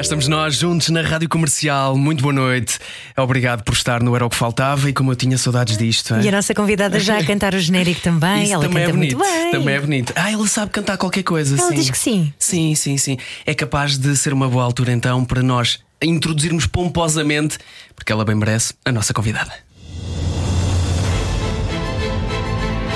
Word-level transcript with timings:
Cá 0.00 0.02
estamos 0.02 0.28
nós 0.28 0.54
juntos 0.54 0.88
na 0.88 1.02
Rádio 1.02 1.28
Comercial. 1.28 1.94
Muito 1.94 2.22
boa 2.22 2.32
noite. 2.32 2.78
Obrigado 3.14 3.62
por 3.62 3.74
estar 3.74 4.02
no 4.02 4.16
Era 4.16 4.24
o 4.24 4.30
que 4.30 4.36
Faltava 4.36 4.88
e 4.88 4.94
como 4.94 5.12
eu 5.12 5.14
tinha 5.14 5.36
saudades 5.36 5.76
disto. 5.76 6.14
hein? 6.14 6.22
E 6.22 6.28
a 6.30 6.32
nossa 6.32 6.54
convidada 6.54 6.98
já 6.98 7.18
a 7.18 7.22
cantar 7.22 7.52
o 7.52 7.58
genérico 7.58 8.00
também. 8.00 8.44
Isso 8.44 8.54
ela 8.54 8.62
também 8.62 8.82
canta 8.82 8.90
é 8.90 8.96
bonito. 8.96 9.18
muito 9.18 9.30
bem. 9.30 9.50
Também 9.52 9.74
é 9.74 9.78
bonito. 9.78 10.12
Ah, 10.16 10.32
ela 10.32 10.46
sabe 10.46 10.70
cantar 10.70 10.96
qualquer 10.96 11.22
coisa. 11.22 11.54
Ela 11.54 11.68
sim. 11.68 11.74
diz 11.74 11.90
que 11.90 11.98
sim. 11.98 12.32
Sim, 12.38 12.74
sim, 12.74 12.96
sim. 12.96 13.18
É 13.44 13.52
capaz 13.52 13.98
de 13.98 14.16
ser 14.16 14.32
uma 14.32 14.48
boa 14.48 14.64
altura 14.64 14.90
então 14.90 15.22
para 15.22 15.42
nós 15.42 15.80
introduzirmos 16.00 16.66
pomposamente, 16.66 17.58
porque 17.94 18.10
ela 18.10 18.24
bem 18.24 18.36
merece, 18.36 18.72
a 18.86 18.90
nossa 18.90 19.12
convidada. 19.12 19.52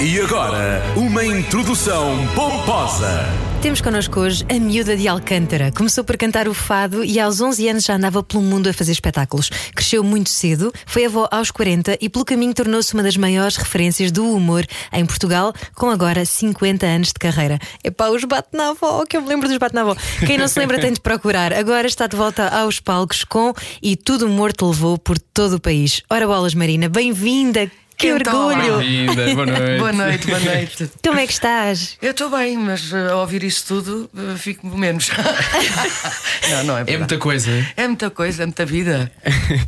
E 0.00 0.20
agora, 0.22 0.82
uma 0.96 1.22
introdução 1.22 2.27
pomposa. 2.34 3.28
Temos 3.64 3.80
connosco 3.80 4.20
hoje 4.20 4.45
a 4.50 4.60
miúda 4.60 4.95
de 4.95 5.09
Alcântara. 5.09 5.72
Começou 5.72 6.05
por 6.05 6.18
cantar 6.18 6.46
o 6.46 6.52
fado 6.52 7.02
e 7.02 7.18
aos 7.18 7.41
11 7.41 7.66
anos 7.70 7.84
já 7.84 7.95
andava 7.95 8.22
pelo 8.22 8.42
mundo 8.42 8.68
a 8.68 8.74
fazer 8.74 8.92
espetáculos. 8.92 9.48
Cresceu 9.74 10.05
muito 10.05 10.28
cedo, 10.28 10.70
foi 10.84 11.06
avó 11.06 11.27
aos 11.30 11.50
40 11.50 11.96
e 11.98 12.10
pelo 12.10 12.27
caminho 12.27 12.52
tornou-se 12.52 12.92
uma 12.92 13.02
das 13.02 13.16
maiores 13.16 13.56
referências 13.56 14.12
do 14.12 14.30
humor 14.30 14.66
em 14.92 15.06
Portugal, 15.06 15.55
com 15.74 15.88
agora 15.88 16.27
50 16.27 16.84
anos 16.84 17.08
de 17.08 17.14
carreira. 17.14 17.58
Epá, 17.82 18.10
os 18.10 18.22
bate 18.24 18.48
na 18.52 18.69
avó, 18.69 19.02
que 19.06 19.16
eu 19.16 19.22
me 19.22 19.28
lembro 19.30 19.48
dos 19.48 19.56
bate 19.56 19.75
na 19.75 19.81
avó. 19.81 19.97
Quem 20.27 20.36
não 20.36 20.47
se 20.47 20.58
lembra 20.58 20.78
tem 20.78 20.92
de 20.92 21.00
procurar. 21.00 21.55
Agora 21.55 21.86
está 21.86 22.06
de 22.06 22.19
volta 22.19 22.47
aos 22.48 22.81
palcos 22.81 23.25
com 23.25 23.55
E 23.83 23.97
Tudo 23.97 24.27
o 24.27 24.28
Humor 24.28 24.53
te 24.53 24.62
levou 24.62 24.98
por 24.98 25.19
todo 25.19 25.55
o 25.55 25.60
país. 25.60 26.03
Ora 26.10 26.27
bolas, 26.27 26.53
Marina, 26.53 26.86
bem-vinda! 26.86 27.70
Que 27.97 28.09
Então, 28.09 28.48
orgulho! 28.48 28.78
Bem-vinda, 28.78 29.34
boa 29.34 29.47
noite. 29.47 29.78
Boa 29.78 29.92
noite, 29.92 30.27
boa 30.27 30.41
noite. 30.41 30.91
Como 31.06 31.19
é 31.19 31.27
que 31.27 31.33
estás? 31.33 31.97
Eu 32.03 32.11
estou 32.11 32.28
bem, 32.28 32.56
mas 32.59 32.91
uh, 32.92 33.12
ao 33.12 33.20
ouvir 33.20 33.45
isso 33.45 33.64
tudo 33.69 34.11
uh, 34.12 34.37
fico 34.37 34.67
menos. 34.67 35.11
não, 36.50 36.65
não 36.65 36.77
é 36.77 36.81
É 36.81 36.84
verdade. 36.84 36.98
muita 36.98 37.19
coisa. 37.19 37.50
É 37.77 37.87
muita 37.87 38.11
coisa, 38.11 38.42
é 38.42 38.47
muita 38.47 38.67
vida. 38.67 39.12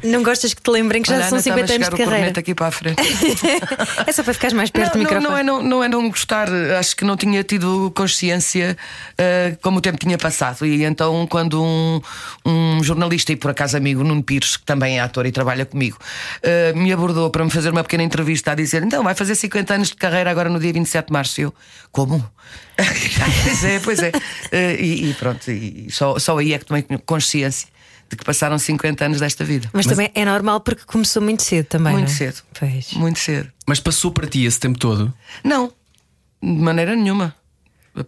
Não 0.02 0.24
gostas 0.24 0.52
que 0.52 0.60
te 0.60 0.68
lembrem 0.70 1.02
que 1.02 1.08
já 1.08 1.14
Olha, 1.16 1.24
são 1.28 1.38
Ana, 1.38 1.40
estava 1.40 1.66
50 1.66 1.72
a 1.72 1.76
anos 1.76 1.88
de 1.88 2.04
carreira? 2.04 2.40
aqui 2.40 2.54
para 2.54 2.66
a 2.66 2.70
frente. 2.72 3.00
é 4.06 4.12
só 4.12 4.24
para 4.24 4.34
ficares 4.34 4.54
mais 4.54 4.70
perto 4.70 4.94
do 4.94 4.98
não, 4.98 5.04
microfone. 5.04 5.24
não, 5.24 5.30
não, 5.30 5.38
é 5.38 5.42
não, 5.44 5.62
não 5.62 5.84
é 5.84 5.88
não 5.88 6.10
gostar, 6.10 6.48
acho 6.80 6.96
que 6.96 7.04
não 7.04 7.16
tinha 7.16 7.44
tido 7.44 7.92
consciência 7.94 8.76
uh, 9.12 9.56
como 9.62 9.78
o 9.78 9.80
tempo 9.80 9.98
tinha 9.98 10.18
passado. 10.18 10.66
E 10.66 10.84
então, 10.84 11.28
quando 11.28 11.62
um, 11.62 12.00
um 12.44 12.82
jornalista 12.82 13.30
e 13.30 13.36
por 13.36 13.52
acaso 13.52 13.76
amigo, 13.76 14.02
Nuno 14.02 14.22
Pires, 14.22 14.56
que 14.56 14.64
também 14.64 14.98
é 14.98 15.00
ator 15.00 15.26
e 15.26 15.30
trabalha 15.32 15.64
comigo, 15.64 15.96
uh, 16.42 16.76
me 16.76 16.92
abordou 16.92 17.30
para 17.30 17.44
me 17.44 17.50
fazer 17.52 17.70
uma 17.70 17.84
pequena 17.84 18.02
entrevista 18.02 18.15
a 18.22 18.54
dizer: 18.54 18.82
então 18.82 19.02
vai 19.02 19.14
fazer 19.14 19.34
50 19.34 19.74
anos 19.74 19.88
de 19.88 19.96
carreira 19.96 20.30
agora 20.30 20.48
no 20.48 20.58
dia 20.58 20.72
27 20.72 21.06
de 21.06 21.12
março. 21.12 21.40
E 21.40 21.44
eu, 21.44 21.54
como? 21.90 22.18
pois 22.76 23.64
é, 23.64 23.78
pois 23.80 23.98
é. 24.02 24.08
Uh, 24.08 24.80
e, 24.80 25.10
e 25.10 25.14
pronto, 25.14 25.50
e 25.50 25.88
só, 25.90 26.18
só 26.18 26.38
aí 26.38 26.52
é 26.52 26.58
que 26.58 26.64
tomei 26.64 26.84
consciência 27.04 27.68
de 28.08 28.16
que 28.16 28.24
passaram 28.24 28.58
50 28.58 29.04
anos 29.04 29.20
desta 29.20 29.44
vida. 29.44 29.68
Mas, 29.72 29.86
também 29.86 30.10
é 30.14 30.24
normal 30.24 30.60
porque 30.60 30.82
começou 30.86 31.20
muito 31.22 31.42
cedo 31.42 31.66
também. 31.66 31.92
Muito 31.92 32.08
não 32.08 32.14
é? 32.14 32.16
cedo. 32.16 32.42
Pois. 32.58 32.92
Muito 32.92 33.18
cedo. 33.18 33.50
Mas 33.66 33.80
passou 33.80 34.10
para 34.10 34.26
ti 34.26 34.44
esse 34.44 34.60
tempo 34.60 34.78
todo? 34.78 35.12
Não, 35.42 35.72
de 36.42 36.48
maneira 36.48 36.94
nenhuma. 36.94 37.34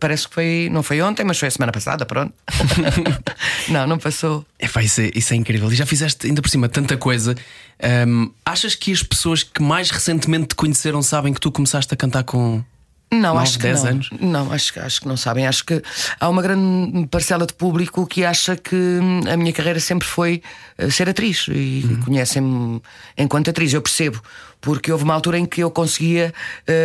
Parece 0.01 0.29
que 0.29 0.35
foi, 0.35 0.69
não 0.71 0.83
foi 0.83 1.01
ontem, 1.01 1.25
mas 1.25 1.39
foi 1.39 1.49
a 1.49 1.51
semana 1.51 1.73
passada, 1.73 2.05
pronto. 2.07 2.33
não, 3.69 3.87
não 3.87 3.99
passou. 3.99 4.45
É, 4.59 4.69
pá, 4.69 4.83
isso, 4.83 5.01
é, 5.01 5.11
isso 5.15 5.33
é 5.33 5.37
incrível. 5.37 5.71
E 5.73 5.75
já 5.75 5.87
fizeste 5.87 6.27
ainda 6.27 6.43
por 6.43 6.49
cima 6.49 6.69
tanta 6.69 6.97
coisa. 6.97 7.35
Ahm, 7.83 8.31
achas 8.45 8.75
que 8.75 8.93
as 8.93 9.03
pessoas 9.03 9.43
que 9.43 9.63
mais 9.63 9.91
recentemente 9.91 10.49
te 10.49 10.55
conheceram 10.55 11.01
sabem 11.03 11.33
que 11.33 11.41
tu 11.41 11.51
começaste 11.51 11.93
a 11.93 11.97
cantar 11.97 12.25
com. 12.25 12.63
Não, 13.11 13.21
Nove, 13.33 13.39
acho 13.43 13.57
que 13.57 13.63
dez 13.63 13.83
não. 13.83 13.91
anos? 13.91 14.11
Não, 14.21 14.53
acho, 14.53 14.71
que- 14.75 14.81
acho 14.81 15.01
que 15.01 15.09
não 15.09 15.17
sabem. 15.17 15.47
Acho 15.47 15.65
que 15.65 15.83
há 16.21 16.29
uma 16.29 16.43
grande 16.43 17.07
parcela 17.07 17.47
de 17.47 17.55
público 17.55 18.07
que 18.07 18.23
acha 18.23 18.55
que 18.55 18.75
hum, 18.77 19.21
a 19.33 19.35
minha 19.35 19.51
carreira 19.53 19.81
sempre 19.81 20.07
foi 20.07 20.43
eh, 20.77 20.91
ser 20.91 21.09
atriz 21.09 21.47
e 21.49 21.85
Uhum. 21.89 22.01
conhecem-me 22.03 22.83
enquanto 23.17 23.49
atriz. 23.49 23.73
Eu 23.73 23.81
percebo, 23.81 24.23
porque 24.61 24.91
houve 24.91 25.05
uma 25.05 25.15
altura 25.15 25.39
em 25.39 25.47
que 25.47 25.63
eu 25.63 25.71
conseguia 25.71 26.35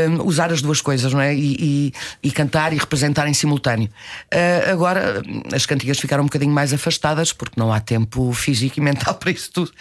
hum, 0.10 0.24
usar 0.26 0.52
as 0.52 0.62
duas 0.62 0.80
coisas, 0.82 1.12
não 1.14 1.20
é? 1.20 1.34
E, 1.34 1.56
e- 1.60 1.94
e 2.22 2.32
cantar 2.32 2.72
e 2.74 2.78
representar 2.78 3.28
em 3.28 3.34
simultâneo. 3.34 3.90
Ah, 4.32 4.72
agora 4.72 5.22
as 5.54 5.66
cantigas 5.66 6.00
ficaram 6.00 6.24
um 6.24 6.28
bocadinho 6.28 6.52
mais 6.52 6.72
afastadas 6.74 7.34
porque 7.34 7.60
não 7.60 7.74
há 7.74 7.80
tempo 7.80 8.32
físico 8.34 8.80
e 8.80 8.82
mental 8.82 9.16
para 9.20 9.32
isso 9.32 9.52
tudo. 9.52 9.72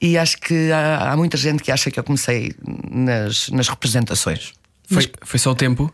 E 0.00 0.16
acho 0.16 0.38
que 0.38 0.72
há, 0.72 1.12
há 1.12 1.16
muita 1.16 1.36
gente 1.36 1.62
que 1.62 1.70
acha 1.70 1.90
que 1.90 1.98
eu 2.00 2.04
comecei 2.04 2.54
nas, 2.90 3.48
nas 3.50 3.68
representações. 3.68 4.52
Foi, 4.90 5.10
foi 5.22 5.38
só 5.38 5.50
o 5.50 5.54
tempo? 5.54 5.92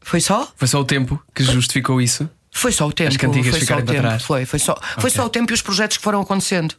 Foi 0.00 0.20
só? 0.20 0.50
Foi 0.56 0.66
só 0.68 0.80
o 0.80 0.84
tempo 0.84 1.22
que 1.34 1.42
justificou 1.44 2.00
isso? 2.00 2.28
Foi 2.50 2.72
só 2.72 2.86
o 2.88 2.92
tempo. 2.92 3.10
As 3.10 3.16
cantigas 3.16 3.50
foi 3.56 3.62
o 3.62 3.66
para 3.66 3.82
tempo. 3.82 4.00
trás. 4.00 4.22
Foi, 4.24 4.44
foi 4.44 4.58
só, 4.58 4.74
foi 4.98 5.10
só 5.10 5.24
o 5.24 5.28
tempo 5.28 5.52
e 5.52 5.54
os 5.54 5.62
projetos 5.62 5.96
que 5.98 6.02
foram 6.02 6.20
acontecendo. 6.20 6.74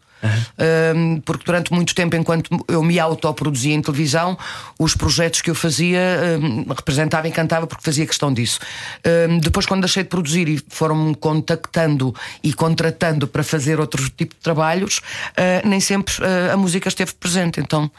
Um, 0.96 1.20
porque 1.22 1.46
durante 1.46 1.74
muito 1.74 1.96
tempo, 1.96 2.16
enquanto 2.16 2.64
eu 2.68 2.84
me 2.84 3.00
autoproduzia 3.00 3.74
em 3.74 3.82
televisão, 3.82 4.38
os 4.80 4.96
projetos 4.96 5.42
que 5.42 5.50
eu 5.50 5.56
fazia 5.56 6.00
um, 6.40 6.66
representava 6.74 7.28
e 7.28 7.32
cantava 7.32 7.68
porque 7.68 7.84
fazia 7.84 8.06
questão 8.06 8.34
disso. 8.34 8.60
Um, 9.30 9.40
depois, 9.40 9.66
quando 9.66 9.82
deixei 9.82 10.04
de 10.04 10.10
produzir 10.10 10.48
e 10.48 10.64
foram-me 10.70 11.16
contactando 11.16 12.14
e 12.44 12.54
contratando 12.54 13.28
para 13.28 13.44
fazer 13.44 13.80
outro 13.80 14.08
tipo 14.10 14.36
de 14.36 14.42
trabalhos, 14.42 14.98
uh, 14.98 15.68
nem 15.68 15.80
sempre 15.80 16.14
uh, 16.16 16.54
a 16.54 16.58
música 16.58 16.88
esteve 16.88 17.14
presente. 17.14 17.60
Então. 17.60 17.92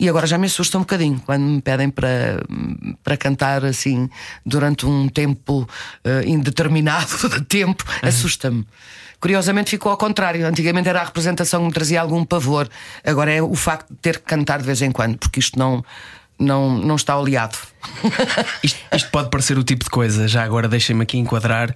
E 0.00 0.08
agora 0.08 0.26
já 0.26 0.36
me 0.36 0.46
assusta 0.46 0.78
um 0.78 0.80
bocadinho 0.80 1.22
quando 1.24 1.42
me 1.42 1.62
pedem 1.62 1.88
para, 1.88 2.42
para 3.04 3.16
cantar 3.16 3.64
assim 3.64 4.10
durante 4.44 4.84
um 4.84 5.08
tempo 5.08 5.68
eh, 6.02 6.24
indeterminado 6.26 7.06
de 7.30 7.44
tempo, 7.44 7.84
assusta-me. 8.02 8.66
Curiosamente 9.22 9.70
ficou 9.70 9.92
ao 9.92 9.96
contrário. 9.96 10.44
Antigamente 10.44 10.88
era 10.88 11.00
a 11.00 11.04
representação 11.04 11.60
que 11.60 11.66
me 11.68 11.72
trazia 11.72 12.00
algum 12.00 12.24
pavor, 12.24 12.68
agora 13.04 13.32
é 13.32 13.40
o 13.40 13.54
facto 13.54 13.88
de 13.88 13.96
ter 13.98 14.18
que 14.18 14.24
cantar 14.24 14.58
de 14.58 14.64
vez 14.66 14.82
em 14.82 14.90
quando, 14.90 15.16
porque 15.16 15.38
isto 15.38 15.56
não, 15.56 15.84
não, 16.36 16.76
não 16.76 16.96
está 16.96 17.16
oleado. 17.16 17.56
Isto, 18.64 18.80
isto 18.92 19.10
pode 19.10 19.30
parecer 19.30 19.56
o 19.56 19.62
tipo 19.62 19.84
de 19.84 19.90
coisa, 19.90 20.26
já 20.26 20.42
agora 20.42 20.68
deixem-me 20.68 21.02
aqui 21.02 21.18
enquadrar, 21.18 21.74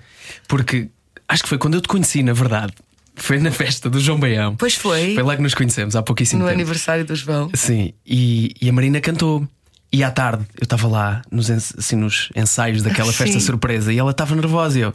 porque 0.48 0.88
acho 1.28 1.44
que 1.44 1.48
foi 1.48 1.56
quando 1.58 1.74
eu 1.74 1.80
te 1.80 1.86
conheci, 1.88 2.22
na 2.22 2.32
verdade. 2.32 2.72
Foi 3.14 3.38
na 3.38 3.50
festa 3.52 3.88
do 3.88 3.98
João 4.00 4.18
Baião. 4.18 4.56
Pois 4.56 4.74
foi. 4.74 5.14
Foi 5.14 5.22
lá 5.22 5.36
que 5.36 5.42
nos 5.42 5.54
conhecemos, 5.54 5.94
há 5.96 6.02
pouquíssimo 6.02 6.40
No 6.42 6.46
tempo. 6.48 6.56
aniversário 6.60 7.04
do 7.04 7.14
João. 7.14 7.48
Sim, 7.54 7.92
e, 8.04 8.54
e 8.60 8.68
a 8.68 8.72
Marina 8.72 9.00
cantou. 9.00 9.46
E 9.92 10.02
à 10.02 10.10
tarde 10.10 10.44
eu 10.60 10.64
estava 10.64 10.86
lá 10.88 11.22
nos, 11.30 11.48
assim, 11.48 11.94
nos 11.96 12.28
ensaios 12.34 12.82
daquela 12.82 13.12
festa 13.12 13.38
Sim. 13.38 13.46
surpresa 13.46 13.92
e 13.92 13.98
ela 13.98 14.10
estava 14.10 14.34
nervosa. 14.34 14.78
E 14.78 14.82
eu, 14.82 14.92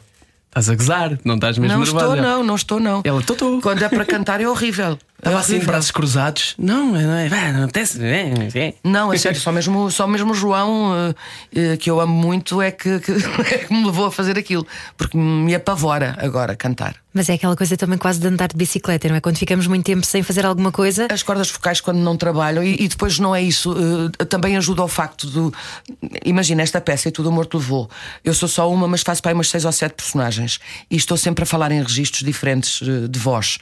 estás 0.52 0.70
a 0.70 0.76
gozar? 0.76 1.18
Não 1.24 1.36
estás 1.36 1.58
mesmo 1.58 1.78
Não 1.78 1.84
nervosa? 1.84 2.06
estou, 2.06 2.22
não, 2.22 2.44
não 2.44 2.56
estou, 2.56 2.80
não. 2.80 3.02
Ela, 3.06 3.22
"Tô, 3.22 3.34
tô." 3.36 3.60
Quando 3.62 3.82
é 3.84 3.90
para 3.90 4.06
cantar 4.06 4.42
é 4.42 4.48
horrível. 4.48 5.00
Estava 5.22 5.40
assim, 5.40 5.60
de 5.60 5.66
braços 5.68 5.92
cruzados. 5.92 6.56
Não, 6.58 6.94
não 6.94 7.14
é, 7.14 7.30
não 7.52 7.64
acontece. 7.64 8.04
é, 8.04 8.34
é. 8.56 8.74
Não, 8.84 9.14
é 9.14 9.18
sério, 9.20 9.40
só 9.40 9.52
mesmo, 9.52 9.92
só 9.92 10.08
mesmo 10.08 10.32
o 10.32 10.34
João, 10.34 10.94
eh, 11.54 11.74
eh, 11.74 11.78
que 11.78 11.92
eu 11.92 12.02
amo 12.02 12.12
muito, 12.12 12.60
é 12.60 12.72
que, 12.72 13.00
que, 13.00 13.12
é 13.54 13.58
que 13.60 13.72
me 13.72 13.86
levou 13.86 14.08
a 14.08 14.12
fazer 14.12 14.36
aquilo. 14.40 14.66
Porque 14.98 15.16
me 15.16 15.54
apavora 15.54 16.18
agora 16.20 16.56
cantar. 16.56 16.96
Mas 17.14 17.30
é 17.30 17.34
aquela 17.34 17.56
coisa 17.56 17.76
também 17.76 17.98
quase 17.98 18.20
de 18.20 18.28
andar 18.28 18.48
de 18.48 18.56
bicicleta, 18.56 19.10
não 19.10 19.16
é? 19.16 19.22
Quando 19.22 19.38
ficamos 19.38 19.68
muito 19.68 19.86
tempo 19.86 20.06
sem 20.06 20.24
fazer 20.24 20.46
alguma 20.46 20.72
coisa. 20.72 21.08
As 21.12 21.22
cordas 21.22 21.50
focais, 21.50 21.82
quando 21.82 21.98
não 21.98 22.16
trabalham, 22.18 22.64
e, 22.64 22.86
e 22.86 22.88
depois 22.88 23.20
não 23.20 23.36
é 23.36 23.44
isso, 23.44 23.76
eh, 24.20 24.26
também 24.26 24.58
ajuda 24.58 24.82
ao 24.82 24.88
facto 24.88 25.28
do. 25.28 25.54
Imagina 26.26 26.64
esta 26.64 26.82
peça 26.82 27.10
e 27.10 27.12
tudo 27.12 27.30
o 27.30 27.32
morto 27.32 27.58
levou. 27.58 27.90
Eu 28.24 28.34
sou 28.34 28.50
só 28.50 28.72
uma, 28.72 28.88
mas 28.88 29.02
faço 29.02 29.22
para 29.22 29.32
aí 29.32 29.36
umas 29.36 29.50
seis 29.50 29.66
ou 29.66 29.72
sete 29.72 29.94
personagens. 29.94 30.60
E 30.90 30.96
estou 30.96 31.16
sempre 31.16 31.44
a 31.44 31.46
falar 31.46 31.72
em 31.72 31.84
registros 31.84 32.24
diferentes 32.24 32.82
de 32.82 33.20
voz. 33.20 33.60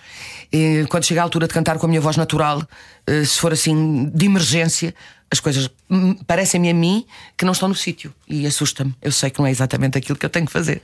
E 0.53 0.85
quando 0.87 1.03
chega 1.03 1.19
a 1.19 1.23
altura 1.23 1.48
de 1.49 1.53
cantar 1.53 1.77
com 1.77 1.85
a 1.85 1.89
minha 1.89 1.99
voz 1.99 2.15
natural, 2.15 2.65
eh, 3.05 3.25
se 3.25 3.37
for 3.37 3.51
assim, 3.51 4.09
de 4.13 4.25
emergência, 4.25 4.95
as 5.31 5.39
coisas 5.39 5.69
hum, 5.89 6.15
parecem-me 6.25 6.69
a 6.69 6.73
mim 6.73 7.05
que 7.37 7.45
não 7.45 7.51
estão 7.51 7.67
no 7.67 7.75
sítio. 7.75 8.13
E 8.27 8.47
assusta-me. 8.47 8.95
Eu 9.01 9.11
sei 9.11 9.29
que 9.29 9.39
não 9.39 9.45
é 9.45 9.51
exatamente 9.51 9.97
aquilo 9.97 10.17
que 10.17 10.25
eu 10.25 10.29
tenho 10.29 10.45
que 10.45 10.51
fazer. 10.51 10.81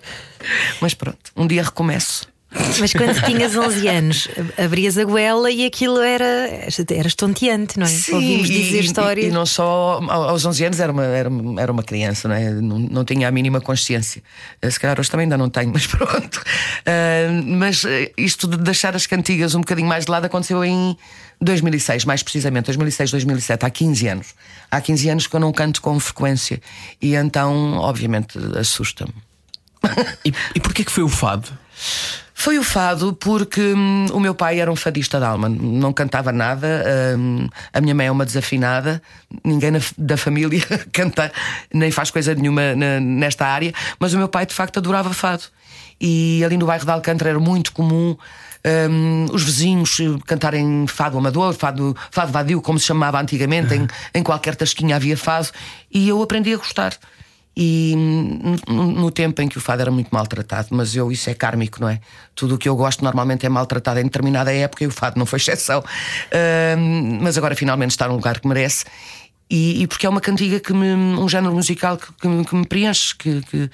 Mas 0.82 0.94
pronto, 0.94 1.32
um 1.36 1.48
dia 1.48 1.64
recomeço. 1.64 2.28
Mas 2.80 2.94
quando 2.94 3.22
tinhas 3.25 3.56
11 3.56 3.88
anos, 3.88 4.28
abrias 4.57 4.98
a 4.98 5.04
goela 5.04 5.50
e 5.52 5.66
aquilo 5.66 6.00
era. 6.02 6.25
Eras 6.92 7.16
tonteante, 7.16 7.78
não 7.80 7.86
é? 7.86 7.90
Sim, 7.90 8.13
Ouvimos 8.13 8.48
dizer 8.48 8.81
e, 8.81 8.86
histórias. 8.86 9.25
E, 9.25 9.30
e 9.30 9.31
não 9.31 9.46
só 9.46 10.00
aos 10.10 10.46
11 10.46 10.66
anos 10.66 10.80
era 10.80 10.92
uma, 10.92 11.04
era, 11.06 11.30
uma- 11.30 11.62
era 11.62 11.72
uma 11.72 11.84
criança, 11.84 12.28
não, 12.28 12.36
é? 12.36 12.50
não, 12.52 12.80
não 12.80 13.06
tinha 13.06 13.28
a 13.28 13.31
mínima 13.31 13.60
consciência. 13.62 14.22
Eh, 14.62 14.69
Se 14.69 14.80
calhar 14.80 15.00
hoje 15.00 15.10
também 15.10 15.25
ainda 15.25 15.38
não 15.38 15.50
tenho, 15.50 15.72
mas 15.74 15.86
pronto. 15.88 16.42
Ah, 16.86 17.30
mas 17.46 17.84
eh, 17.86 18.12
isto 18.18 18.48
de 18.48 18.58
deixar 18.58 18.96
as 18.96 19.06
cantigas 19.06 19.56
um 19.56 19.60
bocadinho 19.60 19.88
mais 19.88 20.06
de 20.06 20.12
lado 20.12 20.25
aconteceu 20.25 20.63
em 20.63 20.98
2006, 21.42 22.06
mais 22.06 22.24
precisamente, 22.24 22.66
2006, 22.66 23.12
2007, 23.12 23.66
há 23.66 23.69
15 23.69 24.08
anos. 24.08 24.28
Há 24.72 24.80
15 24.81 25.10
anos 25.10 25.28
que 25.28 25.36
eu 25.36 25.40
não 25.40 25.51
canto 25.51 25.81
com 25.81 26.00
frequência 26.00 26.62
e 27.01 27.16
então, 27.16 27.74
obviamente, 27.74 28.38
assusta-me. 28.58 29.13
E, 30.25 30.34
e 30.56 30.60
porquê 30.60 30.84
que 30.84 30.92
foi 30.92 31.04
o 31.04 31.10
fado? 31.10 31.48
Foi 32.38 32.60
o 32.60 32.64
fado 32.64 33.14
porque 33.14 33.62
hum, 33.74 34.06
o 34.12 34.20
meu 34.20 34.36
pai 34.36 34.60
era 34.60 34.72
um 34.72 34.76
fadista 34.76 35.18
de 35.20 35.26
alma, 35.26 35.48
não 35.50 35.92
cantava 35.94 36.32
nada. 36.32 36.84
hum, 37.18 37.48
a 37.74 37.80
minha 37.82 37.96
mãe 37.96 38.08
é 38.08 38.12
uma 38.12 38.26
desafinada, 38.26 39.02
ninguém 39.44 39.72
na 39.72 39.80
da 39.98 40.18
família 40.18 40.62
canta, 40.92 41.32
nem 41.74 41.90
faz 41.92 42.12
coisa 42.12 42.36
nenhuma 42.36 42.76
na- 42.76 43.00
nesta 43.00 43.46
área, 43.48 43.74
mas 44.00 44.14
o 44.14 44.18
meu 44.18 44.28
pai 44.28 44.46
de 44.46 44.54
facto 44.54 44.78
adorava 44.78 45.14
fado. 45.14 45.44
E 46.00 46.44
ali 46.44 46.58
no 46.58 46.66
bairro 46.66 46.84
de 46.86 46.92
Alcântara 46.92 47.30
era 47.32 47.40
muito 47.40 47.72
comum. 47.72 48.18
hum, 48.90 49.26
os 49.32 49.44
vizinhos 49.44 49.98
eh, 50.00 50.04
cantarem 50.26 50.86
fado 50.88 51.18
amador, 51.18 51.54
fado, 51.54 51.96
fado 52.12 52.32
vadio, 52.32 52.62
como 52.62 52.78
se 52.78 52.86
chamava 52.86 53.20
antigamente, 53.22 53.74
em, 53.76 53.88
em 54.14 54.22
qualquer 54.24 54.56
tasquinha 54.56 54.96
havia 54.98 55.16
fado, 55.18 55.48
e 55.90 56.10
eu 56.10 56.22
aprendi 56.22 56.54
a 56.54 56.58
gostar. 56.58 56.94
E 57.57 57.94
no, 58.68 59.10
tempo 59.12 59.42
em 59.42 59.48
que 59.48 59.57
o 59.57 59.62
fado 59.62 59.81
era 59.81 59.90
muito 59.90 60.10
maltratado, 60.12 60.68
mas 60.72 60.94
eu 60.96 61.10
isso 61.12 61.30
é 61.30 61.34
kármico, 61.34 61.80
não 61.80 61.88
é? 61.88 62.02
Tudo 62.36 62.56
o 62.56 62.57
que 62.57 62.68
eu 62.68 62.75
gosto 62.75 63.02
normalmente 63.02 63.46
é 63.46 63.50
maltratado 63.50 64.00
em 64.00 64.04
determinada 64.04 64.52
época 64.54 64.84
e 64.84 64.88
o 64.88 64.92
fado 64.92 65.18
não 65.18 65.25
foi 65.25 65.38
exceção. 65.38 65.81
Hum, 66.78 67.19
mas 67.22 67.38
agora 67.38 67.56
finalmente 67.56 67.92
está 67.92 68.07
num 68.07 68.16
lugar 68.16 68.40
que 68.42 68.48
merece. 68.48 68.84
E, 69.50 69.84
e 69.84 69.88
porque 69.88 70.06
é 70.06 70.10
uma 70.10 70.19
cantiga 70.19 70.60
que 70.60 70.74
me, 70.74 70.94
um 70.96 71.30
género 71.30 71.54
musical 71.54 71.98
que, 71.98 72.12
que 72.13 72.28
me- 72.28 72.44
que 72.44 72.56
me 72.56 72.66
preenche, 72.66 73.16
que, 73.16 73.42
que, 73.44 73.69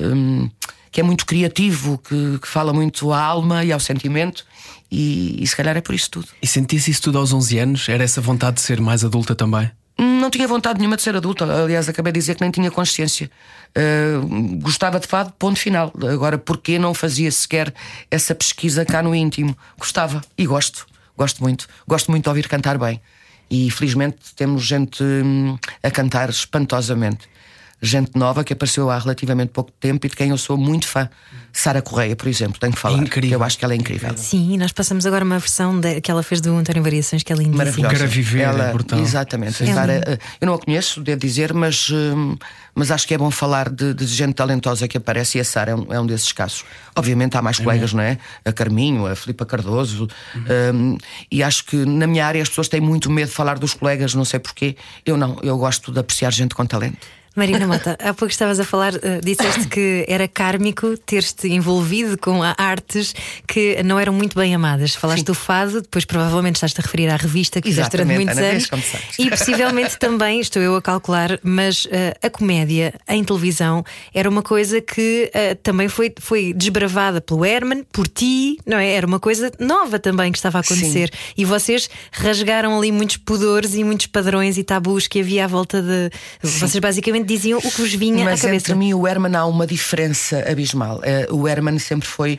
hum, 0.00 0.48
que 0.92 1.00
é 1.00 1.02
muito 1.02 1.26
criativo, 1.26 1.98
que, 1.98 2.38
que 2.38 2.46
fala 2.46 2.72
muito 2.72 3.12
à 3.12 3.20
alma 3.20 3.64
e 3.64 3.72
ao 3.72 3.80
sentimento, 3.80 4.44
e, 4.92 5.42
e 5.42 5.46
se 5.46 5.56
calhar 5.56 5.76
é 5.76 5.80
por 5.80 5.94
isso 5.94 6.08
tudo. 6.10 6.28
E 6.40 6.46
sentisse 6.46 6.90
isso 6.90 7.02
tudo 7.02 7.18
aos 7.18 7.32
11 7.32 7.58
anos? 7.58 7.88
Era 7.88 8.04
essa 8.04 8.20
vontade 8.20 8.56
de 8.56 8.60
ser 8.62 8.80
mais 8.80 9.04
adulta 9.04 9.34
também? 9.34 9.68
Não 9.96 10.28
tinha 10.28 10.48
vontade 10.48 10.78
nenhuma 10.78 10.96
de 10.96 11.02
ser 11.02 11.14
adulta. 11.16 11.44
Aliás, 11.44 11.88
acabei 11.88 12.12
de 12.12 12.18
dizer 12.18 12.34
que 12.34 12.40
nem 12.40 12.50
tinha 12.50 12.70
consciência. 12.70 13.30
Uh, 13.76 14.58
gostava 14.60 14.98
de 14.98 15.06
fado, 15.06 15.32
ponto 15.38 15.58
final. 15.58 15.92
Agora, 16.12 16.36
porquê 16.36 16.78
não 16.78 16.92
fazia 16.92 17.30
sequer 17.30 17.72
essa 18.10 18.34
pesquisa 18.34 18.84
cá 18.84 19.02
no 19.02 19.14
íntimo? 19.14 19.56
Gostava 19.78 20.20
e 20.36 20.46
gosto. 20.46 20.86
Gosto 21.16 21.42
muito. 21.42 21.68
Gosto 21.86 22.10
muito 22.10 22.24
de 22.24 22.28
ouvir 22.28 22.48
cantar 22.48 22.76
bem. 22.76 23.00
E 23.48 23.70
felizmente 23.70 24.34
temos 24.34 24.64
gente 24.64 25.02
hum, 25.02 25.56
a 25.82 25.90
cantar 25.90 26.28
espantosamente. 26.28 27.28
Gente 27.84 28.12
nova 28.16 28.42
que 28.42 28.52
apareceu 28.54 28.88
há 28.90 28.98
relativamente 28.98 29.50
pouco 29.50 29.70
tempo 29.72 30.06
e 30.06 30.08
de 30.08 30.16
quem 30.16 30.30
eu 30.30 30.38
sou 30.38 30.56
muito 30.56 30.88
fã. 30.88 31.08
Sara 31.52 31.82
Correia, 31.82 32.16
por 32.16 32.26
exemplo, 32.26 32.58
tenho 32.58 32.72
que 32.72 32.78
falar. 32.78 32.96
incrível. 32.98 33.38
Eu 33.38 33.44
acho 33.44 33.58
que 33.58 33.64
ela 33.64 33.74
é 33.74 33.76
incrível. 33.76 34.16
Sim, 34.16 34.56
nós 34.56 34.72
passamos 34.72 35.04
agora 35.04 35.22
uma 35.24 35.38
versão 35.38 35.78
de- 35.78 36.00
que 36.00 36.10
ela 36.10 36.22
fez 36.22 36.40
do 36.40 36.50
António 36.56 36.82
Variações, 36.82 37.22
que 37.22 37.30
é 37.32 37.36
lindíssima. 37.36 37.58
Maravilhosa. 37.58 37.94
Quero 37.94 38.08
viver, 38.08 38.40
Ela, 38.40 38.68
é 38.68 38.72
brutal. 38.72 38.98
Exatamente. 38.98 39.52
Sim. 39.58 39.72
Sara, 39.74 39.92
eh, 40.06 40.18
eu 40.40 40.46
não 40.46 40.54
a 40.54 40.58
conheço, 40.58 41.00
devo 41.02 41.20
dizer, 41.20 41.52
mas, 41.52 41.90
hum, 41.90 42.36
mas 42.74 42.90
acho 42.90 43.06
que 43.06 43.12
é 43.14 43.18
bom 43.18 43.30
falar 43.30 43.68
de, 43.68 43.92
de 43.92 44.06
gente 44.06 44.34
talentosa 44.34 44.88
que 44.88 44.96
aparece 44.96 45.36
e 45.38 45.40
a 45.42 45.44
Sara 45.44 45.72
é, 45.72 45.74
um, 45.76 45.92
é 45.92 46.00
um 46.00 46.06
desses 46.06 46.32
casos. 46.32 46.64
Obviamente 46.96 47.36
há 47.36 47.42
mais 47.42 47.58
colegas, 47.58 47.92
não 47.92 48.02
é? 48.02 48.18
A 48.44 48.52
Carminho, 48.52 49.06
a 49.06 49.14
Filipa 49.14 49.44
Cardoso. 49.44 50.08
hum, 50.74 50.96
e 51.30 51.42
acho 51.42 51.64
que 51.66 51.76
na 51.84 52.06
minha 52.06 52.26
área 52.26 52.42
as 52.42 52.48
pessoas 52.48 52.66
têm 52.68 52.80
muito 52.80 53.10
medo 53.10 53.28
de 53.28 53.34
falar 53.34 53.58
dos 53.58 53.74
colegas, 53.74 54.14
não 54.14 54.24
sei 54.24 54.40
porquê. 54.40 54.74
Eu 55.04 55.16
não, 55.16 55.38
eu 55.42 55.56
gosto 55.58 55.92
de 55.92 55.98
apreciar 56.00 56.32
gente 56.32 56.54
com 56.54 56.64
talento. 56.64 56.96
Marina 57.34 57.66
Mota, 57.66 57.98
há 58.00 58.14
pouco 58.14 58.30
estavas 58.30 58.60
a 58.60 58.64
falar, 58.64 58.94
eh, 58.94 59.20
disseste 59.22 59.66
que 59.66 60.04
era 60.06 60.28
kármico 60.28 60.96
ter-te 60.98 61.48
envolvido 61.48 62.16
com 62.16 62.40
artes 62.42 63.12
que 63.46 63.82
não 63.82 63.98
eram 63.98 64.12
muito 64.12 64.38
bem 64.38 64.54
amadas. 64.54 64.94
Falaste 64.94 65.20
Sim. 65.20 65.24
do 65.24 65.34
fado, 65.34 65.82
depois 65.82 66.04
provavelmente 66.04 66.56
estás-te 66.56 66.80
a 66.80 66.82
referir 66.82 67.08
à 67.08 67.16
revista 67.16 67.60
que 67.60 67.68
fizeste 67.68 67.90
durante 67.90 68.14
muitos 68.14 68.38
Ana, 68.38 68.46
anos. 68.46 68.68
E 69.18 69.30
possivelmente 69.30 69.98
também, 69.98 70.38
estou 70.38 70.62
eu 70.62 70.76
a 70.76 70.82
calcular, 70.82 71.40
mas 71.42 71.88
eh, 71.90 72.16
a 72.22 72.30
comédia 72.30 72.94
em 73.08 73.24
televisão 73.24 73.84
era 74.14 74.30
uma 74.30 74.42
coisa 74.42 74.80
que 74.80 75.28
eh, 75.34 75.56
também 75.56 75.88
foi, 75.88 76.12
foi 76.20 76.52
desbravada 76.52 77.20
pelo 77.20 77.44
Herman, 77.44 77.84
por 77.92 78.06
ti, 78.06 78.58
não 78.64 78.78
é? 78.78 78.92
Era 78.92 79.06
uma 79.06 79.18
coisa 79.18 79.50
nova 79.58 79.98
também 79.98 80.30
que 80.30 80.38
estava 80.38 80.58
a 80.58 80.60
acontecer. 80.60 81.10
E 81.36 81.44
vocês 81.44 81.90
rasgaram 82.12 82.78
ali 82.78 82.92
muitos 82.92 83.16
pudores 83.16 83.74
e 83.74 83.82
muitos 83.82 84.06
padrões 84.06 84.56
e 84.56 84.62
tabus 84.62 85.08
que 85.08 85.18
havia 85.18 85.46
à 85.46 85.48
volta 85.48 85.82
de. 85.82 86.10
Vocês 86.40 86.78
basicamente 86.78 87.23
diziam 87.24 87.58
o 87.58 87.62
que 87.62 87.80
vos 87.80 87.92
vinha 87.94 88.24
Mas 88.24 88.40
à 88.40 88.42
cabeça. 88.42 88.54
entre 88.70 88.74
mim 88.74 88.88
e 88.90 88.94
o 88.94 89.06
Herman 89.06 89.34
há 89.36 89.46
uma 89.46 89.66
diferença 89.66 90.44
abismal. 90.50 91.00
Eh, 91.02 91.26
o 91.30 91.48
Herman 91.48 91.78
sempre 91.78 92.06
foi. 92.08 92.38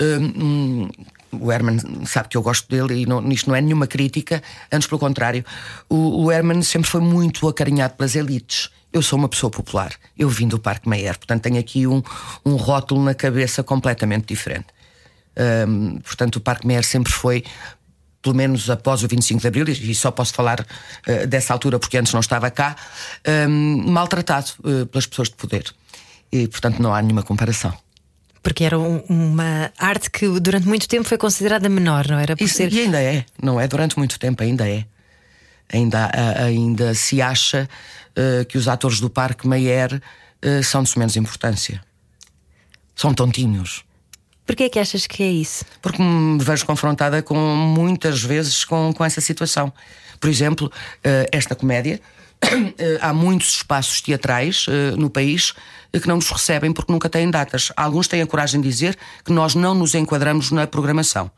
hum, 0.00 0.88
o 1.30 1.52
Herman 1.52 1.78
sabe 2.06 2.28
que 2.28 2.36
eu 2.36 2.42
gosto 2.42 2.68
dele 2.68 3.02
e 3.02 3.06
não, 3.06 3.26
isto 3.30 3.48
não 3.48 3.56
é 3.56 3.60
nenhuma 3.60 3.86
crítica, 3.86 4.42
antes 4.72 4.88
pelo 4.88 4.98
contrário. 4.98 5.44
O, 5.88 6.24
o 6.24 6.32
Herman 6.32 6.62
sempre 6.62 6.88
foi 6.88 7.00
muito 7.00 7.46
acarinhado 7.48 7.94
pelas 7.94 8.14
elites. 8.16 8.70
Eu 8.92 9.02
sou 9.02 9.18
uma 9.18 9.28
pessoa 9.28 9.50
popular. 9.50 9.92
Eu 10.16 10.28
vim 10.28 10.48
do 10.48 10.58
Parque 10.58 10.88
Meyer, 10.88 11.16
portanto 11.18 11.42
tenho 11.42 11.58
aqui 11.58 11.86
um, 11.86 12.02
um 12.44 12.56
rótulo 12.56 13.02
na 13.04 13.14
cabeça 13.14 13.62
completamente 13.62 14.26
diferente. 14.26 14.66
Hum, 15.68 15.98
portanto, 16.02 16.36
o 16.36 16.40
Parque 16.40 16.66
Meyer 16.66 16.84
sempre 16.84 17.12
foi, 17.12 17.44
pelo 18.22 18.34
menos 18.34 18.68
após 18.68 19.02
o 19.02 19.08
25 19.08 19.40
de 19.40 19.46
Abril, 19.48 19.68
e 19.68 19.94
só 19.94 20.10
posso 20.10 20.32
falar 20.34 20.66
eh, 21.06 21.26
dessa 21.26 21.52
altura 21.52 21.78
porque 21.78 21.96
antes 21.98 22.12
não 22.12 22.20
estava 22.20 22.50
cá, 22.50 22.74
hum, 23.48 23.84
maltratado 23.90 24.48
eh, 24.64 24.84
pelas 24.86 25.06
pessoas 25.06 25.28
de 25.28 25.36
poder. 25.36 25.64
E, 26.32 26.46
portanto, 26.48 26.80
não 26.82 26.94
há 26.94 27.00
nenhuma 27.00 27.22
comparação. 27.22 27.72
Porque 28.42 28.64
era 28.64 28.78
um- 28.78 29.02
uma 29.08 29.72
arte 29.78 30.10
que 30.10 30.26
durante 30.40 30.66
muito 30.66 30.86
tempo 30.88 31.04
foi 31.04 31.16
considerada 31.18 31.68
menor, 31.68 32.06
não 32.08 32.18
era? 32.18 32.36
Por 32.36 32.44
Isso- 32.44 32.56
ser. 32.56 32.72
E 32.72 32.80
ainda 32.80 33.00
é, 33.02 33.24
não 33.42 33.60
é? 33.60 33.66
Durante 33.68 33.96
muito 33.98 34.18
tempo 34.18 34.42
ainda 34.42 34.68
é. 34.68 34.84
Ainda, 35.72 36.06
a- 36.06 36.44
ainda 36.44 36.94
se 36.94 37.20
acha 37.22 37.68
eh, 38.16 38.44
que 38.46 38.58
os 38.58 38.66
atores 38.68 39.00
do 39.00 39.08
Parque 39.10 39.46
Meyer 39.46 40.02
eh, 40.42 40.62
são 40.62 40.82
de 40.82 40.98
menos 40.98 41.14
importância. 41.16 41.80
São 42.96 43.14
tontinhos. 43.14 43.84
Porquê 44.48 44.64
é 44.64 44.68
que 44.70 44.78
achas 44.78 45.06
que 45.06 45.22
é 45.22 45.30
isso? 45.30 45.62
porque 45.82 46.02
me 46.02 46.42
vejo 46.42 46.64
confrontada 46.64 47.22
com 47.22 47.36
muitas 47.36 48.22
vezes 48.22 48.64
com, 48.64 48.94
com 48.94 49.04
essa 49.04 49.20
situação. 49.20 49.70
Por 50.18 50.30
exemplo, 50.30 50.72
eh, 51.04 51.28
esta 51.30 51.54
comédia. 51.54 52.00
eh, 52.40 52.98
Há 53.02 53.12
muitos 53.12 53.58
espaços 53.58 54.00
teatrais 54.00 54.64
eh, 54.66 54.96
no 54.96 55.10
país 55.10 55.52
que 55.92 56.08
não 56.08 56.16
nos 56.16 56.30
recebem 56.30 56.72
porque 56.72 56.90
nunca 56.90 57.10
têm 57.10 57.30
datas. 57.30 57.70
Alguns 57.76 58.08
têm 58.08 58.22
a 58.22 58.26
coragem 58.26 58.58
de 58.58 58.66
dizer 58.66 58.96
que 59.22 59.30
nós 59.32 59.54
não 59.54 59.74
nos 59.74 59.94
enquadramos 59.94 60.50
na 60.50 60.66
programação. 60.66 61.30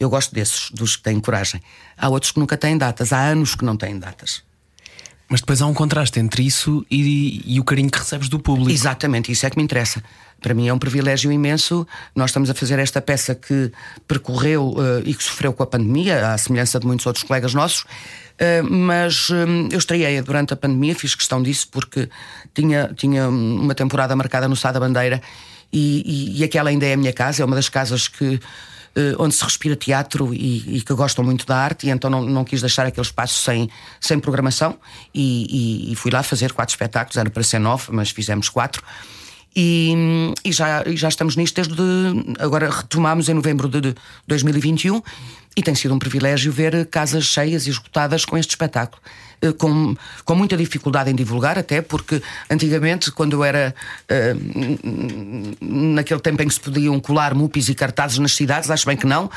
Eu 0.00 0.08
gosto 0.08 0.34
desses, 0.34 0.70
dos 0.70 0.96
que 0.96 1.02
têm 1.02 1.20
coragem. 1.20 1.60
Há 1.98 2.08
outros 2.08 2.32
que 2.32 2.40
nunca 2.40 2.56
têm 2.56 2.78
datas. 2.78 3.12
Há 3.12 3.26
anos 3.26 3.54
que 3.54 3.64
não 3.64 3.76
têm 3.76 3.98
datas. 3.98 4.42
Mas 5.28 5.40
depois 5.40 5.60
há 5.60 5.66
um 5.66 5.74
contraste 5.74 6.18
entre 6.18 6.42
isso 6.42 6.84
e, 6.90 7.42
e 7.44 7.60
o 7.60 7.64
carinho 7.64 7.90
que 7.90 7.98
recebes 7.98 8.30
do 8.30 8.38
público. 8.38 8.70
Exatamente, 8.70 9.30
isso 9.30 9.44
é 9.44 9.50
que 9.50 9.56
me 9.58 9.64
interessa. 9.64 10.02
Para 10.44 10.52
mim 10.52 10.68
é 10.68 10.74
um 10.74 10.78
privilégio 10.78 11.32
imenso. 11.32 11.86
Nós 12.14 12.28
estamos 12.30 12.50
a 12.50 12.54
fazer 12.54 12.78
esta 12.78 13.00
peça 13.00 13.34
que 13.34 13.72
percorreu 14.06 14.74
eh, 14.78 15.02
e 15.06 15.14
que 15.14 15.24
sofreu 15.24 15.54
com 15.54 15.62
a 15.62 15.66
pandemia, 15.66 16.32
à 16.34 16.36
semelhança 16.36 16.78
de 16.78 16.86
muitos 16.86 17.06
outros 17.06 17.24
colegas 17.24 17.54
nossos. 17.54 17.86
Eh, 18.38 18.60
mas 18.60 19.30
hum, 19.30 19.68
eu 19.72 19.78
estreiei 19.78 20.20
durante 20.20 20.52
a 20.52 20.56
pandemia, 20.56 20.94
fiz 20.94 21.14
questão 21.14 21.42
disso 21.42 21.66
porque 21.72 22.10
tinha, 22.52 22.90
tinha 22.94 23.26
uma 23.26 23.74
temporada 23.74 24.14
marcada 24.14 24.46
no 24.46 24.54
Sá 24.54 24.70
da 24.70 24.78
Bandeira 24.78 25.22
e, 25.72 26.02
e- 26.36 26.40
e 26.40 26.44
aquela 26.44 26.68
ainda 26.68 26.84
é 26.84 26.92
a 26.92 26.96
minha 26.96 27.12
casa, 27.12 27.42
é 27.42 27.44
uma 27.46 27.56
das 27.56 27.70
casas 27.70 28.06
que. 28.06 28.38
eh, 28.96 29.14
onde 29.18 29.34
se 29.34 29.42
respira 29.42 29.74
teatro 29.74 30.32
e, 30.34 30.76
e 30.76 30.80
que 30.82 30.94
gostam 30.94 31.24
muito 31.24 31.44
da 31.46 31.56
arte, 31.56 31.86
e 31.86 31.90
então 31.90 32.08
não, 32.10 32.22
não 32.22 32.44
quis 32.44 32.60
deixar 32.60 32.86
aquele 32.86 33.04
espaço 33.06 33.42
sem, 33.42 33.68
sem 34.00 34.20
programação. 34.20 34.76
E, 35.14 35.88
e- 35.88 35.92
e 35.92 35.96
fui 35.96 36.10
lá 36.12 36.22
fazer 36.22 36.52
quatro 36.52 36.72
espetáculos, 36.74 37.16
era 37.16 37.28
para 37.30 37.42
ser 37.42 37.58
nove, 37.58 37.86
mas 37.90 38.10
fizemos 38.10 38.48
quatro. 38.48 38.82
E, 39.56 39.94
e 40.44 40.52
já, 40.52 40.82
já 40.94 41.08
estamos 41.08 41.36
nisto 41.36 41.54
desde. 41.54 41.74
Agora 42.38 42.70
retomámos 42.70 43.28
em 43.28 43.34
novembro 43.34 43.68
de 43.68 43.94
2021 44.26 45.00
e 45.56 45.62
tem 45.62 45.74
sido 45.74 45.94
um 45.94 45.98
privilégio 45.98 46.50
ver 46.52 46.86
casas 46.86 47.24
cheias 47.24 47.66
e 47.66 47.70
esgotadas 47.70 48.24
com 48.24 48.36
este 48.36 48.50
espetáculo. 48.50 49.00
Eh, 49.40 49.52
Com, 49.52 49.94
com 50.24 50.34
muita 50.34 50.56
dificuldade 50.56 51.10
em 51.10 51.14
divulgar, 51.14 51.58
até 51.58 51.80
porque 51.80 52.20
antigamente, 52.50 53.12
quando 53.12 53.44
era 53.44 53.74
eh, 54.08 54.34
naquele 55.60 56.20
tempo 56.20 56.42
em 56.42 56.48
que 56.48 56.54
se 56.54 56.60
podiam 56.60 56.98
colar 56.98 57.34
mupis 57.34 57.68
e 57.68 57.74
cartazes 57.74 58.18
nas 58.18 58.32
cidades, 58.32 58.70
acho 58.70 58.86
bem 58.86 58.96
que 58.96 59.06
não, 59.06 59.30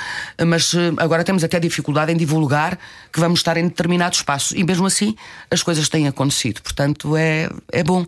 mas 0.47 0.73
eh, 0.73 0.93
agora 0.97 1.23
temos 1.23 1.43
até 1.43 1.59
dificuldade 1.59 2.11
em 2.11 2.17
divulgar 2.17 2.79
que 3.13 3.19
vamos 3.19 3.39
estar 3.39 3.57
em 3.57 3.67
determinados 3.67 4.19
espaços 4.19 4.53
e 4.57 4.63
mesmo 4.63 4.87
assim 4.87 5.15
as 5.51 5.61
coisas 5.61 5.87
têm 5.89 6.07
acontecido, 6.07 6.61
portanto 6.61 7.15
é, 7.15 7.49
é 7.71 7.83
bom. 7.83 8.05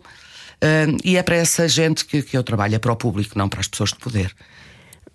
E 1.04 1.16
é 1.16 1.22
para 1.22 1.36
essa 1.36 1.66
gente 1.66 2.04
que, 2.04 2.22
que 2.22 2.36
eu 2.36 2.42
trabalho, 2.42 2.74
é 2.74 2.78
para 2.78 2.92
o 2.92 2.96
público, 2.96 3.38
não 3.38 3.48
para 3.48 3.60
as 3.60 3.68
pessoas 3.68 3.90
de 3.90 3.96
poder. 3.96 4.34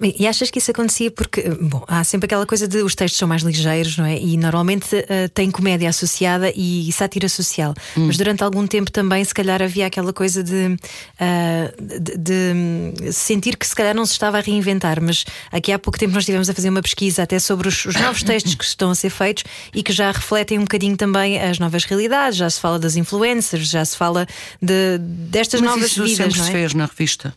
E 0.02 0.28
achas 0.28 0.52
que 0.52 0.60
isso 0.60 0.72
acontecia 0.72 1.10
porque, 1.10 1.42
bom, 1.62 1.82
há 1.88 2.04
sempre 2.04 2.26
aquela 2.26 2.46
coisa 2.46 2.68
de 2.68 2.80
os 2.84 2.94
textos 2.96 3.18
são 3.18 3.30
mais 3.30 3.44
ligeiros, 3.44 3.98
não 3.98 4.06
é? 4.06 4.20
E 4.20 4.36
normalmente 4.36 4.94
uh, 4.94 5.30
tem 5.34 5.50
comédia 5.50 5.88
associada 5.88 6.52
e 6.54 6.92
sátira 6.92 7.30
social. 7.30 7.74
Hum. 7.96 8.08
Mas 8.08 8.18
durante 8.18 8.44
algum 8.44 8.68
tempo 8.68 8.92
também, 8.92 9.24
se 9.24 9.34
calhar, 9.34 9.62
havia 9.62 9.88
aquela 9.88 10.12
coisa 10.12 10.44
de, 10.44 10.76
uh, 10.76 12.00
de, 12.10 12.18
de, 12.18 13.14
sentir 13.14 13.56
que 13.56 13.66
se 13.66 13.74
calhar 13.74 13.96
não 13.96 14.06
se 14.06 14.12
estava 14.12 14.38
a 14.38 14.42
reinventar. 14.42 15.02
Mas 15.02 15.24
aqui 15.50 15.72
há 15.72 15.80
pouco 15.80 15.98
tempo 15.98 16.14
nós 16.14 16.24
estivemos 16.24 16.50
a 16.50 16.54
fazer 16.54 16.70
uma 16.70 16.82
pesquisa 16.82 17.24
até 17.24 17.40
sobre 17.40 17.70
os, 17.70 17.86
os 17.86 17.96
novos 17.96 18.22
textos 18.24 18.54
que 18.54 18.66
estão 18.66 18.92
a 18.92 18.96
ser 18.96 19.10
feitos 19.10 19.46
e 19.74 19.82
que 19.82 19.94
já 19.94 20.12
refletem 20.12 20.60
um 20.60 20.64
bocadinho 20.64 20.98
também 20.98 21.40
as 21.42 21.58
novas 21.58 21.86
realidades. 21.86 22.38
Já 22.38 22.50
se 22.50 22.60
fala 22.60 22.78
das 22.78 22.98
influencers, 22.98 23.70
já 23.70 23.86
se 23.86 23.96
fala 23.96 24.28
de, 24.62 24.98
destas 25.00 25.62
mas 25.62 25.70
novas 25.70 25.92
isso 25.92 26.04
vidas. 26.04 26.18
Sempre 26.18 26.38
não 26.38 26.44
é? 26.44 26.48
se 26.48 26.52
fez 26.52 26.74
na 26.74 26.86
revista. 26.86 27.34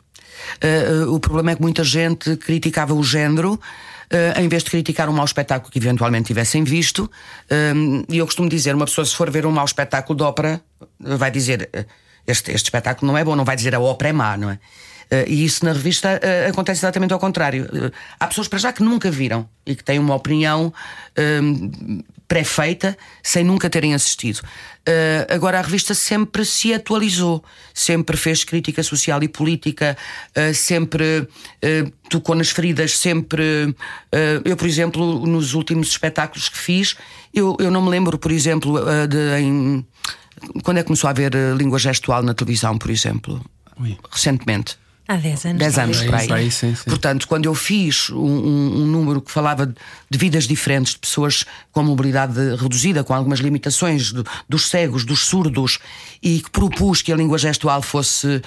Uh, 0.62 1.12
o 1.12 1.20
problema 1.20 1.52
é 1.52 1.56
que 1.56 1.62
muita 1.62 1.84
gente 1.84 2.36
criticava 2.36 2.94
o 2.94 3.02
género. 3.02 3.60
Uh, 4.10 4.40
em 4.40 4.48
vez 4.48 4.62
de 4.64 4.70
criticar 4.70 5.08
um 5.08 5.12
mau 5.12 5.24
espetáculo 5.24 5.70
que 5.70 5.78
eventualmente 5.78 6.28
tivessem 6.28 6.64
visto, 6.64 7.10
e 8.08 8.16
eu 8.16 8.24
costumo 8.24 8.48
dizer: 8.48 8.74
uma 8.74 8.86
pessoa, 8.86 9.04
se 9.04 9.14
for 9.14 9.30
ver 9.30 9.44
um 9.44 9.50
mau 9.50 9.66
espetáculo 9.66 10.16
de 10.16 10.22
ópera, 10.22 10.62
vai 10.98 11.30
dizer 11.30 11.68
este, 12.26 12.50
este 12.52 12.66
espetáculo 12.66 13.12
não 13.12 13.18
é 13.18 13.22
bom, 13.22 13.36
não 13.36 13.44
vai 13.44 13.54
dizer 13.54 13.74
a 13.74 13.80
ópera 13.80 14.08
é 14.08 14.12
má, 14.12 14.34
não 14.38 14.50
é? 14.50 14.58
E 15.26 15.44
isso 15.44 15.62
na 15.62 15.72
revista 15.72 16.20
acontece 16.48 16.80
exatamente 16.80 17.12
ao 17.12 17.18
contrário. 17.18 17.68
Há 18.18 18.26
pessoas 18.26 18.48
para 18.48 18.58
já 18.58 18.72
que 18.72 18.82
nunca 18.82 19.10
viram 19.10 19.46
e 19.66 19.76
que 19.76 19.84
têm 19.84 19.98
uma 19.98 20.14
opinião 20.14 20.72
pré-feita 22.28 22.96
sem 23.22 23.42
nunca 23.42 23.70
terem 23.70 23.94
assistido. 23.94 24.40
agora, 25.30 25.58
a 25.58 25.62
revista 25.62 25.94
sempre 25.94 26.44
se 26.44 26.74
atualizou, 26.74 27.42
sempre 27.72 28.16
fez 28.16 28.44
crítica 28.44 28.82
social 28.82 29.22
e 29.22 29.28
política, 29.28 29.96
sempre 30.54 31.26
tocou 32.10 32.34
nas 32.34 32.50
feridas, 32.50 32.98
sempre. 32.98 33.74
eu, 34.44 34.56
por 34.56 34.66
exemplo, 34.66 35.26
nos 35.26 35.54
últimos 35.54 35.88
espetáculos 35.88 36.48
que 36.48 36.58
fiz, 36.58 36.96
eu, 37.32 37.56
eu 37.58 37.70
não 37.70 37.82
me 37.82 37.88
lembro, 37.88 38.18
por 38.18 38.30
exemplo, 38.30 38.78
de. 39.08 39.40
Em, 39.40 39.86
quando 40.62 40.78
é 40.78 40.82
que 40.82 40.86
começou 40.86 41.08
a 41.08 41.10
haver 41.10 41.32
língua 41.56 41.78
gestual 41.78 42.22
na 42.22 42.34
televisão, 42.34 42.76
por 42.78 42.90
exemplo? 42.90 43.44
Ui. 43.80 43.96
Recentemente. 44.10 44.76
Há 45.10 45.16
10 45.16 45.46
anos. 45.46 45.58
10 45.58 45.78
anos 45.78 46.02
para 46.02 46.18
aí. 46.18 46.32
aí 46.32 46.50
sim, 46.50 46.74
sim. 46.74 46.84
Portanto, 46.84 47.26
quando 47.26 47.46
eu 47.46 47.54
fiz 47.54 48.10
um, 48.10 48.18
um, 48.18 48.84
número 48.84 49.22
que 49.22 49.30
falava 49.30 49.64
de 49.66 50.18
vidas 50.18 50.46
diferentes, 50.46 50.92
de 50.92 50.98
pessoas 50.98 51.46
com 51.72 51.82
mobilidade 51.82 52.38
reduzida, 52.56 53.02
com 53.02 53.14
algumas 53.14 53.38
limitações, 53.38 54.12
de, 54.12 54.22
dos 54.46 54.68
cegos, 54.68 55.06
dos 55.06 55.20
surdos, 55.20 55.78
e 56.22 56.40
que 56.40 56.50
propus 56.50 57.00
que 57.00 57.10
a 57.10 57.16
língua 57.16 57.38
gestual 57.38 57.80
fosse 57.80 58.42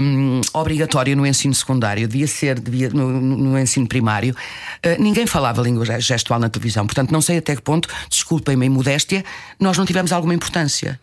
um, 0.00 0.40
obrigatória 0.52 1.16
no 1.16 1.26
ensino 1.26 1.52
secundário, 1.52 2.06
devia 2.06 2.28
ser 2.28 2.60
devia, 2.60 2.88
no, 2.88 3.20
no 3.20 3.58
ensino 3.58 3.88
primário, 3.88 4.32
uh, 4.32 5.02
ninguém 5.02 5.26
falava 5.26 5.60
língua 5.60 5.84
gestual 5.98 6.38
na 6.38 6.48
televisão. 6.48 6.86
Portanto, 6.86 7.10
não 7.10 7.20
sei 7.20 7.38
até 7.38 7.56
que 7.56 7.62
ponto, 7.62 7.88
desculpem-me 8.08 8.68
a 8.68 8.70
modéstia, 8.70 9.24
nós 9.58 9.76
não 9.76 9.84
tivemos 9.84 10.12
alguma 10.12 10.34
importância. 10.34 11.00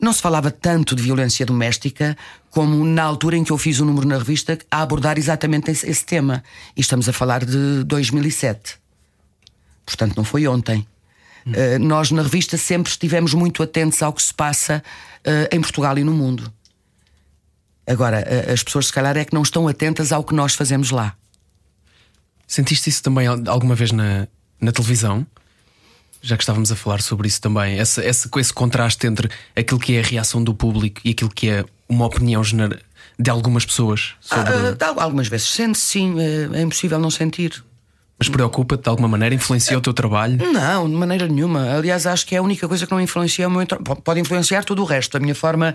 Não 0.00 0.12
se 0.12 0.20
falava 0.20 0.50
tanto 0.50 0.94
de 0.94 1.02
violência 1.02 1.46
doméstica 1.46 2.16
como 2.50 2.84
na 2.84 3.02
altura 3.02 3.36
em 3.36 3.44
que 3.44 3.50
eu 3.50 3.58
fiz 3.58 3.80
o 3.80 3.82
um 3.82 3.86
número 3.86 4.06
na 4.06 4.18
revista 4.18 4.58
a 4.70 4.82
abordar 4.82 5.18
exatamente 5.18 5.70
esse, 5.70 5.88
esse, 5.88 6.04
tema. 6.04 6.44
E 6.76 6.80
estamos 6.80 7.08
a 7.08 7.12
falar 7.12 7.44
de 7.44 7.84
2007. 7.84 8.78
Portanto, 9.84 10.16
não 10.16 10.24
foi 10.24 10.46
ontem. 10.46 10.86
Hum. 11.46 11.52
Uh, 11.52 11.78
nós 11.78 12.10
na 12.10 12.22
revista 12.22 12.56
sempre 12.56 12.90
estivemos 12.90 13.32
muito 13.32 13.62
atentos 13.62 14.02
ao 14.02 14.12
que 14.12 14.22
se 14.22 14.34
passa 14.34 14.82
uh, 15.20 15.54
em 15.54 15.60
Portugal 15.60 15.96
e 15.96 16.04
no 16.04 16.12
mundo. 16.12 16.52
Agora, 17.86 18.20
uh, 18.20 18.52
as 18.52 18.62
pessoas, 18.62 18.86
se 18.86 18.92
calhar, 18.92 19.16
é 19.16 19.24
que 19.24 19.32
não 19.32 19.42
estão 19.42 19.66
atentas 19.66 20.12
ao 20.12 20.24
que 20.24 20.34
nós 20.34 20.54
fazemos 20.54 20.90
lá. 20.90 21.14
Sentiste 22.46 22.90
isso 22.90 23.02
também 23.02 23.26
alguma 23.26 23.74
vez 23.74 23.92
na, 23.92 24.28
na 24.60 24.72
televisão? 24.72 25.26
Já 26.22 26.36
que 26.36 26.42
estávamos 26.42 26.72
a 26.72 26.76
falar 26.76 27.00
sobre 27.00 27.28
isso 27.28 27.40
também, 27.40 27.78
essa, 27.78 28.02
essa, 28.04 28.28
esse 28.36 28.52
contraste 28.52 29.06
entre 29.06 29.28
aquilo 29.54 29.80
que 29.80 29.96
é 29.96 30.00
a 30.00 30.02
reação 30.02 30.42
do 30.42 30.54
público 30.54 31.00
e 31.04 31.10
aquilo 31.10 31.30
que 31.30 31.48
é 31.48 31.64
uma 31.88 32.06
opinião 32.06 32.42
de 33.18 33.30
algumas 33.30 33.64
pessoas 33.64 34.14
sobre. 34.20 34.52
Ah, 34.52 34.94
algumas 35.02 35.28
vezes 35.28 35.48
sente 35.48 35.78
sim, 35.78 36.14
é, 36.20 36.58
é 36.58 36.62
impossível 36.62 36.98
não 36.98 37.10
sentir. 37.10 37.64
Mas 38.18 38.30
preocupa-te 38.30 38.82
de 38.84 38.88
alguma 38.88 39.08
maneira? 39.08 39.34
Influencia 39.34 39.76
o 39.76 39.80
teu 39.80 39.92
trabalho? 39.92 40.38
Não, 40.50 40.88
de 40.88 40.96
maneira 40.96 41.28
nenhuma. 41.28 41.76
Aliás, 41.76 42.06
acho 42.06 42.26
que 42.26 42.34
é 42.34 42.38
a 42.38 42.42
única 42.42 42.66
coisa 42.66 42.86
que 42.86 42.92
não 42.92 43.00
influencia 43.00 43.46
o 43.46 43.50
meu 43.50 43.66
trabalho. 43.66 44.00
Pode 44.00 44.20
influenciar 44.20 44.64
todo 44.64 44.80
o 44.80 44.84
resto. 44.86 45.18
A 45.18 45.20
minha 45.20 45.34
forma 45.34 45.74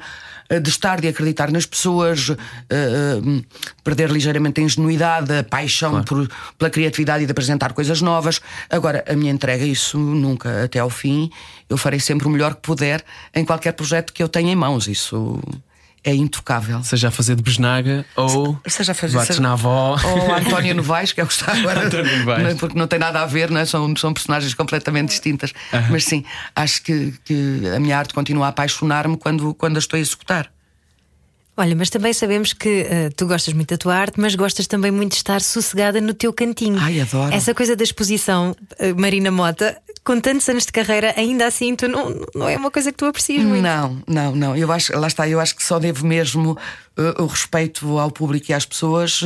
eh, 0.50 0.60
de 0.60 0.70
estar, 0.70 1.00
de 1.00 1.08
acreditar 1.08 1.52
nas 1.52 1.68
pessoas, 1.68 2.30
uh, 2.30 2.34
uh, 2.34 3.46
perder 3.84 4.10
ligeiramente 4.10 4.60
a 4.60 4.64
ingenuidade, 4.64 5.32
a 5.32 5.44
paixão 5.44 5.92
claro. 5.92 6.06
por, 6.06 6.30
pela 6.58 6.70
criatividade 6.72 7.24
e 7.24 7.26
de 7.28 7.32
apresentar 7.32 7.74
coisas 7.74 8.02
novas. 8.02 8.42
Agora, 8.70 9.04
a 9.08 9.16
minha 9.16 9.32
entrega, 9.32 9.64
isso 9.64 10.00
nunca, 10.00 10.64
até 10.64 10.80
ao 10.80 10.90
fim, 10.90 11.30
eu 11.70 11.78
farei 11.78 12.00
sempre 12.00 12.28
o 12.28 12.30
melhor 12.32 12.56
que 12.56 12.62
puder 12.62 13.04
em 13.36 13.46
qualquer 13.46 13.74
projeto 13.74 14.12
que 14.12 14.22
eu 14.22 14.28
tenha 14.28 14.52
em 14.52 14.56
mãos. 14.56 14.88
Isso 14.88 15.40
é 16.04 16.14
intocável. 16.14 16.84
Seja 16.84 17.10
a 17.10 17.12
fazer 17.12 17.36
de 17.36 17.44
besnaga 17.44 18.06
ou 18.16 18.60
seja 18.68 18.92
a 18.92 18.96
fazer 18.96 19.16
bates 19.16 19.28
seja, 19.36 19.42
na 19.42 19.54
avó. 19.54 19.98
Ou 20.04 20.34
António 20.36 20.76
Novaes, 20.76 21.12
que 21.12 21.22
é 21.22 21.24
o 21.24 21.28
que 21.28 21.34
está 21.34 21.54
agora. 21.54 21.86
António 21.86 22.18
Novaes. 22.20 22.58
Porque 22.60 22.78
não 22.78 22.88
tem 22.88 23.00
nada 23.00 23.22
a 23.22 23.26
ver, 23.26 23.50
não 23.50 23.60
é? 23.60 23.66
são, 23.66 23.96
são 23.96 24.14
personagens 24.14 24.54
completamente 24.54 25.10
distintas. 25.10 25.54
Mas 25.90 26.04
sim, 26.04 26.26
acho 26.56 26.82
que, 26.84 27.14
que 27.24 27.62
a 27.76 27.80
minha 27.80 27.98
arte 27.98 28.14
continua 28.14 28.48
a 28.48 28.50
apaixonar-me 28.50 29.18
quando, 29.18 29.54
quando 29.54 29.78
a 29.78 29.80
estou 29.80 29.98
a 29.98 30.00
executar. 30.00 30.51
Olha, 31.58 31.76
mas 31.76 31.90
também 31.90 32.14
sabemos 32.14 32.54
que 32.54 32.84
uh, 32.84 33.14
tu 33.16 33.28
gostas 33.28 33.54
muito 33.54 33.70
da 33.70 33.78
tua 33.78 33.96
arte, 33.96 34.20
mas 34.20 34.36
gostas 34.36 34.68
também 34.68 34.90
muito 34.90 35.12
de 35.12 35.18
estar 35.18 35.42
sossegada 35.42 36.00
no 36.00 36.14
teu 36.14 36.32
cantinho. 36.32 36.78
Ai, 36.80 37.02
adoro. 37.02 37.34
Essa 37.34 37.54
coisa 37.54 37.76
da 37.76 37.84
exposição, 37.84 38.56
uh, 38.80 39.00
Marina 39.00 39.30
Mota, 39.30 39.78
com 40.04 40.20
tantos 40.20 40.48
anos 40.48 40.66
de 40.66 40.72
carreira, 40.72 41.14
ainda 41.18 41.46
assim, 41.46 41.76
tu 41.76 41.88
não, 41.88 42.26
não 42.34 42.48
é 42.48 42.56
uma 42.56 42.72
coisa 42.72 42.92
que 42.92 42.98
tu 42.98 43.06
aprecias 43.06 43.44
muito. 43.44 43.62
Não, 43.62 44.02
não, 44.08 44.36
não. 44.36 44.56
Eu 44.56 44.72
acho, 44.72 44.98
lá 44.98 45.08
está, 45.08 45.28
eu 45.28 45.40
acho 45.40 45.56
que 45.56 45.64
só 45.64 45.78
devo 45.78 46.08
mesmo 46.08 46.58
uh, 46.98 47.22
o 47.22 47.28
respeito 47.28 48.00
ao 48.00 48.10
público 48.10 48.50
e 48.50 48.54
às 48.54 48.66
pessoas 48.66 49.22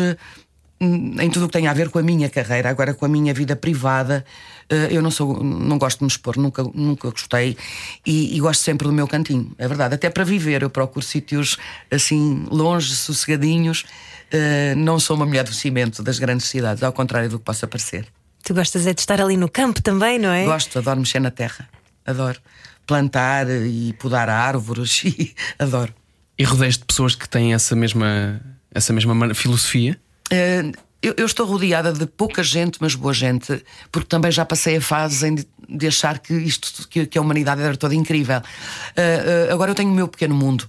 em 0.80 1.30
tudo 1.30 1.46
o 1.46 1.48
que 1.48 1.54
tem 1.54 1.68
a 1.68 1.74
ver 1.74 1.90
com 1.90 2.00
a 2.00 2.02
minha 2.04 2.30
carreira, 2.30 2.70
agora 2.70 2.94
com 2.94 3.06
a 3.06 3.10
minha 3.10 3.34
vida 3.34 3.56
privada, 3.56 4.26
eh, 4.70 4.90
eu 4.92 5.02
não 5.02 5.10
sou, 5.10 5.42
não 5.44 5.78
gosto 5.78 6.00
de 6.00 6.04
me 6.04 6.10
expor, 6.10 6.38
nunca, 6.38 6.64
nunca 6.74 7.10
gostei 7.10 7.58
e, 8.06 8.36
e, 8.36 8.40
gosto 8.40 8.62
sempre 8.62 8.88
do 8.88 8.94
meu 8.94 9.08
cantinho, 9.08 9.54
é 9.58 9.68
verdade. 9.68 9.96
Até 9.96 10.10
para 10.10 10.24
viver, 10.24 10.62
eu 10.62 10.70
procuro 10.70 11.06
sítios 11.06 11.58
assim 11.90 12.46
longe, 12.52 12.94
sossegadinhos. 12.96 13.86
Eh, 14.32 14.76
não 14.76 15.00
sou 15.00 15.16
uma 15.16 15.26
mulher 15.26 15.44
do 15.44 15.54
cimento 15.54 16.04
das 16.04 16.20
grandes 16.20 16.48
cidades, 16.48 16.84
ao 16.84 16.92
contrário 16.92 17.30
do 17.30 17.40
que 17.40 17.46
possa 17.46 17.68
parecer. 17.68 18.08
Tu 18.44 18.54
gostas 18.54 18.86
é 18.86 18.94
de 18.94 19.00
estar 19.00 19.22
ali 19.22 19.38
no 19.38 19.50
campo 19.50 19.82
também, 19.82 20.20
não 20.20 20.30
é? 20.30 20.46
Gosto, 20.46 20.78
adoro 20.80 21.00
mexer 21.00 21.20
na 21.20 21.32
terra, 21.32 21.70
adoro 22.06 22.40
plantar 22.86 23.48
e 23.50 23.94
podar 23.94 24.30
árvores 24.30 25.02
e 25.06 25.34
adoro. 25.58 25.94
E 26.38 26.44
rodeias 26.44 26.78
de 26.78 26.86
pessoas 26.86 27.16
que 27.16 27.28
têm 27.28 27.54
essa 27.54 27.76
mesma, 27.76 28.42
essa 28.72 28.92
mesma 28.92 29.34
filosofia? 29.34 29.98
Uh, 30.32 30.86
eu, 31.02 31.26
estou 31.26 31.46
rodeada 31.46 31.94
de 31.94 32.08
pouca 32.08 32.42
gente, 32.42 32.80
mas 32.82 32.96
boa 32.96 33.14
gente, 33.14 33.64
porque 33.92 34.08
também 34.08 34.32
já 34.32 34.44
passei 34.44 34.78
a 34.78 34.82
fase 34.82 35.46
de, 35.70 35.88
achar 35.88 36.18
que 36.18 36.34
isto, 36.34 36.88
que, 36.88 37.16
a 37.18 37.22
humanidade 37.22 37.62
era 37.62 37.78
toda 37.78 37.94
incrível. 37.94 38.40
Uh, 38.40 39.50
uh, 39.50 39.54
agora 39.54 39.72
eu 39.72 39.76
tenho 39.76 39.92
o 39.92 39.94
meu 39.94 40.08
pequeno 40.08 40.34
mundo. 40.34 40.68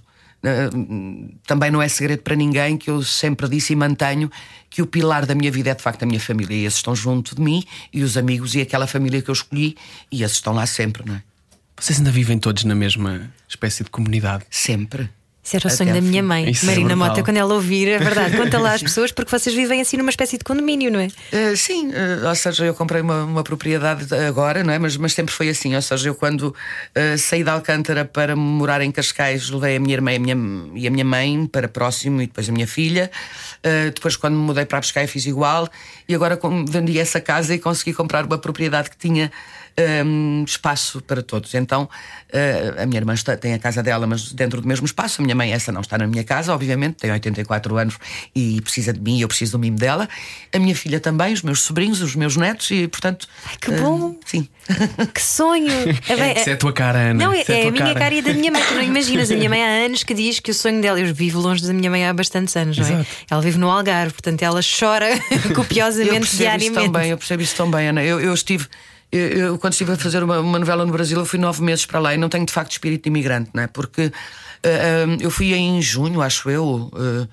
também 1.47 1.71
não 1.71 1.81
é 1.81 1.87
segredo 1.87 2.21
para 2.21 2.35
ninguém 2.35 2.77
que 2.77 2.89
eu 2.89 3.01
sempre 3.01 3.49
disse 3.49 3.73
e 3.73 3.75
mantenho 3.75 4.29
que 4.69 4.81
o 4.81 4.85
pilar 4.85 5.25
da 5.25 5.33
minha 5.33 5.51
vida 5.51 5.71
é 5.71 5.73
de 5.73 5.81
facto 5.81 6.03
a 6.03 6.05
minha 6.05 6.19
família. 6.19 6.55
E 6.55 6.65
esses 6.65 6.77
estão 6.77 6.95
junto 6.95 7.35
de 7.35 7.41
mim, 7.41 7.63
e 7.91 8.03
os 8.03 8.15
amigos 8.15 8.53
e 8.53 8.61
aquela 8.61 8.85
família 8.85 9.21
que 9.21 9.29
eu 9.29 9.33
escolhi, 9.33 9.75
e 10.11 10.21
esses 10.21 10.37
estão 10.37 10.53
lá 10.53 10.67
sempre, 10.67 11.03
não 11.03 11.15
é? 11.15 11.23
Vocês 11.79 11.99
ainda 11.99 12.11
vivem 12.11 12.39
todos 12.39 12.63
na 12.63 12.75
mesma 12.75 13.31
espécie 13.47 13.83
de 13.83 13.89
comunidade? 13.89 14.45
Sempre. 14.49 15.09
Isso 15.47 15.55
era 15.55 15.67
o 15.67 15.69
sonho 15.69 15.93
da 15.93 16.01
minha 16.01 16.21
mãe, 16.21 16.49
Isso 16.49 16.65
é 16.65 16.67
Marina 16.67 16.91
é 16.91 16.95
Mota, 16.95 17.23
quando 17.23 17.37
ela 17.37 17.53
ouvir, 17.53 17.87
é 17.87 17.97
verdade. 17.97 18.35
Conta 18.35 18.59
lá 18.59 18.73
às 18.73 18.83
pessoas, 18.83 19.13
porque 19.13 19.31
vocês 19.31 19.55
vivem 19.55 19.79
assim 19.79 19.95
numa 19.95 20.09
espécie 20.09 20.37
de 20.37 20.43
condomínio, 20.43 20.91
não 20.91 20.99
é? 20.99 21.07
Uh, 21.07 21.55
sim, 21.55 21.87
uh, 21.87 22.27
ou 22.27 22.35
seja, 22.35 22.65
eu 22.65 22.73
comprei 22.73 23.01
uma, 23.01 23.23
uma, 23.23 23.43
propriedade 23.45 24.13
agora, 24.13 24.61
não 24.61 24.73
é? 24.73 24.77
Mas, 24.77 24.97
mas 24.97 25.13
sempre 25.13 25.33
foi 25.33 25.47
assim. 25.47 25.73
Ou 25.73 25.81
seja, 25.81 26.09
eu 26.09 26.15
quando 26.15 26.49
uh, 26.49 27.17
saí 27.17 27.45
de 27.45 27.49
Alcântara 27.49 28.03
para 28.03 28.35
morar 28.35 28.81
em 28.81 28.91
Cascais, 28.91 29.49
levei 29.49 29.77
a 29.77 29.79
minha 29.79 29.93
irmã 29.93 30.11
e 30.11 30.15
a 30.15 30.19
minha, 30.19 30.37
e 30.75 30.85
a 30.85 30.91
minha 30.91 31.05
mãe 31.05 31.47
para 31.47 31.69
próximo 31.69 32.21
e 32.21 32.27
depois 32.27 32.49
a 32.49 32.51
minha 32.51 32.67
filha. 32.67 33.09
depois, 33.93 34.17
quando 34.17 34.33
me 34.33 34.41
mudei 34.41 34.65
para 34.65 34.81
Pescaia, 34.81 35.07
fiz 35.07 35.25
igual. 35.25 35.69
E 36.09 36.13
agora 36.13 36.37
vendi 36.67 36.99
essa 36.99 37.21
casa 37.21 37.55
e 37.55 37.59
consegui 37.59 37.93
comprar 37.93 38.25
uma 38.25 38.37
propriedade 38.37 38.89
que 38.89 38.97
tinha 38.97 39.31
hum, 40.05 40.43
espaço 40.45 41.01
para 41.01 41.21
todos. 41.21 41.53
Então, 41.53 41.83
uh, 41.83 42.81
a 42.81 42.85
minha 42.85 42.99
irmã 42.99 43.13
está, 43.13 43.37
tem 43.37 43.53
a 43.53 43.59
casa 43.59 43.83
dela, 43.83 44.07
mas 44.07 44.31
dentro 44.33 44.61
do 44.61 44.67
mesmo 44.67 44.85
espaço. 44.85 45.21
A 45.21 45.23
minha 45.23 45.35
mãe, 45.35 45.51
essa 45.51 45.71
não 45.71 45.81
está 45.81 45.97
na 45.97 46.07
minha 46.07 46.23
casa, 46.23 46.53
obviamente, 46.53 46.95
tem 46.95 47.11
84 47.11 47.77
anos 47.77 47.97
e 48.35 48.61
precisa 48.61 48.91
de 48.91 48.99
mim, 48.99 49.21
eu 49.21 49.27
preciso 49.27 49.53
do 49.53 49.59
mimo 49.59 49.77
dela. 49.77 50.07
A 50.53 50.59
minha 50.59 50.75
filha 50.75 50.99
também, 50.99 51.33
os 51.33 51.41
meus 51.41 51.61
sobrinhos, 51.61 52.01
os 52.01 52.15
meus 52.15 52.35
netos, 52.35 52.71
e 52.71 52.87
portanto. 52.87 53.27
Ai, 53.45 53.55
que 53.59 53.71
bom! 53.71 54.09
Uh, 54.09 54.19
sim. 54.25 54.47
Que 55.13 55.21
sonho! 55.21 55.67
É, 56.07 56.15
bem, 56.15 56.31
é, 56.31 56.49
é 56.49 56.53
a 56.53 56.57
tua 56.57 56.71
cara, 56.71 56.99
Ana. 56.99 57.25
Não, 57.25 57.33
é, 57.33 57.43
é 57.47 57.65
a, 57.65 57.67
a 57.67 57.71
minha 57.71 57.85
cara. 57.85 57.99
cara 57.99 58.15
e 58.15 58.21
da 58.21 58.33
minha 58.33 58.51
mãe. 58.51 58.61
Tu 58.67 58.73
não 58.73 58.81
imaginas, 58.83 59.31
a 59.31 59.35
minha 59.35 59.49
mãe 59.49 59.63
há 59.63 59.85
anos 59.85 60.03
que 60.03 60.13
diz 60.13 60.39
que 60.39 60.51
o 60.51 60.53
sonho 60.53 60.81
dela, 60.81 60.99
eu 60.99 61.13
vivo 61.13 61.39
longe 61.39 61.65
da 61.65 61.73
minha 61.73 61.89
mãe 61.89 62.05
há 62.05 62.13
bastantes 62.13 62.55
anos, 62.55 62.77
não 62.77 62.87
é? 62.87 63.05
Ela 63.29 63.41
vive 63.41 63.57
no 63.57 63.69
Algarve, 63.69 64.13
portanto 64.13 64.41
ela 64.41 64.61
chora 64.61 65.07
copiosamente 65.55 66.33
eu 66.33 66.37
diariamente. 66.37 66.79
Isso 66.79 66.91
também, 66.91 67.09
eu 67.09 67.17
percebo 67.17 67.43
isso 67.43 67.55
também, 67.55 67.87
Ana. 67.89 68.03
Eu, 68.03 68.19
eu 68.19 68.33
estive. 68.33 68.67
Eu, 69.11 69.27
eu, 69.27 69.57
quando 69.57 69.73
estive 69.73 69.93
a 69.93 69.95
fazer 69.95 70.21
uma, 70.23 70.39
uma, 70.39 70.59
novela 70.59 70.85
no 70.85 70.91
Brasil, 70.91 71.17
eu 71.17 71.25
fui 71.25 71.39
nove 71.39 71.63
meses 71.63 71.85
para 71.85 71.99
lá 71.99 72.13
e 72.13 72.17
não 72.17 72.27
tenho 72.27 72.45
de 72.45 72.51
facto 72.51 72.71
espírito 72.71 73.03
de 73.03 73.09
imigrante, 73.09 73.49
não 73.53 73.63
é? 73.63 73.67
Porque 73.67 74.07
uh, 74.07 74.09
uh, 74.09 75.17
eu 75.21 75.31
fui 75.31 75.53
em 75.53 75.81
junho, 75.81 76.21
acho 76.21 76.49
eu, 76.49 76.91
uh, 76.93 77.27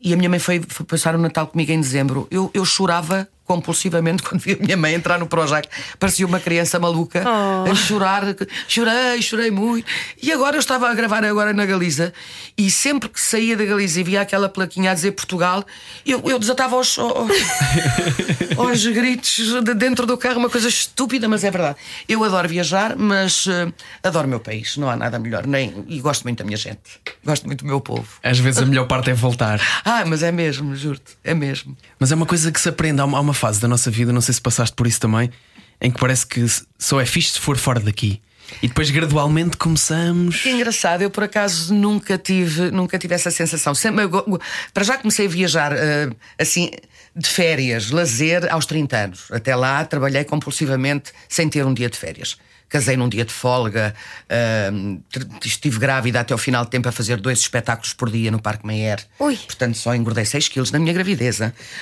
e 0.00 0.14
a 0.14 0.16
minha 0.16 0.30
mãe 0.30 0.38
foi, 0.38 0.62
foi, 0.66 0.86
passar 0.86 1.14
o 1.14 1.18
Natal 1.18 1.46
comigo 1.46 1.70
em 1.70 1.80
dezembro. 1.80 2.26
Eu, 2.30 2.50
eu 2.54 2.64
chorava 2.64 3.28
compulsivamente 3.48 4.22
quando 4.28 4.42
vi 4.42 4.52
a 4.52 4.56
minha 4.56 4.76
mãe 4.76 4.94
entrar 4.94 5.18
no 5.18 5.26
Projac. 5.26 5.66
Parecia 5.98 6.26
uma 6.26 6.38
criança 6.38 6.78
maluca 6.78 7.24
oh. 7.26 7.70
a 7.70 7.74
chorar. 7.74 8.22
Chorei, 8.68 9.22
chorei 9.22 9.50
muito. 9.50 9.90
E 10.22 10.30
agora 10.30 10.56
eu 10.56 10.60
estava 10.60 10.88
a 10.88 10.94
gravar 10.94 11.24
agora 11.24 11.54
na 11.54 11.64
Galiza 11.64 12.12
e 12.56 12.70
sempre 12.70 13.08
que 13.08 13.20
saía 13.20 13.56
da 13.56 13.64
Galiza 13.64 14.00
e 14.00 14.04
via 14.04 14.20
aquela 14.20 14.48
plaquinha 14.48 14.90
a 14.90 14.94
dizer 14.94 15.12
Portugal, 15.12 15.64
eu, 16.04 16.20
eu 16.26 16.38
desatava 16.38 16.76
aos, 16.76 16.98
aos, 16.98 17.30
aos 18.58 18.86
gritos 18.86 19.62
de 19.64 19.74
dentro 19.74 20.04
do 20.04 20.18
carro, 20.18 20.38
uma 20.38 20.50
coisa 20.50 20.68
estúpida, 20.68 21.28
mas 21.28 21.42
é 21.42 21.50
verdade. 21.50 21.78
Eu 22.06 22.22
adoro 22.22 22.46
viajar, 22.48 22.96
mas 22.96 23.46
uh, 23.46 23.72
adoro 24.02 24.26
o 24.26 24.30
meu 24.30 24.40
país. 24.40 24.76
Não 24.76 24.90
há 24.90 24.96
nada 24.96 25.18
melhor. 25.18 25.46
Nem, 25.46 25.84
e 25.88 26.00
gosto 26.00 26.24
muito 26.24 26.38
da 26.38 26.44
minha 26.44 26.56
gente. 26.56 26.80
Gosto 27.24 27.46
muito 27.46 27.64
do 27.64 27.66
meu 27.66 27.80
povo. 27.80 28.06
Às 28.22 28.38
vezes 28.38 28.60
a 28.60 28.66
melhor 28.66 28.86
parte 28.86 29.10
é 29.10 29.14
voltar. 29.14 29.60
ah, 29.84 30.04
mas 30.04 30.22
é 30.22 30.30
mesmo, 30.30 30.76
juro-te. 30.76 31.16
É 31.24 31.32
mesmo. 31.32 31.76
Mas 31.98 32.12
é 32.12 32.14
uma 32.14 32.26
coisa 32.26 32.52
que 32.52 32.60
se 32.60 32.68
aprende. 32.68 33.00
Há 33.00 33.04
uma, 33.04 33.18
há 33.18 33.20
uma 33.20 33.34
fase 33.38 33.60
da 33.60 33.68
nossa 33.68 33.90
vida, 33.90 34.12
não 34.12 34.20
sei 34.20 34.34
se 34.34 34.40
passaste 34.40 34.74
por 34.74 34.86
isso 34.86 35.00
também, 35.00 35.30
em 35.80 35.90
que 35.90 35.98
parece 35.98 36.26
que 36.26 36.44
só 36.78 37.00
é 37.00 37.06
fixe 37.06 37.32
se 37.32 37.40
for 37.40 37.56
fora 37.56 37.80
daqui. 37.80 38.20
E 38.62 38.68
depois 38.68 38.90
gradualmente 38.90 39.56
começamos. 39.56 40.40
Que 40.40 40.50
engraçado, 40.50 41.02
eu 41.02 41.10
por 41.10 41.24
acaso 41.24 41.72
nunca 41.74 42.16
tive, 42.16 42.70
nunca 42.70 42.98
tive 42.98 43.14
essa 43.14 43.30
sensação. 43.30 43.74
Sempre, 43.74 44.04
eu, 44.04 44.40
para 44.72 44.84
já 44.84 44.96
comecei 44.96 45.26
a 45.26 45.28
viajar 45.28 45.72
uh, 45.72 46.16
assim 46.38 46.70
de 47.14 47.28
férias, 47.28 47.90
lazer 47.90 48.50
aos 48.50 48.64
30 48.64 48.96
anos. 48.96 49.24
Até 49.30 49.54
lá 49.54 49.84
trabalhei 49.84 50.24
compulsivamente 50.24 51.12
sem 51.28 51.48
ter 51.48 51.64
um 51.66 51.74
dia 51.74 51.90
de 51.90 51.98
férias 51.98 52.38
casei 52.68 52.96
num 52.96 53.08
dia 53.08 53.24
de 53.24 53.32
folga, 53.32 53.94
uh, 54.30 55.02
estive 55.44 55.78
grávida 55.78 56.20
até 56.20 56.32
ao 56.32 56.38
final 56.38 56.64
de 56.64 56.70
tempo 56.70 56.88
a 56.88 56.92
fazer 56.92 57.16
dois 57.16 57.40
espetáculos 57.40 57.92
por 57.92 58.10
dia 58.10 58.30
no 58.30 58.40
Parque 58.40 58.66
Meyer. 58.66 59.04
Ui. 59.18 59.36
Portanto, 59.36 59.76
só 59.76 59.94
engordei 59.94 60.24
6 60.24 60.48
quilos 60.48 60.70
na 60.70 60.78
minha 60.78 60.92
gravidez. 60.92 61.38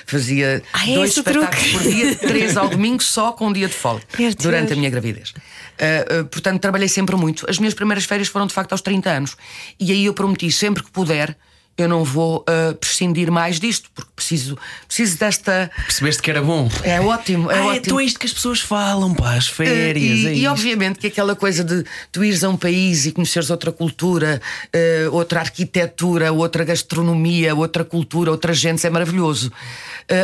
Fazia 0.07 0.63
ah, 0.73 0.89
é 0.89 0.95
dois 0.95 1.17
espetáculos 1.17 1.71
truque. 1.71 1.73
por 1.73 1.83
dia, 1.83 2.15
três 2.17 2.57
ao 2.57 2.69
domingo, 2.69 3.03
só 3.03 3.33
com 3.33 3.49
um 3.49 3.53
dia 3.53 3.69
de 3.69 3.75
folga, 3.75 4.05
durante 4.39 4.73
a 4.73 4.77
minha 4.77 4.91
gravidez. 4.91 5.31
Uh, 5.31 6.21
uh, 6.21 6.25
portanto, 6.27 6.61
trabalhei 6.61 6.89
sempre 6.89 7.17
muito. 7.17 7.49
As 7.49 7.59
minhas 7.59 7.75
primeiras 7.75 8.05
férias 8.05 8.29
foram 8.29 8.47
de 8.47 8.55
facto 8.55 8.73
aos 8.73 8.81
30 8.81 9.11
anos. 9.11 9.37
E 9.79 9.93
aí 9.93 10.05
eu 10.05 10.15
prometi 10.15 10.51
sempre 10.51 10.83
que 10.83 10.91
puder 10.91 11.37
eu 11.79 11.89
não 11.89 12.05
vou 12.05 12.39
uh, 12.49 12.75
prescindir 12.77 13.31
mais 13.31 13.61
disto, 13.61 13.91
porque 13.95 14.11
preciso, 14.17 14.57
preciso 14.87 15.19
desta. 15.19 15.71
Percebeste 15.85 16.23
que 16.23 16.31
era 16.31 16.41
bom? 16.41 16.71
É 16.83 17.01
ótimo, 17.01 17.51
é 17.51 17.59
ah, 17.59 17.67
ótimo. 17.67 17.73
É 17.73 17.77
então 17.77 18.01
isto 18.01 18.19
que 18.19 18.27
as 18.27 18.33
pessoas 18.33 18.61
falam, 18.61 19.15
pá, 19.15 19.35
as 19.35 19.49
férias. 19.49 20.21
Uh, 20.21 20.23
e, 20.23 20.27
é 20.29 20.35
e 20.35 20.47
obviamente 20.47 20.99
que 20.99 21.07
aquela 21.07 21.37
coisa 21.37 21.63
de 21.63 21.85
tu 22.11 22.25
ires 22.25 22.43
a 22.43 22.49
um 22.49 22.57
país 22.57 23.05
e 23.05 23.13
conheceres 23.13 23.51
outra 23.51 23.71
cultura, 23.71 24.41
uh, 24.75 25.15
outra 25.15 25.41
arquitetura, 25.41 26.33
outra 26.33 26.65
gastronomia, 26.65 27.55
outra 27.55 27.85
cultura, 27.85 28.31
outra 28.31 28.55
gente, 28.55 28.87
é 28.87 28.91
maravilhoso. 28.91 29.53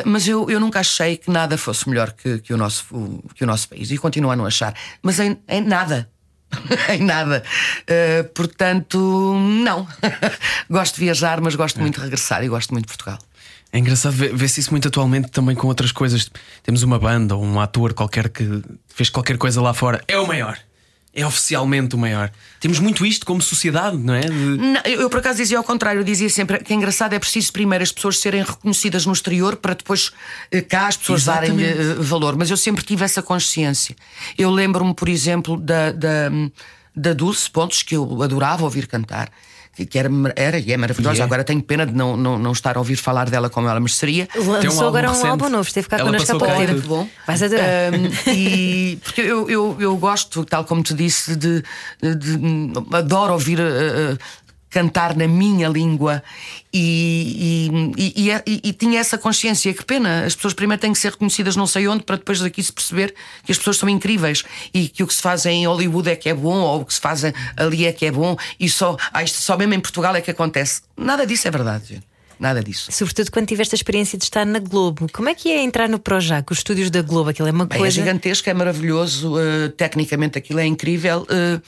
mas 0.05 0.27
eu, 0.29 0.49
eu 0.49 0.61
nunca 0.61 0.81
achei 0.81 1.17
que 1.17 1.31
nada 1.31 1.59
fosse 1.59 1.89
melhor 1.89 2.13
que, 2.13 2.39
que, 2.39 2.55
o, 2.55 2.57
nosso, 2.57 2.85
que 3.35 3.45
o 3.45 3.47
nosso 3.47 3.69
país 3.69 3.91
e 3.91 3.99
continuo 3.99 4.31
a 4.31 4.37
não 4.37 4.47
achar. 4.47 4.75
Mas 5.03 5.19
em, 5.19 5.37
em 5.49 5.61
nada. 5.61 6.09
em 6.91 7.03
nada. 7.03 7.43
Uh, 7.83 8.25
portanto, 8.31 8.99
não. 9.39 9.87
gosto 10.71 10.95
de 10.95 11.01
viajar, 11.01 11.41
mas 11.41 11.55
gosto 11.55 11.81
muito 11.81 11.97
de 11.97 12.01
regressar 12.03 12.43
e 12.45 12.49
gosto 12.49 12.73
muito 12.73 12.87
de 12.87 12.97
Portugal. 12.97 13.19
É 13.73 13.79
engraçado 13.79 14.13
ver-se 14.13 14.61
isso 14.61 14.71
muito 14.71 14.89
atualmente 14.89 15.31
também 15.31 15.57
com 15.57 15.67
outras 15.67 15.93
coisas. 15.93 16.31
Temos 16.63 16.83
uma 16.83 16.99
banda 16.99 17.35
ou 17.35 17.43
um 17.43 17.59
ator 17.59 17.95
qualquer 17.95 18.29
que 18.29 18.63
fez 18.87 19.09
qualquer 19.09 19.39
coisa 19.39 19.63
lá 19.63 19.73
fora. 19.73 20.03
É 20.07 20.19
o 20.19 20.27
maior 20.27 20.59
é 21.15 21.27
oficialmente 21.27 21.95
o 21.95 21.99
maior. 21.99 22.31
Temos 22.59 22.79
muito 22.79 23.05
isto 23.05 23.27
como 23.27 23.43
sociedade, 23.43 23.99
não 23.99 24.15
é? 24.15 24.23
De... 24.23 24.33
Não, 24.33 24.81
eu, 24.87 25.11
por 25.11 25.21
acaso 25.21 25.39
dizia 25.39 25.59
ao 25.59 25.65
contrário, 25.65 26.01
eu 26.01 26.05
dizia 26.05 26.29
sempre 26.31 26.59
que 26.61 26.73
é 26.73 26.77
engraçado, 26.77 27.13
é 27.13 27.19
preciso 27.19 27.53
primeiro 27.53 27.83
as 27.83 27.93
pessoas 27.93 28.19
serem 28.19 28.43
reconhecidas 28.43 29.05
no 29.05 29.13
exterior 29.13 29.57
para 29.57 29.75
depois 29.75 30.11
eh, 30.51 30.63
cá 30.63 30.87
as 30.87 30.97
pessoas 30.97 31.25
darem 31.25 31.53
uh, 31.53 32.03
valor. 32.03 32.37
Mas 32.37 32.51
eu 32.51 32.57
sempre 32.57 32.83
tive 32.83 33.05
essa 33.05 33.23
consciência. 33.23 33.95
Eu 34.39 34.51
lembro-me, 34.51 34.95
por 34.95 35.09
exemplo, 35.09 35.59
da, 35.59 35.93
da, 35.93 36.31
da 36.97 37.13
Dulce 37.13 37.51
Pontos, 37.51 37.83
que 37.83 37.95
eu 37.95 38.23
adorava 38.23 38.65
ouvir 38.65 38.87
cantar 38.87 39.31
que 39.75 39.99
era, 39.99 40.09
era 40.37 40.59
e 40.59 40.73
é 40.73 40.77
maravilhosa. 40.77 41.15
Yeah. 41.15 41.25
Agora 41.25 41.45
tenho 41.45 41.63
pena 41.63 41.87
de 41.87 41.93
não, 41.93 42.17
não, 42.17 42.39
não 42.39 42.53
estar 42.53 42.77
a 42.77 42.79
ouvir 42.79 42.97
falar 42.97 43.31
dela 43.31 43.49
como 43.49 43.69
ela 43.69 43.81
mereceria. 43.81 44.29
Lançou 44.35 44.85
um 44.85 44.89
agora 44.89 45.11
um 45.11 45.27
álbum 45.27 45.49
novo, 45.49 45.67
esteve 45.67 45.89
cá 45.89 45.99
connosco 45.99 46.37
há 46.37 46.39
pouco 46.39 46.57
tempo. 46.57 46.73
Muito 46.73 46.89
bom. 46.89 47.09
Vais 47.27 47.43
adorar. 47.43 47.93
Um, 47.95 48.31
e, 48.31 48.99
porque 49.03 49.23
eu, 49.23 49.49
eu, 49.49 49.77
eu 49.81 49.97
gosto, 49.97 50.45
tal 50.45 50.65
como 50.65 50.83
te 50.83 50.93
disse, 50.93 51.35
de, 51.37 51.63
de, 52.03 52.15
de 52.15 52.39
adoro 52.93 53.33
ouvir 53.33 53.59
uh, 53.61 54.19
cantar 54.73 55.15
na 55.15 55.29
minha 55.29 55.69
língua 55.69 56.23
e, 56.73 57.62
e, 57.62 57.62
e, 58.31 58.61
e, 58.65 58.73
tinha 58.73 59.01
essa 59.01 59.19
consciência. 59.19 59.73
Que 59.73 59.85
pena, 59.85 60.25
as 60.25 60.35
pessoas 60.35 60.55
primeiro 60.55 60.81
têm 60.81 60.93
que 60.93 60.99
ser 60.99 61.11
reconhecidas 61.11 61.57
não 61.57 61.67
sei 61.67 61.89
onde 61.89 62.05
para 62.05 62.17
depois 62.17 62.41
daqui 62.41 62.63
se 62.63 62.73
perceber 62.73 63.15
que 63.45 63.53
as 63.53 63.59
pessoas 63.59 63.77
são 63.77 63.89
incríveis 63.89 64.45
e 64.73 64.89
que 64.89 65.03
o 65.03 65.07
que 65.07 65.15
se 65.15 65.23
faz 65.23 65.47
em 65.47 65.67
Hollywood 65.67 66.11
é 66.11 66.17
que 66.17 66.29
é 66.29 66.35
bom 66.35 66.61
ou 66.61 66.81
o 66.83 66.85
que 66.85 66.95
se 66.95 67.01
faz 67.01 67.23
ali 67.57 67.87
é 67.87 67.93
que 67.93 68.07
é 68.07 68.11
bom 68.13 68.37
e 68.59 68.69
só, 68.69 68.97
ah, 69.13 69.23
isto 69.23 69.39
só 69.39 69.57
mesmo 69.57 69.75
em 69.75 69.81
Portugal 69.81 70.15
é 70.15 70.21
que 70.21 70.31
acontece. 70.31 70.83
Nada 70.97 71.27
disso 71.27 71.49
é 71.49 71.51
verdade, 71.51 71.87
gente. 71.87 72.13
Nada 72.43 72.61
disso. 72.61 72.91
Sobretudo 72.91 73.31
quando 73.31 73.47
tiveste 73.47 73.73
a 73.73 73.77
experiência 73.77 74.19
de 74.19 74.25
estar 74.25 74.45
na 74.45 74.59
Globo. 74.59 75.07
Como 75.13 75.29
é 75.29 75.35
que 75.35 75.49
é 75.49 75.63
entrar 75.63 75.89
no 75.89 76.01
Projac, 76.01 76.51
os 76.51 76.59
estúdios 76.59 76.91
da 76.91 77.01
Globo? 77.01 77.31
Aquilo 77.31 77.47
é 77.47 77.53
uma 77.53 77.67
Bem, 77.67 77.79
coisa. 77.79 78.01
É 78.01 78.05
gigantesco, 78.05 78.51
é 78.51 78.55
maravilhoso, 78.55 79.37
uh, 79.37 79.69
tecnicamente 79.77 80.39
aquilo 80.39 80.59
é 80.59 80.67
incrível. 80.67 81.23
Uh, 81.23 81.63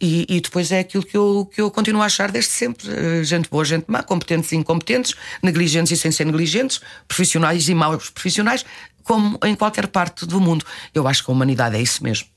e, 0.00 0.26
e, 0.28 0.40
depois 0.40 0.70
é 0.72 0.80
aquilo 0.80 1.04
que 1.04 1.16
eu, 1.16 1.48
que 1.52 1.60
eu 1.60 1.70
continuo 1.70 2.02
a 2.02 2.06
achar 2.06 2.30
desde 2.30 2.50
sempre: 2.50 2.88
uh, 2.88 3.24
gente 3.24 3.48
boa, 3.48 3.64
gente 3.64 3.84
má, 3.88 4.02
competentes 4.02 4.52
e 4.52 4.56
incompetentes, 4.56 5.14
negligentes 5.42 5.92
e 5.92 5.96
sem 5.96 6.10
ser 6.10 6.26
negligentes, 6.26 6.80
profissionais 7.08 7.68
e 7.68 7.74
maus 7.74 8.10
profissionais, 8.10 8.64
como 9.02 9.38
em 9.44 9.54
qualquer 9.54 9.86
parte 9.86 10.26
do 10.26 10.40
mundo. 10.40 10.64
Eu 10.94 11.08
acho 11.08 11.24
que 11.24 11.30
a 11.30 11.34
humanidade 11.34 11.76
é 11.76 11.80
isso 11.80 12.02
mesmo. 12.02 12.28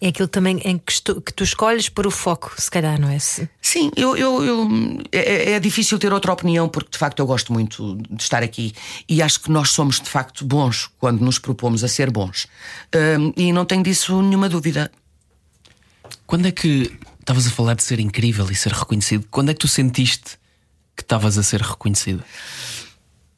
É 0.00 0.08
aquilo 0.08 0.28
também 0.28 0.60
em 0.64 0.78
que 0.78 1.02
tu, 1.02 1.20
que 1.20 1.32
tu 1.32 1.42
escolhes 1.42 1.88
por 1.88 2.06
o 2.06 2.10
foco, 2.10 2.54
se 2.56 2.70
calhar, 2.70 3.00
não 3.00 3.08
é? 3.08 3.18
Sim, 3.60 3.90
eu, 3.96 4.16
eu, 4.16 4.44
eu 4.44 4.68
é, 5.10 5.52
é, 5.52 5.60
difícil 5.60 5.98
ter 5.98 6.12
outra 6.12 6.32
opinião 6.32 6.68
porque 6.68 6.90
de 6.92 6.98
facto 6.98 7.18
eu 7.18 7.26
gosto 7.26 7.52
muito 7.52 7.96
de 8.08 8.22
estar 8.22 8.42
aqui 8.42 8.72
e 9.08 9.20
acho 9.20 9.40
que 9.40 9.50
nós 9.50 9.70
somos 9.70 10.00
de 10.00 10.08
facto 10.08 10.44
bons 10.44 10.88
quando 10.98 11.20
nos 11.20 11.40
propomos 11.40 11.82
a 11.82 11.88
ser 11.88 12.10
bons. 12.10 12.46
Um, 12.94 13.32
e 13.36 13.52
não 13.52 13.64
tenho 13.64 13.82
disso 13.82 14.22
nenhuma 14.22 14.48
dúvida. 14.48 14.88
Quando 16.28 16.46
é 16.46 16.52
que 16.52 16.92
estavas 17.20 17.46
a 17.46 17.50
falar 17.50 17.72
de 17.72 17.82
ser 17.82 17.98
incrível 17.98 18.46
e 18.50 18.54
ser 18.54 18.70
reconhecido? 18.70 19.26
Quando 19.30 19.48
é 19.50 19.54
que 19.54 19.60
tu 19.60 19.66
sentiste 19.66 20.38
que 20.94 21.02
estavas 21.02 21.38
a 21.38 21.42
ser 21.42 21.62
reconhecido? 21.62 22.22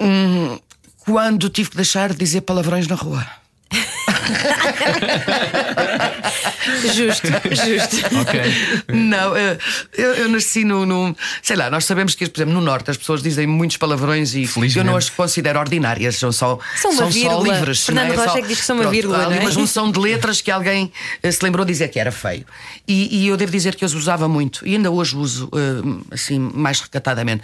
Hum, 0.00 0.59
quando 0.98 1.48
tive 1.50 1.70
que 1.70 1.76
deixar 1.76 2.11
de 2.11 2.18
dizer 2.18 2.40
palavrões 2.40 2.88
na 2.88 2.96
rua. 2.96 3.24
justo, 6.94 7.28
justo. 7.50 7.96
Ok. 8.20 8.40
Não, 8.88 9.36
eu, 9.36 10.14
eu 10.14 10.28
nasci 10.28 10.64
no, 10.64 10.86
no, 10.86 11.16
Sei 11.42 11.56
lá, 11.56 11.70
nós 11.70 11.84
sabemos 11.84 12.14
que, 12.14 12.28
por 12.28 12.38
exemplo, 12.38 12.54
no 12.54 12.60
Norte 12.60 12.90
as 12.90 12.96
pessoas 12.96 13.22
dizem 13.22 13.46
muitos 13.46 13.76
palavrões 13.76 14.34
e 14.34 14.48
eu 14.76 14.84
não 14.84 14.96
as 14.96 15.10
considero 15.10 15.58
ordinárias, 15.58 16.16
são 16.16 16.32
só, 16.32 16.58
são 16.76 16.92
são 16.92 17.10
só 17.10 17.42
livres. 17.42 17.84
Fernando 17.84 18.12
é? 18.12 18.16
Rocha 18.16 18.30
só, 18.30 18.40
que 18.40 18.48
diz 18.48 18.60
que 18.60 18.64
são 18.64 18.76
uma 18.76 18.90
vírgula. 18.90 19.18
Há 19.18 19.26
ali 19.26 19.34
não 19.34 19.42
é? 19.42 19.44
uma 19.44 19.50
junção 19.50 19.90
de 19.90 19.98
letras 19.98 20.40
que 20.40 20.50
alguém 20.50 20.92
eh, 21.22 21.30
se 21.30 21.44
lembrou 21.44 21.64
de 21.64 21.72
dizer 21.72 21.88
que 21.88 21.98
era 21.98 22.12
feio. 22.12 22.44
E, 22.86 23.24
e 23.24 23.28
eu 23.28 23.36
devo 23.36 23.52
dizer 23.52 23.74
que 23.74 23.84
eu 23.84 23.86
os 23.86 23.94
usava 23.94 24.28
muito, 24.28 24.66
e 24.66 24.74
ainda 24.74 24.90
hoje 24.90 25.16
uso, 25.16 25.46
uh, 25.46 26.04
assim, 26.10 26.38
mais 26.38 26.80
recatadamente. 26.80 27.42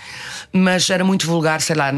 Mas 0.52 0.88
era 0.90 1.04
muito 1.04 1.26
vulgar, 1.26 1.60
sei 1.60 1.76
lá 1.76 1.92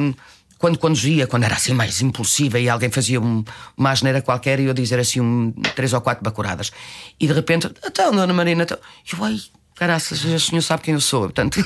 quando 0.59 0.79
conduzia, 0.79 1.27
quando 1.27 1.45
era 1.45 1.55
assim 1.55 1.73
mais 1.73 2.03
impulsiva 2.03 2.59
e 2.59 2.69
alguém 2.69 2.91
fazia 2.91 3.21
um, 3.21 3.45
uma 3.77 3.91
asneira 3.91 4.21
qualquer 4.21 4.59
e 4.61 4.65
eu 4.65 4.75
dizer 4.75 4.99
assim 4.99 5.21
um, 5.21 5.53
três 5.75 5.93
ou 5.93 6.01
quatro 6.01 6.23
bacuradas. 6.23 6.73
E 7.19 7.27
de 7.27 7.33
repente, 7.33 7.71
então, 7.87 8.13
Dona 8.13 8.35
Marina, 8.35 8.65
então, 8.65 8.79
eu, 9.13 9.25
ai, 9.25 9.39
Caraças, 9.79 10.25
o 10.25 10.41
senhor 10.41 10.61
sabe 10.61 10.83
quem 10.83 10.95
eu 10.95 11.01
sou. 11.01 11.23
Portanto, 11.23 11.65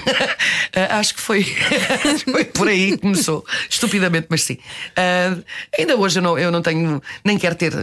eh, 0.74 0.84
acho 0.92 1.14
que 1.14 1.20
foi, 1.20 1.42
foi 2.30 2.44
por 2.44 2.68
aí 2.68 2.90
que 2.90 2.98
começou. 2.98 3.42
Estupidamente, 3.70 4.26
mas 4.28 4.42
sim. 4.42 4.58
Uh, 4.90 5.42
ainda 5.78 5.96
hoje 5.96 6.18
eu 6.18 6.22
não, 6.22 6.38
eu 6.38 6.50
não 6.50 6.60
tenho, 6.60 7.02
nem 7.24 7.38
quero 7.38 7.54
ter 7.54 7.72
uh, 7.72 7.78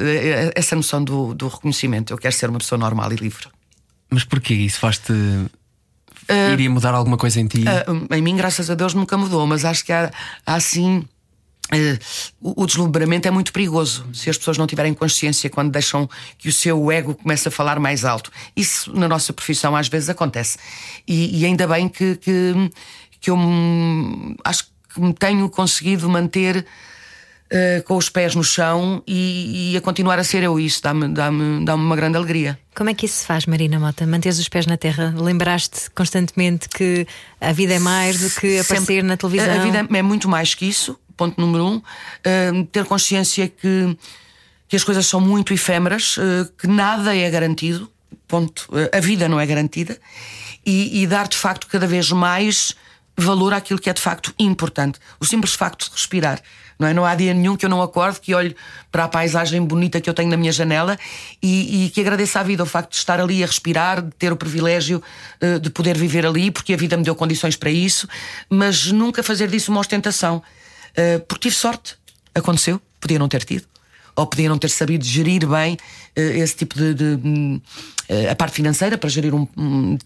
essa 0.53 0.75
noção 0.75 1.03
do, 1.03 1.33
do 1.33 1.47
reconhecimento. 1.47 2.13
Eu 2.13 2.17
quero 2.19 2.35
ser 2.35 2.47
uma 2.47 2.59
pessoa 2.59 2.77
normal 2.77 3.11
e 3.11 3.15
livre. 3.15 3.47
Mas 4.11 4.23
porquê? 4.23 4.53
Isso 4.53 4.79
faz-te. 4.79 5.11
Uh, 6.29 6.53
iria 6.53 6.69
mudar 6.69 6.93
alguma 6.93 7.17
coisa 7.17 7.39
em 7.39 7.47
ti? 7.47 7.63
em 8.11 8.21
mim, 8.21 8.35
graças 8.35 8.69
a 8.69 8.75
Deus, 8.75 8.93
nunca 8.93 9.17
mudou, 9.17 9.45
mas 9.47 9.65
acho 9.65 9.83
que 9.83 9.91
há, 9.91 10.11
há 10.45 10.55
assim 10.55 11.05
Uh, 11.71 11.99
o 12.41 12.65
deslumbramento 12.65 13.27
é 13.27 13.31
muito 13.31 13.53
perigoso 13.53 14.03
se 14.11 14.27
as 14.27 14.35
pessoas 14.35 14.57
não 14.57 14.65
tiverem 14.65 14.91
consciência 14.91 15.51
quando 15.51 15.71
deixam 15.71 16.09
que 16.35 16.49
o 16.49 16.51
seu 16.51 16.91
ego 16.91 17.13
comece 17.13 17.47
a 17.47 17.51
falar 17.51 17.79
mais 17.79 18.03
alto. 18.03 18.31
Isso 18.55 18.91
na 18.97 19.07
nossa 19.07 19.31
profissão 19.31 19.75
às 19.75 19.87
vezes 19.87 20.09
acontece. 20.09 20.57
E, 21.07 21.39
e 21.39 21.45
ainda 21.45 21.67
bem 21.67 21.87
que, 21.87 22.15
que, 22.15 22.71
que 23.21 23.29
eu 23.29 23.37
acho 24.43 24.65
que 24.91 24.99
me 24.99 25.13
tenho 25.13 25.47
conseguido 25.47 26.09
manter 26.09 26.65
uh, 27.51 27.83
com 27.83 27.97
os 27.97 28.09
pés 28.09 28.35
no 28.35 28.43
chão 28.43 29.03
e, 29.07 29.71
e, 29.73 29.77
a 29.77 29.81
continuar 29.81 30.19
a 30.19 30.23
ser 30.23 30.43
eu. 30.43 30.59
Isso 30.59 30.81
dá-me 30.81 31.07
dá 31.07 31.31
-me, 31.31 31.65
dá 31.65 31.75
-me 31.75 31.83
uma 31.83 31.95
grande 31.95 32.17
alegria. 32.17 32.59
Como 32.75 32.89
é 32.89 32.93
que 32.93 33.05
isso 33.05 33.17
se 33.17 33.25
faz, 33.25 33.45
Marina 33.45 33.79
Mota? 33.79 34.05
Manteres 34.07 34.39
os 34.39 34.47
pés 34.47 34.65
na 34.65 34.77
terra? 34.77 35.13
Lembraste 35.17 35.89
constantemente 35.91 36.69
que 36.69 37.05
a 37.41 37.51
vida 37.51 37.73
é 37.73 37.79
mais 37.79 38.19
do 38.19 38.29
que 38.29 38.59
aparecer 38.59 38.85
Sempre. 38.85 39.01
na 39.03 39.17
televisão? 39.17 39.53
A 39.53 39.63
vida 39.63 39.87
é 39.91 40.01
muito 40.01 40.29
mais 40.29 40.55
que 40.55 40.65
isso 40.65 40.97
ponto 41.19 41.39
número 41.41 41.65
um, 41.65 41.75
uh, 41.75 42.65
ter 42.71 42.85
consciência 42.85 43.49
que, 43.49 43.97
que 44.69 44.75
as 44.77 44.85
coisas 44.85 45.05
são 45.05 45.19
muito 45.19 45.53
efêmeras, 45.53 46.15
uh, 46.15 46.49
que 46.57 46.65
nada 46.65 47.13
é 47.13 47.29
garantido, 47.29 47.91
ponto, 48.25 48.69
a 48.93 48.99
vida 49.01 49.27
não 49.27 49.37
é 49.37 49.45
garantida, 49.45 49.99
e, 50.65 51.01
e, 51.01 51.07
dar 51.07 51.27
de 51.27 51.35
facto 51.35 51.67
cada 51.67 51.85
vez 51.85 52.09
mais 52.11 52.73
valor 53.19 53.53
àquilo 53.53 53.79
que 53.79 53.89
é 53.89 53.93
de 53.93 54.01
facto 54.01 54.33
importante. 54.39 54.99
O 55.19 55.25
simples 55.25 55.53
facto 55.53 55.85
de 55.85 55.91
respirar. 55.91 56.41
Não, 56.79 56.87
é? 56.87 56.93
não 56.93 57.05
há 57.05 57.13
dia 57.13 57.33
nenhum 57.33 57.57
que 57.57 57.65
eu 57.65 57.69
não 57.69 57.81
acorde, 57.81 58.21
que 58.21 58.33
olhe 58.33 58.55
para 58.89 59.03
a 59.03 59.07
paisagem 59.07 59.61
bonita 59.61 59.99
que 59.99 60.09
eu 60.09 60.13
tenho 60.13 60.29
na 60.29 60.37
minha 60.37 60.51
janela 60.51 60.97
e, 61.43 61.85
e 61.85 61.89
que 61.89 61.99
agradeça 61.99 62.39
à 62.39 62.43
vida 62.43 62.63
o 62.63 62.65
facto 62.65 62.91
de 62.91 62.97
estar 62.97 63.19
ali 63.19 63.43
a 63.43 63.45
respirar, 63.45 64.01
de 64.01 64.11
ter 64.11 64.31
o 64.31 64.37
privilégio 64.37 65.03
uh, 65.41 65.59
de 65.59 65.69
poder 65.69 65.97
viver 65.97 66.25
ali, 66.25 66.49
porque 66.49 66.73
a 66.73 66.77
vida 66.77 66.95
me 66.95 67.03
deu 67.03 67.15
condições 67.15 67.57
para 67.57 67.69
isso, 67.69 68.07
mas 68.49 68.91
nunca 68.93 69.21
fazer 69.21 69.49
disso 69.49 69.71
uma 69.71 69.81
ostentação. 69.81 70.41
Uh, 70.91 71.19
porque 71.27 71.49
tive 71.49 71.55
sorte. 71.55 71.97
Aconteceu, 72.33 72.81
podia 73.01 73.19
não 73.19 73.27
ter 73.27 73.43
tido. 73.43 73.65
Ou 74.15 74.25
podia 74.25 74.47
não 74.47 74.57
ter 74.57 74.69
sabido 74.69 75.03
gerir 75.03 75.47
bem 75.47 75.77
esse 76.19 76.55
tipo 76.55 76.75
de, 76.77 76.93
de, 76.93 77.15
de 77.17 77.61
eh, 78.07 78.29
a 78.29 78.35
parte 78.35 78.55
financeira 78.55 78.97
para 78.97 79.09
gerir 79.09 79.33
um, 79.33 79.47
um 79.57 79.97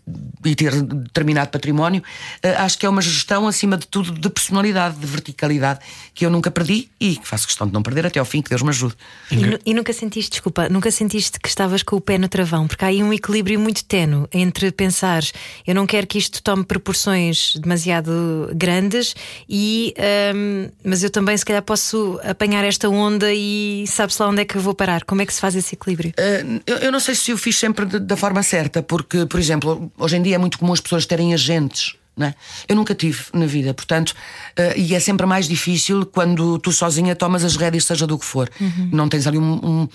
e 0.43 0.55
ter 0.55 0.81
determinado 0.81 1.49
património, 1.49 2.03
eh, 2.41 2.55
acho 2.55 2.77
que 2.77 2.85
é 2.85 2.89
uma 2.89 3.01
gestão, 3.01 3.47
acima 3.47 3.77
de 3.77 3.87
tudo, 3.87 4.11
de 4.11 4.29
personalidade, 4.29 4.97
de 4.97 5.05
verticalidade, 5.05 5.79
que 6.13 6.25
eu 6.25 6.29
nunca 6.29 6.51
perdi 6.51 6.89
e 6.99 7.15
que 7.15 7.27
faço 7.27 7.47
questão 7.47 7.65
de 7.65 7.73
não 7.73 7.81
perder 7.81 8.05
até 8.05 8.19
ao 8.19 8.25
fim, 8.25 8.41
que 8.41 8.49
Deus 8.49 8.61
me 8.61 8.69
ajude. 8.69 8.95
E, 9.31 9.71
e 9.71 9.73
nunca 9.73 9.93
sentiste, 9.93 10.31
desculpa, 10.31 10.67
nunca 10.67 10.91
sentiste 10.91 11.39
que 11.39 11.47
estavas 11.47 11.81
com 11.81 11.95
o 11.95 12.01
pé 12.01 12.17
no 12.17 12.27
travão, 12.27 12.67
porque 12.67 12.83
há 12.83 12.89
aí 12.89 13.01
um 13.01 13.13
equilíbrio 13.13 13.59
muito 13.59 13.85
tenue 13.85 14.27
entre 14.33 14.71
pensar 14.71 15.23
eu 15.65 15.73
não 15.73 15.85
quero 15.85 16.07
que 16.07 16.17
isto 16.17 16.41
tome 16.41 16.63
proporções 16.63 17.55
demasiado 17.55 18.51
grandes, 18.53 19.15
e 19.47 19.93
um, 20.35 20.69
mas 20.83 21.03
eu 21.03 21.09
também 21.09 21.37
se 21.37 21.45
calhar 21.45 21.61
posso 21.61 22.19
apanhar 22.23 22.63
esta 22.65 22.89
onda 22.89 23.33
e 23.33 23.85
sabe-se 23.87 24.21
lá 24.21 24.29
onde 24.29 24.41
é 24.41 24.45
que 24.45 24.57
eu 24.57 24.61
vou 24.61 24.73
parar. 24.73 25.03
Como 25.05 25.21
é 25.21 25.25
que 25.25 25.33
se 25.33 25.39
faz 25.39 25.55
esse 25.55 25.75
equilíbrio? 25.75 26.02
Uh, 26.09 26.61
eu, 26.65 26.77
eu, 26.77 26.91
não 26.91 26.99
sei 26.99 27.15
se 27.15 27.31
eu 27.31 27.37
fiz 27.37 27.57
sempre 27.57 27.85
da 27.85 28.17
forma 28.17 28.43
certa, 28.43 28.81
porque, 28.81 29.25
por 29.25 29.39
exemplo, 29.39 29.91
hoje 29.97 30.17
em 30.17 30.21
dia 30.21 30.35
é 30.35 30.37
muito 30.37 30.57
comum 30.57 30.73
as 30.73 30.81
pessoas 30.81 31.05
terem 31.05 31.33
agentes. 31.33 31.95
É? 32.19 32.31
Eu 32.67 32.75
nunca 32.75 32.93
tive 32.93 33.23
na 33.33 33.47
vida, 33.47 33.73
portanto, 33.73 34.09
uh, 34.11 34.77
e 34.77 34.93
é 34.93 34.99
sempre 34.99 35.25
mais 35.25 35.47
difícil 35.47 36.05
quando 36.05 36.59
tu 36.59 36.71
sozinha 36.71 37.15
tomas 37.15 37.43
as 37.43 37.55
rédeas, 37.55 37.85
seja 37.85 38.05
do 38.05 38.19
que 38.19 38.25
for. 38.25 38.47
Uhum. 38.61 38.89
Não 38.91 39.09
tens 39.09 39.25
ali 39.25 39.39
um, 39.39 39.53
um, 39.53 39.89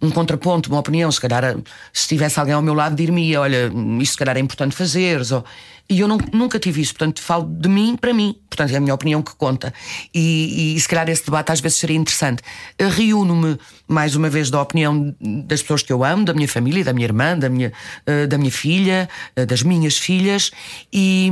um, 0.00 0.10
contraponto, 0.12 0.70
uma 0.70 0.78
opinião. 0.78 1.10
Se 1.10 1.20
calhar, 1.20 1.56
se 1.92 2.06
tivesse 2.06 2.38
alguém 2.38 2.54
ao 2.54 2.62
meu 2.62 2.72
lado, 2.72 2.94
dir-me: 2.94 3.36
Olha, 3.36 3.68
isto 4.00 4.12
se 4.12 4.16
calhar 4.16 4.36
é 4.36 4.40
importante 4.40 4.76
fazeres. 4.76 5.32
Ou, 5.32 5.44
e 5.88 6.00
eu 6.00 6.08
não, 6.08 6.18
nunca 6.32 6.58
tive 6.58 6.80
isso, 6.80 6.94
portanto, 6.94 7.22
falo 7.22 7.44
de 7.44 7.68
mim 7.68 7.96
para 7.96 8.12
mim. 8.12 8.34
Portanto, 8.50 8.72
é 8.72 8.76
a 8.76 8.80
minha 8.80 8.94
opinião 8.94 9.22
que 9.22 9.34
conta. 9.36 9.72
E, 10.12 10.74
e, 10.74 10.80
se 10.80 10.88
calhar 10.88 11.08
esse 11.08 11.24
debate 11.24 11.52
às 11.52 11.60
vezes 11.60 11.78
seria 11.78 11.96
interessante. 11.96 12.42
Reúno-me 12.78 13.58
mais 13.86 14.16
uma 14.16 14.28
vez 14.28 14.50
da 14.50 14.60
opinião 14.60 15.14
das 15.20 15.62
pessoas 15.62 15.82
que 15.82 15.92
eu 15.92 16.02
amo, 16.02 16.24
da 16.24 16.34
minha 16.34 16.48
família, 16.48 16.84
da 16.84 16.92
minha 16.92 17.06
irmã, 17.06 17.38
da 17.38 17.48
minha, 17.48 17.72
uh, 18.08 18.26
da 18.26 18.36
minha 18.36 18.50
filha, 18.50 19.08
uh, 19.38 19.46
das 19.46 19.62
minhas 19.62 19.96
filhas, 19.96 20.50
e, 20.92 21.30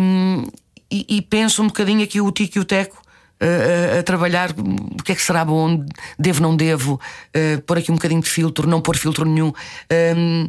e, 0.91 1.17
e, 1.17 1.23
penso 1.23 1.63
um 1.63 1.67
bocadinho 1.67 2.05
aqui 2.05 2.21
o 2.21 2.31
Tico 2.31 2.59
e 2.59 2.61
o 2.61 2.65
Teco. 2.65 3.03
Uh, 3.43 3.99
a 3.99 4.03
trabalhar 4.05 4.53
o 4.53 5.03
que 5.03 5.11
é 5.11 5.15
que 5.15 5.21
será 5.21 5.45
bom, 5.45 5.85
devo, 6.17 6.41
não 6.41 6.57
devo, 6.57 7.01
pôr 7.67 7.79
aqui 7.79 7.91
um 7.91 7.97
bocadinho 7.97 8.23
de 8.23 8.31
filtro, 8.31 8.69
não 8.69 8.81
pôr 8.81 8.97
filtro 8.97 9.25
nenhum. 9.25 9.53
É, 9.91 10.49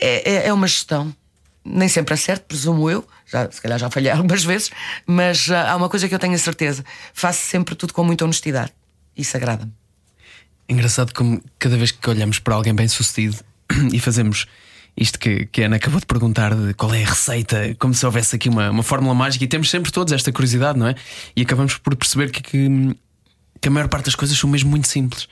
é, 0.00 0.48
é 0.48 0.52
uma 0.52 0.66
gestão 0.66 1.12
nem 1.64 1.88
sempre 1.88 2.14
acerto, 2.14 2.44
presumo 2.46 2.90
eu, 2.90 3.04
já, 3.26 3.50
se 3.50 3.60
calhar 3.60 3.78
já 3.78 3.90
falhei 3.90 4.10
algumas 4.12 4.44
vezes, 4.44 4.70
mas 5.06 5.48
uh, 5.48 5.54
há 5.54 5.76
uma 5.76 5.88
coisa 5.88 6.08
que 6.08 6.14
eu 6.14 6.18
tenho 6.18 6.34
a 6.34 6.38
certeza: 6.38 6.84
faço 7.12 7.40
sempre 7.40 7.74
tudo 7.74 7.92
com 7.92 8.04
muita 8.04 8.24
honestidade. 8.24 8.72
Isso 9.16 9.36
agrada-me. 9.36 9.72
Engraçado 10.68 11.12
como 11.12 11.42
cada 11.58 11.76
vez 11.76 11.90
que 11.90 12.08
olhamos 12.08 12.38
para 12.38 12.54
alguém 12.54 12.74
bem 12.74 12.88
sucedido 12.88 13.36
e 13.92 13.98
fazemos 13.98 14.46
isto 14.96 15.18
que, 15.18 15.46
que 15.46 15.62
a 15.62 15.66
Ana 15.66 15.76
acabou 15.76 16.00
de 16.00 16.06
perguntar 16.06 16.54
de 16.54 16.72
qual 16.74 16.94
é 16.94 17.02
a 17.02 17.08
receita, 17.08 17.74
como 17.78 17.92
se 17.92 18.06
houvesse 18.06 18.36
aqui 18.36 18.48
uma, 18.48 18.70
uma 18.70 18.82
fórmula 18.82 19.14
mágica, 19.14 19.44
e 19.44 19.48
temos 19.48 19.68
sempre 19.68 19.90
todos 19.90 20.12
esta 20.12 20.32
curiosidade, 20.32 20.78
não 20.78 20.86
é? 20.86 20.94
E 21.34 21.42
acabamos 21.42 21.76
por 21.76 21.96
perceber 21.96 22.30
que, 22.30 22.42
que, 22.42 22.96
que 23.60 23.68
a 23.68 23.70
maior 23.70 23.88
parte 23.88 24.06
das 24.06 24.14
coisas 24.14 24.38
são 24.38 24.48
mesmo 24.48 24.70
muito 24.70 24.86
simples. 24.86 25.28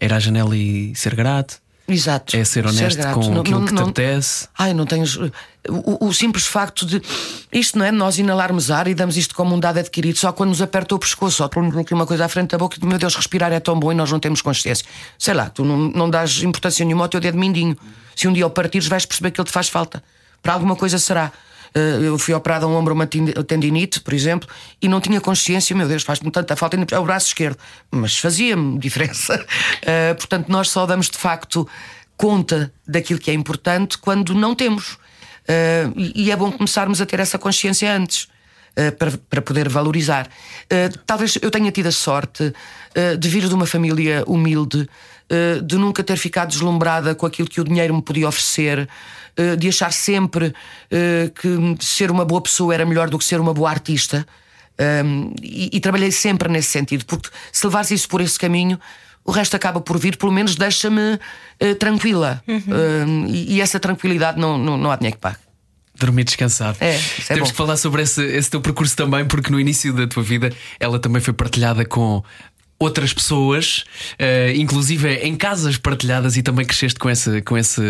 Ir 0.00 0.12
à 0.12 0.18
janela 0.18 0.56
e 0.56 0.94
ser 0.94 1.14
grato, 1.14 1.60
Exato. 1.92 2.36
É 2.36 2.44
ser 2.44 2.66
honesto 2.66 3.02
ser 3.02 3.12
com 3.12 3.20
não, 3.30 3.40
aquilo 3.40 3.60
não, 3.60 3.66
que 3.66 3.74
te 3.74 3.82
apetece. 3.82 4.48
Ai, 4.56 4.72
não 4.72 4.86
tens. 4.86 5.18
O, 5.68 6.06
o, 6.06 6.14
simples 6.14 6.46
facto 6.46 6.86
de. 6.86 7.02
Isto 7.52 7.78
não 7.78 7.84
é 7.84 7.92
nós 7.92 8.18
inalarmos 8.18 8.70
ar 8.70 8.88
e 8.88 8.94
damos 8.94 9.16
isto 9.16 9.34
como 9.34 9.54
um 9.54 9.60
dado 9.60 9.78
adquirido 9.78 10.16
só 10.16 10.32
quando 10.32 10.50
nos 10.50 10.62
aperta 10.62 10.94
o 10.94 10.98
pescoço, 10.98 11.36
só 11.36 11.48
quando 11.48 11.78
aqui 11.78 11.92
uma 11.92 12.06
coisa 12.06 12.24
à 12.24 12.28
frente 12.28 12.50
da 12.50 12.58
boca 12.58 12.78
e, 12.80 12.86
meu 12.86 12.98
Deus, 12.98 13.14
respirar 13.14 13.52
é 13.52 13.60
tão 13.60 13.78
bom 13.78 13.92
e 13.92 13.94
nós 13.94 14.10
não 14.10 14.18
temos 14.18 14.40
consciência. 14.40 14.86
Sei 15.18 15.34
lá, 15.34 15.50
tu 15.50 15.64
não, 15.64 15.76
não 15.76 16.08
dás 16.08 16.42
importância 16.42 16.84
nenhuma 16.84 17.04
ao 17.04 17.08
teu 17.08 17.20
dedo 17.20 17.36
mindinho. 17.36 17.76
Se 18.16 18.26
um 18.26 18.32
dia 18.32 18.46
o 18.46 18.50
partires, 18.50 18.88
vais 18.88 19.04
perceber 19.04 19.30
que 19.30 19.40
ele 19.40 19.46
te 19.46 19.52
faz 19.52 19.68
falta. 19.68 20.02
Para 20.42 20.54
alguma 20.54 20.76
coisa 20.76 20.98
será. 20.98 21.30
Eh, 21.74 21.98
eu 22.02 22.18
fui 22.18 22.34
operado 22.34 22.66
a 22.66 22.68
um 22.68 22.74
ombro, 22.74 22.94
uma 22.94 23.06
tendinite, 23.06 24.00
por 24.00 24.12
exemplo, 24.12 24.48
e 24.80 24.88
não 24.88 25.00
tinha 25.00 25.20
consciência, 25.20 25.74
meu 25.76 25.86
Deus, 25.86 26.02
faz-me 26.02 26.30
tanta 26.30 26.56
falta, 26.56 26.76
é 26.90 26.98
o 26.98 27.04
braço 27.04 27.28
esquerdo, 27.28 27.58
mas 27.90 28.16
fazia-me 28.18 28.78
diferença. 28.80 29.34
Uh, 29.36 30.14
portanto, 30.16 30.48
nós 30.48 30.68
só 30.70 30.86
damos 30.86 31.08
de 31.08 31.18
facto 31.18 31.68
conta 32.16 32.72
daquilo 32.86 33.18
que 33.18 33.30
é 33.30 33.34
importante 33.34 33.96
quando 33.98 34.34
não 34.34 34.54
temos. 34.54 34.98
Uh, 35.50 36.12
e 36.14 36.30
é 36.30 36.36
bom 36.36 36.52
começarmos 36.52 37.00
a 37.00 37.06
ter 37.06 37.18
essa 37.18 37.38
consciência 37.38 37.92
antes. 37.92 38.28
Uh, 38.78 38.92
para, 38.96 39.10
para 39.28 39.42
poder 39.42 39.68
valorizar. 39.68 40.28
Uh, 40.66 40.96
talvez 41.04 41.36
eu 41.42 41.50
tenha 41.50 41.72
tido 41.72 41.88
a 41.88 41.92
sorte 41.92 42.54
de 43.18 43.28
vir 43.28 43.48
de 43.48 43.54
uma 43.54 43.66
família 43.66 44.24
humilde, 44.26 44.88
de 45.62 45.76
nunca 45.76 46.02
ter 46.02 46.16
ficado 46.16 46.48
deslumbrada 46.48 47.14
com 47.14 47.24
aquilo 47.24 47.48
que 47.48 47.60
o 47.60 47.64
dinheiro 47.64 47.94
me 47.94 48.02
podia 48.02 48.26
oferecer, 48.26 48.88
de 49.56 49.68
achar 49.68 49.92
sempre 49.92 50.52
que 50.90 51.84
ser 51.84 52.10
uma 52.10 52.24
boa 52.24 52.40
pessoa 52.40 52.74
era 52.74 52.84
melhor 52.84 53.08
do 53.08 53.16
que 53.16 53.24
ser 53.24 53.38
uma 53.38 53.54
boa 53.54 53.70
artista. 53.70 54.26
Um, 55.04 55.32
e, 55.40 55.70
e, 55.74 55.80
trabalhei 55.80 56.10
sempre 56.10 56.48
nesse 56.48 56.70
sentido, 56.70 57.04
porque 57.04 57.28
se 57.52 57.64
levares 57.64 57.92
isso 57.92 58.08
por 58.08 58.20
esse 58.20 58.36
caminho, 58.36 58.80
o 59.24 59.30
resto 59.30 59.54
acaba 59.54 59.80
por 59.80 59.98
vir, 59.98 60.16
pelo 60.16 60.32
menos 60.32 60.54
deixa-me 60.54 61.14
uh, 61.14 61.74
tranquila. 61.78 62.42
Uhum. 62.46 63.26
e, 63.28 63.56
e, 63.56 63.60
essa 63.60 63.78
tranquilidade 63.78 64.38
não, 64.38 64.58
não, 64.58 64.76
não 64.76 64.90
há 64.90 64.96
dinheiro 64.96 65.16
que 65.16 65.20
pague. 65.20 65.38
Dormir 66.00 66.24
descansado. 66.24 66.78
É, 66.80 66.94
é 66.94 67.00
Temos 67.28 67.48
bom. 67.48 67.52
que 67.52 67.56
falar 67.56 67.76
sobre 67.76 68.02
esse, 68.02 68.24
esse 68.24 68.50
teu 68.50 68.60
percurso 68.60 68.96
também, 68.96 69.26
porque 69.26 69.50
no 69.50 69.60
início 69.60 69.92
da 69.92 70.06
tua 70.06 70.22
vida 70.22 70.50
ela 70.78 70.98
também 70.98 71.20
foi 71.20 71.34
partilhada 71.34 71.84
com 71.84 72.24
outras 72.82 73.12
pessoas, 73.12 73.84
uh, 74.14 74.56
inclusive 74.56 75.16
em 75.16 75.36
casas 75.36 75.76
partilhadas, 75.76 76.38
e 76.38 76.42
também 76.42 76.64
cresceste 76.64 76.98
com, 76.98 77.10
esse, 77.10 77.42
com 77.42 77.58
esse, 77.58 77.82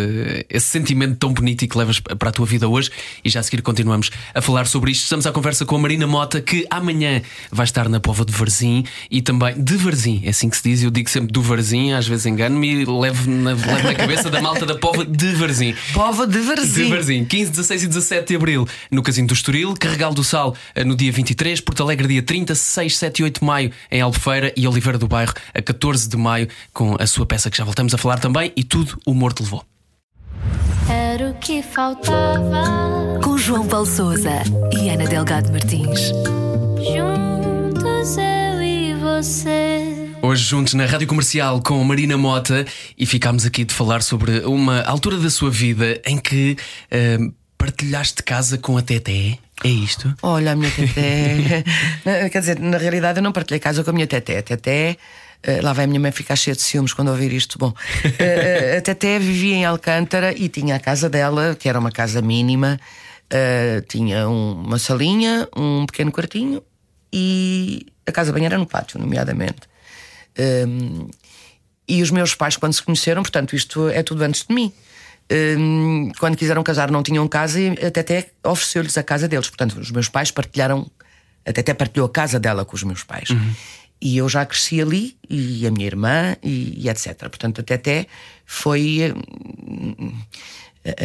esse 0.50 0.66
sentimento 0.66 1.16
tão 1.16 1.32
bonito 1.32 1.62
e 1.62 1.68
que 1.68 1.78
levas 1.78 2.00
para 2.00 2.28
a 2.28 2.32
tua 2.32 2.44
vida 2.44 2.68
hoje. 2.68 2.90
E 3.24 3.30
já 3.30 3.38
a 3.38 3.42
seguir 3.44 3.62
continuamos 3.62 4.10
a 4.34 4.42
falar 4.42 4.66
sobre 4.66 4.90
isto. 4.90 5.04
Estamos 5.04 5.28
à 5.28 5.32
conversa 5.32 5.64
com 5.64 5.76
a 5.76 5.78
Marina 5.78 6.08
Mota, 6.08 6.40
que 6.40 6.66
amanhã 6.68 7.22
vai 7.52 7.62
estar 7.62 7.88
na 7.88 8.00
Pova 8.00 8.24
de 8.24 8.32
Varzim 8.32 8.84
e 9.08 9.22
também 9.22 9.54
de 9.62 9.76
Varzim, 9.76 10.22
é 10.24 10.30
assim 10.30 10.50
que 10.50 10.56
se 10.56 10.62
diz. 10.64 10.82
Eu 10.82 10.90
digo 10.90 11.08
sempre 11.08 11.32
do 11.32 11.40
Varzim, 11.40 11.92
às 11.92 12.08
vezes 12.08 12.26
engano-me 12.26 12.82
e 12.82 12.84
levo 12.84 13.30
na, 13.30 13.50
levo 13.50 13.82
na 13.84 13.94
cabeça 13.94 14.28
da 14.28 14.42
malta 14.42 14.66
da 14.66 14.74
Pova 14.74 15.04
de 15.04 15.32
Varzim. 15.34 15.72
Pova 15.92 16.26
de 16.26 16.40
Varzim. 16.40 16.84
De 16.84 16.90
Varzim, 16.90 17.24
15, 17.24 17.50
16 17.52 17.82
e 17.84 17.86
17 17.86 18.26
de 18.26 18.34
abril 18.34 18.66
no 18.90 19.04
Casino 19.04 19.28
do 19.28 19.34
Estoril, 19.34 19.72
Carregal 19.78 20.12
do 20.12 20.24
Sal 20.24 20.56
eh, 20.74 20.82
no 20.82 20.96
dia 20.96 21.12
23, 21.12 21.60
Porto 21.60 21.84
Alegre 21.84 22.08
dia 22.08 22.22
30, 22.22 22.56
6, 22.56 22.96
7 22.96 23.18
e 23.20 23.22
8 23.22 23.38
de 23.38 23.46
maio 23.46 23.70
em 23.88 24.00
Albufeira 24.00 24.52
e 24.56 24.66
Oliveira 24.66 24.79
Oliveira 24.80 24.96
do 24.96 25.06
Bairro 25.06 25.34
a 25.54 25.60
14 25.60 26.08
de 26.08 26.16
maio 26.16 26.48
com 26.72 26.96
a 26.98 27.06
sua 27.06 27.26
peça 27.26 27.50
que 27.50 27.56
já 27.58 27.64
voltamos 27.64 27.92
a 27.92 27.98
falar 27.98 28.18
também 28.18 28.50
e 28.56 28.64
tudo 28.64 28.98
o 29.06 29.12
morto 29.12 29.42
levou. 29.42 29.62
Era 30.88 31.30
o 31.30 31.34
que 31.34 31.62
faltava. 31.62 33.20
Com 33.22 33.36
João 33.36 33.68
Paulo 33.68 33.86
Souza 33.86 34.42
e 34.72 34.88
Ana 34.88 35.06
Delgado 35.06 35.52
Martins. 35.52 36.12
Juntos 36.78 38.16
eu 38.16 38.62
e 38.62 38.94
você. 38.94 40.10
Hoje 40.22 40.44
juntos 40.44 40.72
na 40.72 40.86
Rádio 40.86 41.06
Comercial 41.06 41.60
com 41.62 41.82
Marina 41.84 42.16
Mota 42.16 42.64
e 42.96 43.04
ficámos 43.04 43.44
aqui 43.44 43.64
de 43.64 43.74
falar 43.74 44.02
sobre 44.02 44.40
uma 44.40 44.80
altura 44.82 45.18
da 45.18 45.28
sua 45.28 45.50
vida 45.50 46.00
em 46.06 46.18
que 46.18 46.56
eh, 46.90 47.18
partilhaste 47.58 48.22
casa 48.22 48.56
com 48.56 48.78
a 48.78 48.82
Teté. 48.82 49.38
É 49.64 49.68
isto? 49.68 50.14
Olha, 50.22 50.52
a 50.52 50.56
minha 50.56 50.70
teté. 50.74 51.64
Quer 52.30 52.38
dizer, 52.40 52.58
na 52.58 52.78
realidade 52.78 53.18
eu 53.18 53.22
não 53.22 53.32
partilhei 53.32 53.60
casa 53.60 53.84
com 53.84 53.90
a 53.90 53.92
minha 53.92 54.06
teté. 54.06 54.38
A 54.38 54.42
teté. 54.42 54.96
eh, 55.42 55.60
lá 55.62 55.72
vai 55.72 55.84
a 55.84 55.88
minha 55.88 56.00
mãe 56.00 56.12
ficar 56.12 56.36
cheia 56.36 56.54
de 56.54 56.62
ciúmes 56.62 56.92
quando 56.92 57.08
ouvir 57.08 57.32
isto. 57.32 57.58
Bom, 57.58 57.72
eh, 58.18 58.76
a 58.78 58.80
Teté 58.80 59.18
vivia 59.18 59.54
em 59.54 59.64
Alcântara 59.64 60.32
e 60.36 60.48
tinha 60.48 60.76
a 60.76 60.80
casa 60.80 61.08
dela, 61.08 61.54
que 61.58 61.68
era 61.68 61.78
uma 61.78 61.90
casa 61.92 62.20
mínima. 62.22 62.78
eh, 63.32 63.82
tinha 63.88 64.28
um- 64.28 64.54
uma 64.66 64.76
salinha, 64.78 65.46
um 65.56 65.86
pequeno 65.86 66.10
quartinho 66.10 66.60
e 67.12 67.86
a 68.04 68.10
casa 68.10 68.32
banheira 68.32 68.58
no 68.58 68.66
pátio, 68.66 68.98
nomeadamente. 68.98 69.60
Um, 70.36 71.08
e 71.86 72.02
os 72.02 72.10
meus 72.10 72.34
pais, 72.34 72.56
quando 72.56 72.72
se 72.72 72.82
conheceram, 72.82 73.22
portanto, 73.22 73.54
isto 73.54 73.88
é 73.88 74.02
tudo 74.02 74.22
antes 74.22 74.44
de 74.48 74.52
mim. 74.54 74.72
Um, 75.32 76.10
quando 76.18 76.36
quiseram 76.36 76.62
casar, 76.62 76.90
não 76.90 77.02
tinham 77.02 77.26
casa 77.28 77.60
e 77.60 77.68
a 77.86 77.90
Teté 77.90 78.30
ofereceu-lhes 78.44 78.98
a 78.98 79.02
casa 79.02 79.28
deles. 79.28 79.48
Portanto, 79.48 79.78
os 79.78 79.90
meus 79.90 80.08
pais 80.08 80.30
partilharam, 80.30 80.90
a 81.46 81.52
Teté 81.52 81.72
partilhou 81.72 82.06
a 82.06 82.10
casa 82.10 82.40
dela 82.40 82.64
com 82.64 82.74
os 82.74 82.82
meus 82.82 83.04
pais. 83.04 83.28
E 84.02 84.16
eu 84.16 84.28
já 84.28 84.44
cresci 84.46 84.80
ali, 84.80 85.16
e 85.28 85.66
a 85.66 85.70
minha 85.70 85.86
irmã, 85.86 86.36
e, 86.42 86.84
e 86.84 86.88
etc. 86.88 87.14
Portanto, 87.28 87.60
a 87.60 87.64
Teté 87.64 88.06
foi. 88.46 89.14
hum, 89.68 90.12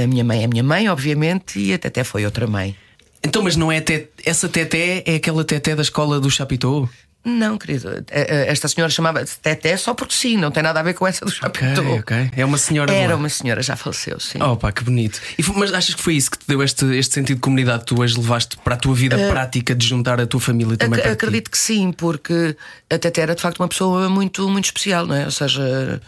A 0.04 0.08
minha 0.08 0.24
mãe 0.24 0.42
é 0.42 0.46
a 0.46 0.48
minha 0.48 0.64
mãe, 0.64 0.88
obviamente, 0.90 1.60
e 1.60 1.74
a 1.74 1.78
Teté 1.78 2.04
foi 2.04 2.26
outra 2.26 2.48
mãe. 2.48 2.76
Então, 3.24 3.42
mas 3.44 3.56
não 3.56 3.72
é 3.72 3.82
te- 3.82 4.08
essa 4.26 4.48
Teté 4.48 5.04
é 5.06 5.16
aquela 5.16 5.44
Teté 5.44 5.76
da 5.76 5.82
escola 5.82 6.20
do 6.20 6.32
Chapitou? 6.32 6.90
Não, 7.26 7.58
querido, 7.58 7.90
eh, 7.90 8.04
eh, 8.12 8.46
esta 8.52 8.68
senhora 8.68 8.92
chamava-se 8.92 9.40
Teté 9.40 9.76
só 9.78 9.96
porque 9.96 10.14
sim, 10.14 10.38
não 10.38 10.52
tem 10.52 10.62
nada 10.62 10.80
a 10.80 10.84
ver 10.84 10.94
com 10.94 11.08
essa 11.08 11.26
do 11.26 11.32
Ok, 11.44 11.68
Chapitou. 11.68 11.98
ok. 12.00 12.30
É 12.38 12.46
uma 12.46 12.58
senhora. 12.60 12.94
Era 12.94 13.16
uma 13.16 13.30
senhora, 13.30 13.64
já 13.64 13.76
faleceu, 13.76 14.20
sim. 14.20 14.38
Oh, 14.44 14.56
pá, 14.56 14.72
que 14.72 14.84
bonito. 14.84 15.20
E 15.38 15.44
mas 15.56 15.74
achas 15.74 15.96
que 15.96 16.02
foi 16.04 16.14
isso 16.14 16.30
que 16.30 16.38
te 16.38 16.46
deu 16.48 16.62
este, 16.62 16.86
este 16.96 17.16
sentido 17.16 17.38
de 17.38 17.42
comunidade 17.42 17.80
que 17.80 17.86
tu 17.88 18.00
hoje 18.00 18.16
levaste 18.16 18.58
para 18.58 18.76
a 18.76 18.78
tua 18.78 18.94
vida 18.94 19.18
prática 19.28 19.74
de 19.74 19.88
juntar 19.88 20.22
a 20.22 20.28
tua 20.28 20.40
família 20.40 20.78
também 20.78 21.00
Ac- 21.00 21.10
acredito 21.10 21.50
que 21.50 21.58
sim, 21.58 21.92
porque 21.92 22.56
a 22.92 22.98
Tete 23.00 23.20
era 23.22 23.34
de 23.34 23.42
facto 23.42 23.60
uma 23.60 23.68
pessoa 23.68 24.08
muito, 24.08 24.48
muito 24.48 24.66
especial, 24.66 25.08
não 25.08 25.16
é? 25.16 25.26
Ou 25.26 25.32
seja, 25.32 26.00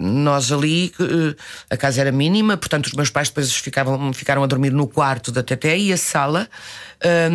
nós 0.00 0.50
ali, 0.50 0.92
eh, 0.98 1.36
a 1.68 1.76
casa 1.76 2.00
era 2.00 2.10
mínima, 2.10 2.56
portanto 2.56 2.86
os 2.86 2.94
meus 2.94 3.10
pais 3.10 3.28
depois 3.28 3.54
ficavam, 3.54 4.12
ficaram 4.12 4.42
a 4.42 4.46
dormir 4.46 4.72
no 4.72 4.88
quarto 4.88 5.30
da 5.30 5.42
Tete 5.42 5.76
e 5.76 5.92
a 5.92 5.96
sala. 5.96 6.48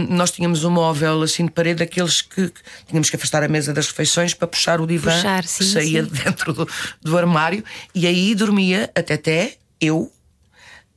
nós 0.10 0.32
tínhamos 0.32 0.64
um 0.64 0.72
móvel 0.72 1.22
assim 1.22 1.46
de 1.46 1.52
parede, 1.52 1.80
daqueles 1.80 2.22
que, 2.22 2.50
que 2.50 2.62
tínhamos 2.88 3.10
que 3.10 3.16
afastar 3.16 3.44
a 3.44 3.48
mesa 3.48 3.74
das 3.74 3.88
refeições 3.88 4.34
para 4.34 4.48
puxar 4.48 4.82
o 4.82 4.88
divã 4.88 5.12
Puxar, 5.12 5.44
que 5.44 5.50
sim, 5.50 5.72
saía 5.72 6.04
sim. 6.04 6.10
de 6.10 6.24
dentro 6.24 6.54
do, 6.54 6.68
do 7.02 7.18
armário, 7.18 7.64
e 7.94 8.08
aí 8.08 8.34
dormia 8.36 8.90
a 8.96 9.02
Tete, 9.02 9.58
eu, 9.80 10.12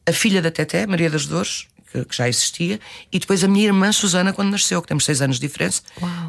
a 0.08 0.12
filha 0.12 0.40
da 0.40 0.50
Teté, 0.50 0.86
Maria 0.86 1.10
das 1.10 1.26
Dores, 1.26 1.66
que, 1.92 2.04
que 2.04 2.16
já 2.16 2.28
existia, 2.28 2.80
e 3.12 3.18
depois 3.18 3.44
a 3.44 3.48
minha 3.48 3.66
irmã 3.66 3.92
Susana, 3.92 4.32
quando 4.32 4.50
nasceu, 4.50 4.80
que 4.80 4.88
temos 4.88 5.04
seis 5.04 5.20
anos 5.20 5.38
de 5.38 5.46
diferença. 5.46 5.82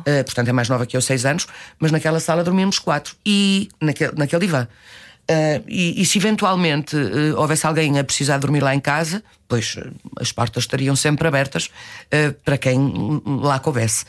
Eh, 0.05 0.23
portanto, 0.23 0.49
é 0.49 0.51
mais 0.51 0.67
nova 0.67 0.85
que 0.85 0.97
eu, 0.97 1.01
seis 1.01 1.25
anos, 1.25 1.47
mas 1.79 1.91
naquela 1.91 2.19
sala 2.19 2.43
dormíamos 2.43 2.79
quatro, 2.79 3.15
e 3.25 3.69
naquele, 3.81 4.13
naquele 4.17 4.41
divã. 4.41 4.67
Eh, 5.31 5.61
e, 5.67 6.01
e 6.01 6.05
se 6.07 6.17
eventualmente 6.17 6.95
eh, 6.97 7.35
houvesse 7.35 7.67
alguém 7.67 7.99
a 7.99 8.03
precisar 8.03 8.39
dormir 8.39 8.61
lá 8.61 8.73
em 8.73 8.79
casa, 8.79 9.23
pois 9.47 9.75
eh, 9.77 9.91
as 10.19 10.31
portas 10.31 10.63
estariam 10.63 10.95
sempre 10.95 11.27
abertas 11.27 11.69
para 12.43 12.57
quem 12.57 13.21
lá 13.25 13.59
coubesse. 13.59 14.05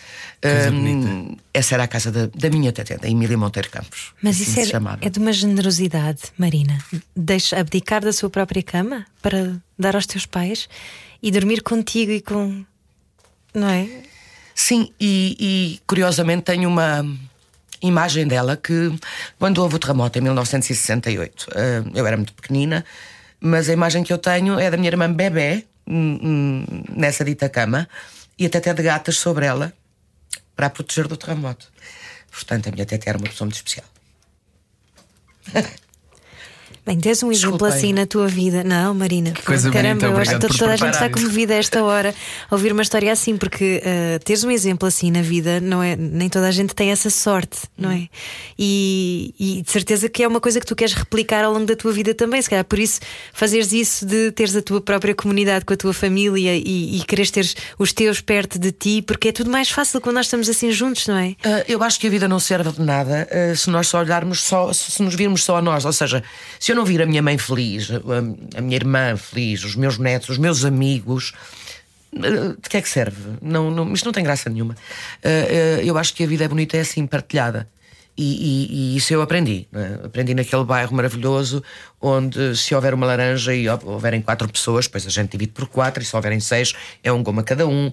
Essa 1.53 1.75
era 1.75 1.85
a 1.85 1.89
casa 1.89 2.11
da, 2.11 2.31
da 2.35 2.49
minha 2.49 2.73
Teté, 2.73 2.97
da 2.97 3.07
Emília 3.07 3.37
Monteiro 3.37 3.69
Campos. 3.69 4.15
Mas 4.23 4.37
assim 4.37 4.45
isso 4.45 4.53
se 4.53 4.61
é, 4.61 4.65
chamava. 4.65 4.99
é 5.03 5.11
de 5.11 5.19
uma 5.19 5.33
generosidade, 5.33 6.23
Marina. 6.39 6.79
Deixa 7.15 7.61
abdicar 7.61 8.01
da 8.01 8.15
sua 8.15 8.31
própria 8.31 8.63
cama 8.63 9.05
para 9.21 9.61
dar 9.79 9.97
aos 9.97 10.07
teus 10.07 10.25
pais 10.25 10.71
e 11.23 11.31
dormir 11.31 11.63
contigo 11.63 12.13
e 12.13 12.23
com. 12.23 12.65
Não 13.53 13.69
é? 13.69 13.87
Sim, 14.55 14.91
e, 14.99 15.37
e, 15.39 15.81
curiosamente 15.87 16.45
tenho 16.45 16.69
uma 16.69 17.05
imagem 17.83 18.27
dela 18.27 18.57
que, 18.57 18.93
quando 19.39 19.59
houve 19.59 19.77
o 19.77 19.79
terremoto 19.79 20.19
em 20.19 20.23
1968, 20.23 21.49
eh, 21.55 21.83
eu 21.95 22.07
era 22.07 22.17
muito 22.17 22.33
pequenina, 22.33 22.85
mas 23.41 23.69
a 23.69 23.73
imagem 23.73 24.03
que 24.03 24.13
eu 24.13 24.19
tenho 24.19 24.59
é 24.59 24.71
da 24.71 24.77
minha 24.77 24.89
irmã 24.89 25.11
bebê, 25.13 25.65
hum, 25.87 26.19
hum, 26.23 26.85
nessa 26.91 27.25
dita 27.25 27.49
cama, 27.49 27.89
e 28.39 28.47
a 28.47 28.51
teté 28.51 28.73
de 28.75 28.83
gatas 28.83 29.17
sobre 29.17 29.47
ela, 29.47 29.73
para 30.55 30.67
a 30.67 30.71
proteger 30.71 31.09
do 31.09 31.17
terremoto. 31.17 31.71
Portanto, 32.31 32.69
a 32.69 32.73
minha 32.73 32.87
teté 32.87 33.11
era 33.11 33.19
uma 33.19 33.29
pessoa 33.29 33.47
muito 33.47 33.57
especial. 33.57 33.87
Bem, 36.85 36.99
tens 36.99 37.23
um 37.23 37.33
exemplo 37.33 37.67
assim 37.67 37.93
na 37.93 38.07
tua 38.07 38.29
vida. 38.29 38.63
Não, 38.63 38.95
Marina. 38.95 39.33
coisa 39.45 39.71
Caramba, 39.71 40.07
bonita, 40.07 40.07
eu 40.07 40.17
acho 40.17 40.39
que 40.39 40.59
toda 40.59 40.73
a 40.73 40.77
gente 40.77 40.95
está 40.95 41.11
comovida 41.11 41.55
a 41.55 41.57
esta 41.57 41.83
hora 41.83 42.15
a 42.51 42.55
ouvir 42.55 42.73
uma 42.73 42.83
história 42.83 43.11
assim, 43.13 43.37
porque 43.37 43.83
eh, 43.85 44.19
teres 44.25 44.45
um 44.45 44.51
exemplo 44.51 44.87
assim 44.87 45.11
na 45.11 45.23
vida, 45.23 45.61
não 45.61 45.83
é? 45.83 45.97
Nem 45.97 46.29
toda 46.29 46.47
a 46.47 46.51
gente 46.51 46.75
tem 46.75 46.91
essa 46.91 47.11
sorte, 47.11 47.59
não 47.77 47.91
é? 47.91 48.09
E, 48.59 49.35
e 49.39 49.63
de 49.63 49.71
certeza 49.71 50.09
que 50.09 50.23
é 50.23 50.29
uma 50.29 50.41
coisa 50.41 50.61
que 50.61 50.67
tu 50.67 50.77
queres 50.77 50.95
replicar 50.95 51.45
ao 51.45 51.53
longo 51.53 51.67
da 51.67 51.75
tua 51.75 51.93
vida 51.93 52.15
também. 52.15 52.41
Se 52.41 52.49
calhar 52.49 52.65
por 52.65 52.79
isso 52.79 53.01
fazeres 53.33 53.73
isso 53.73 54.07
de 54.07 54.31
teres 54.33 54.55
a 54.55 54.63
tua 54.63 54.81
própria 54.81 55.15
comunidade 55.15 55.65
com 55.65 55.75
a 55.75 55.77
tua 55.77 55.93
família 55.93 56.55
e, 56.57 56.99
e 56.99 57.05
quereres 57.05 57.31
ter 57.31 57.47
os 57.79 57.93
teus 57.93 58.21
perto 58.21 58.59
de 58.59 58.71
ti, 58.71 59.03
porque 59.03 59.29
é 59.29 59.33
tudo 59.33 59.51
mais 59.51 59.71
fácil 59.71 60.01
quando 60.01 60.17
nós 60.17 60.27
estamos 60.27 60.49
assim 60.49 60.71
juntos, 60.71 61.07
não 61.07 61.17
é? 61.17 61.35
Ah, 61.43 61.65
eu 61.67 61.83
acho 61.83 61.99
que 61.99 62.07
a 62.07 62.11
vida 62.11 62.29
não 62.29 62.39
serve 62.39 62.71
de 62.71 62.81
nada 62.81 63.29
ah, 63.31 63.55
se 63.55 63.69
nós 63.71 63.89
só 63.89 64.01
olharmos 64.01 64.43
só, 64.43 64.73
se 64.73 65.01
se 65.01 65.03
nos 65.03 65.15
virmos 65.15 65.43
só 65.43 65.57
a 65.57 65.63
nós. 65.63 65.85
Ou 65.85 65.93
seja, 65.93 66.23
se 66.59 66.70
eu 66.73 66.77
não 66.77 66.85
vir 66.85 67.03
a 67.03 67.07
minha 67.07 67.23
mãe 67.23 67.37
feliz, 67.39 67.89
a, 68.57 68.61
minha 68.61 68.77
irmã 68.77 69.17
feliz, 69.17 69.65
os 69.65 69.75
meus 69.77 69.99
netos, 69.99 70.29
os 70.31 70.39
meus 70.39 70.65
amigos. 70.65 71.33
ah, 72.17 72.55
De 72.63 72.69
que 72.69 72.77
é 72.77 72.83
que 72.83 72.89
serve? 72.89 73.17
Não, 73.43 73.71
não, 73.71 73.93
isto 73.93 74.05
não 74.07 74.13
tem 74.13 74.25
graça 74.25 74.49
nenhuma. 74.51 74.75
Ah, 75.25 75.29
ah, 75.29 75.83
eu 75.83 75.97
acho 75.99 76.15
que 76.15 76.25
a 76.25 76.27
vida 76.27 76.45
é 76.45 76.49
bonita, 76.49 76.77
é 76.77 76.81
assim, 76.81 77.07
partilhada. 77.07 77.69
E, 78.19 78.23
e- 78.25 78.95
e 78.95 78.97
isso 78.97 79.15
eu 79.15 79.23
aprendi. 79.23 79.67
né? 79.73 79.99
Aprendi 80.05 80.35
naquele 80.35 80.65
bairro 80.65 80.95
maravilhoso 80.95 81.63
onde, 82.03 82.55
se 82.57 82.75
houver 82.75 82.93
uma 82.93 83.07
laranja 83.07 83.55
e 83.55 83.67
hou- 83.69 83.81
houverem 83.85 84.21
quatro 84.21 84.47
pessoas, 84.49 84.87
depois 84.87 85.07
a 85.07 85.11
gente 85.11 85.31
divide 85.31 85.53
por 85.53 85.67
quatro, 85.69 86.03
e 86.03 86.05
se 86.07 86.15
houverem 86.15 86.39
seis, 86.41 86.75
é 87.03 87.11
um 87.11 87.23
goma 87.23 87.43
cada 87.43 87.67
um. 87.67 87.91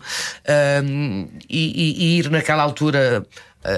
E- 1.50 1.94
e 1.98 2.18
ir 2.20 2.30
naquela 2.30 2.64
altura 2.64 3.26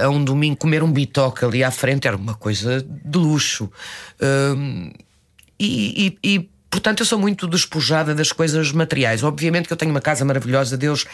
a 0.04 0.10
um 0.10 0.24
domingo 0.24 0.58
comer 0.58 0.84
um 0.84 0.92
bitoque 0.92 1.44
ali 1.44 1.64
à 1.64 1.72
frente 1.72 2.08
era 2.08 2.16
uma 2.16 2.36
coisa 2.36 2.82
de 2.82 3.18
luxo. 3.18 3.70
Ahm, 4.22 4.92
e, 5.60 6.18
e- 6.24 6.36
e, 6.36 6.50
portanto 6.70 7.00
eu 7.02 7.06
sou 7.06 7.18
muito 7.20 7.48
despojada 7.48 8.14
das 8.14 8.32
coisas 8.32 8.72
materiais. 8.72 9.24
Obviamente 9.24 9.68
que 9.68 9.74
eu 9.74 9.78
tenho 9.78 9.92
uma 9.92 10.02
casa 10.02 10.24
maravilhosa, 10.24 10.78
Deus, 10.78 11.06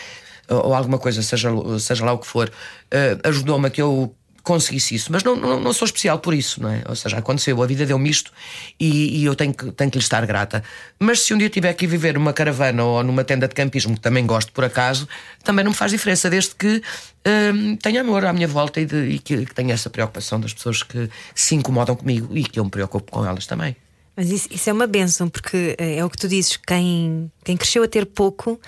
ou, 0.49 0.73
alguma 0.75 0.97
coisa, 0.99 1.21
seja, 1.21 1.49
seja 1.79 2.05
lá 2.05 2.13
o 2.13 2.19
que 2.19 2.27
for, 2.27 2.51
eh, 2.91 3.17
ajudou-me 3.23 3.67
a 3.67 3.69
que 3.69 3.81
eu 3.81 4.13
conseguisse 4.45 4.95
isso, 4.95 5.11
mas 5.11 5.23
não, 5.23 5.35
não, 5.35 5.59
não 5.59 5.73
sou 5.73 5.85
especial 5.85 6.19
por 6.19 6.33
isso, 6.33 6.61
não 6.61 6.69
é? 6.69 6.83
Ou 6.87 6.95
seja, 6.95 7.17
aconteceu, 7.17 7.61
a 7.61 7.65
vida 7.67 7.85
deu-me 7.85 8.09
isto 8.09 8.31
e, 8.79 9.19
e 9.21 9.25
eu 9.25 9.35
tenho 9.35 9.53
que, 9.53 9.71
tenho 9.71 9.91
que 9.91 9.97
lhe 9.97 10.03
estar 10.03 10.25
grata. 10.25 10.63
Mas 10.99 11.21
se 11.21 11.33
um 11.33 11.37
dia 11.37 11.49
tiver 11.49 11.73
que 11.73 11.85
viver 11.87 12.13
numa 12.13 12.31
caravana 12.31 12.83
ou 12.83 13.03
numa 13.03 13.23
tenda 13.23 13.47
de 13.47 13.55
campismo, 13.55 13.95
que 13.95 13.99
também 14.01 14.25
gosto 14.25 14.51
por 14.53 14.63
acaso, 14.63 15.07
também 15.43 15.65
não 15.65 15.71
me 15.71 15.77
faz 15.77 15.91
diferença, 15.91 16.29
desde 16.29 16.55
que 16.55 16.81
hum, 17.53 17.75
tenha 17.75 18.01
amor 18.01 18.23
à 18.23 18.31
minha 18.31 18.47
volta 18.47 18.79
e, 18.79 18.85
de- 18.85 19.05
e 19.09 19.19
que, 19.19 19.45
que 19.45 19.53
tenha 19.53 19.73
essa 19.73 19.89
preocupação 19.89 20.39
das 20.39 20.53
pessoas 20.53 20.83
que 20.83 21.09
se 21.33 21.55
incomodam 21.55 21.95
comigo 21.95 22.29
e 22.37 22.43
que 22.43 22.59
eu 22.59 22.63
me 22.63 22.69
preocupo 22.71 23.11
com 23.11 23.25
elas 23.25 23.45
também. 23.47 23.75
Mas 24.15 24.29
isso, 24.29 24.47
isso 24.49 24.69
é 24.69 24.73
uma 24.73 24.87
benção, 24.87 25.27
porque 25.27 25.75
eh, 25.77 25.97
é 25.97 26.05
o 26.05 26.09
que 26.09 26.17
tu 26.17 26.27
dizes: 26.29 26.55
quem, 26.55 27.29
quem 27.43 27.57
cresceu 27.57 27.83
a 27.83 27.87
ter 27.87 28.05
pouco 28.05 28.61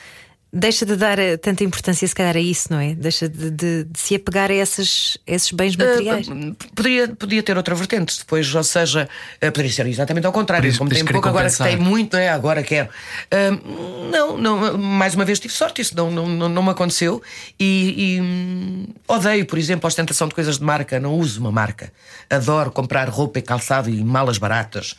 deixa 0.52 0.86
de 0.86 0.96
dar 0.96 1.20
eh, 1.20 1.38
tanta 1.38 1.64
importância, 1.64 2.08
se 2.08 2.16
calhar, 2.16 2.36
a 2.36 2.40
isso, 2.40 2.68
não 2.72 2.80
é? 2.80 2.94
Deixa 2.96 3.28
de, 3.28 3.52
de- 3.52 3.84
de 3.84 4.00
se 4.00 4.16
apegar 4.16 4.50
a 4.50 4.54
esses, 4.54 5.18
esses 5.28 5.52
bens 5.52 5.76
materiais. 5.76 6.28
Uh, 6.28 6.56
poderia, 6.76 7.08
podia 7.10 7.44
ter 7.44 7.58
outra 7.58 7.76
vertente 7.76 8.18
depois, 8.18 8.54
ou 8.56 8.64
seja, 8.64 9.08
uh, 9.36 9.52
poderia 9.52 9.72
ser 9.72 9.86
exatamente 9.88 10.26
ao 10.26 10.32
contrário. 10.34 10.64
Podias- 10.64 10.78
Como 10.78 10.90
tem 10.90 11.04
pouco, 11.06 11.28
agora 11.28 11.50
que 11.50 11.58
tem 11.58 11.78
muito, 11.78 12.14
não 12.14 12.20
é? 12.20 12.30
agora 12.30 12.64
quero. 12.64 12.90
Uh, 13.32 14.10
não, 14.12 14.38
não, 14.38 14.78
mais 14.78 15.16
uma 15.16 15.26
vez 15.26 15.40
tive 15.40 15.54
sorte, 15.54 15.82
isso 15.82 15.96
não, 15.96 16.10
não, 16.10 16.28
não, 16.28 16.50
não 16.50 16.64
me 16.64 16.70
aconteceu. 16.70 17.22
E, 17.60 18.16
e, 18.16 18.22
hum, 18.22 18.88
odeio, 19.08 19.46
por 19.46 19.58
exemplo, 19.60 19.86
a 19.86 19.90
ostentação 19.90 20.28
de 20.28 20.34
coisas 20.36 20.58
de 20.58 20.64
marca, 20.64 21.00
não 21.00 21.14
uso 21.16 21.40
uma 21.40 21.52
marca. 21.52 21.92
Adoro 22.30 22.72
comprar 22.72 23.08
roupa 23.10 23.40
e 23.40 23.42
calçado 23.42 23.90
e 23.90 24.04
malas 24.04 24.38
baratas. 24.38 24.96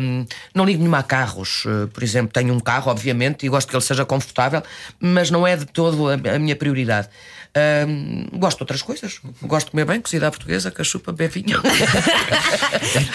Um, 0.00 0.24
não 0.54 0.64
ligo 0.64 0.78
nenhuma 0.78 0.98
a 0.98 1.02
carros, 1.02 1.64
Uh, 1.66 1.88
por 1.88 2.02
exemplo, 2.02 2.30
tenho 2.32 2.52
um 2.54 2.60
carro, 2.60 2.90
obviamente, 2.90 3.44
e 3.44 3.48
gosto 3.48 3.68
que 3.68 3.74
ele 3.76 3.82
seja 3.82 4.04
confortável, 4.04 4.62
mas 5.00 5.30
não 5.30 5.46
é 5.46 5.56
de 5.56 5.66
todo 5.66 6.08
a, 6.08 6.14
a 6.34 6.38
minha 6.38 6.56
prioridade. 6.56 7.08
Gosto 8.32 8.58
de 8.58 8.62
outras 8.64 8.82
coisas. 8.82 9.18
Gosto 9.42 9.66
de 9.66 9.70
comer 9.72 9.84
bem, 9.84 10.00
cozida 10.00 10.28
à 10.28 10.30
portuguesa, 10.30 10.70
cachupa, 10.70 11.12
bevinho. 11.12 11.60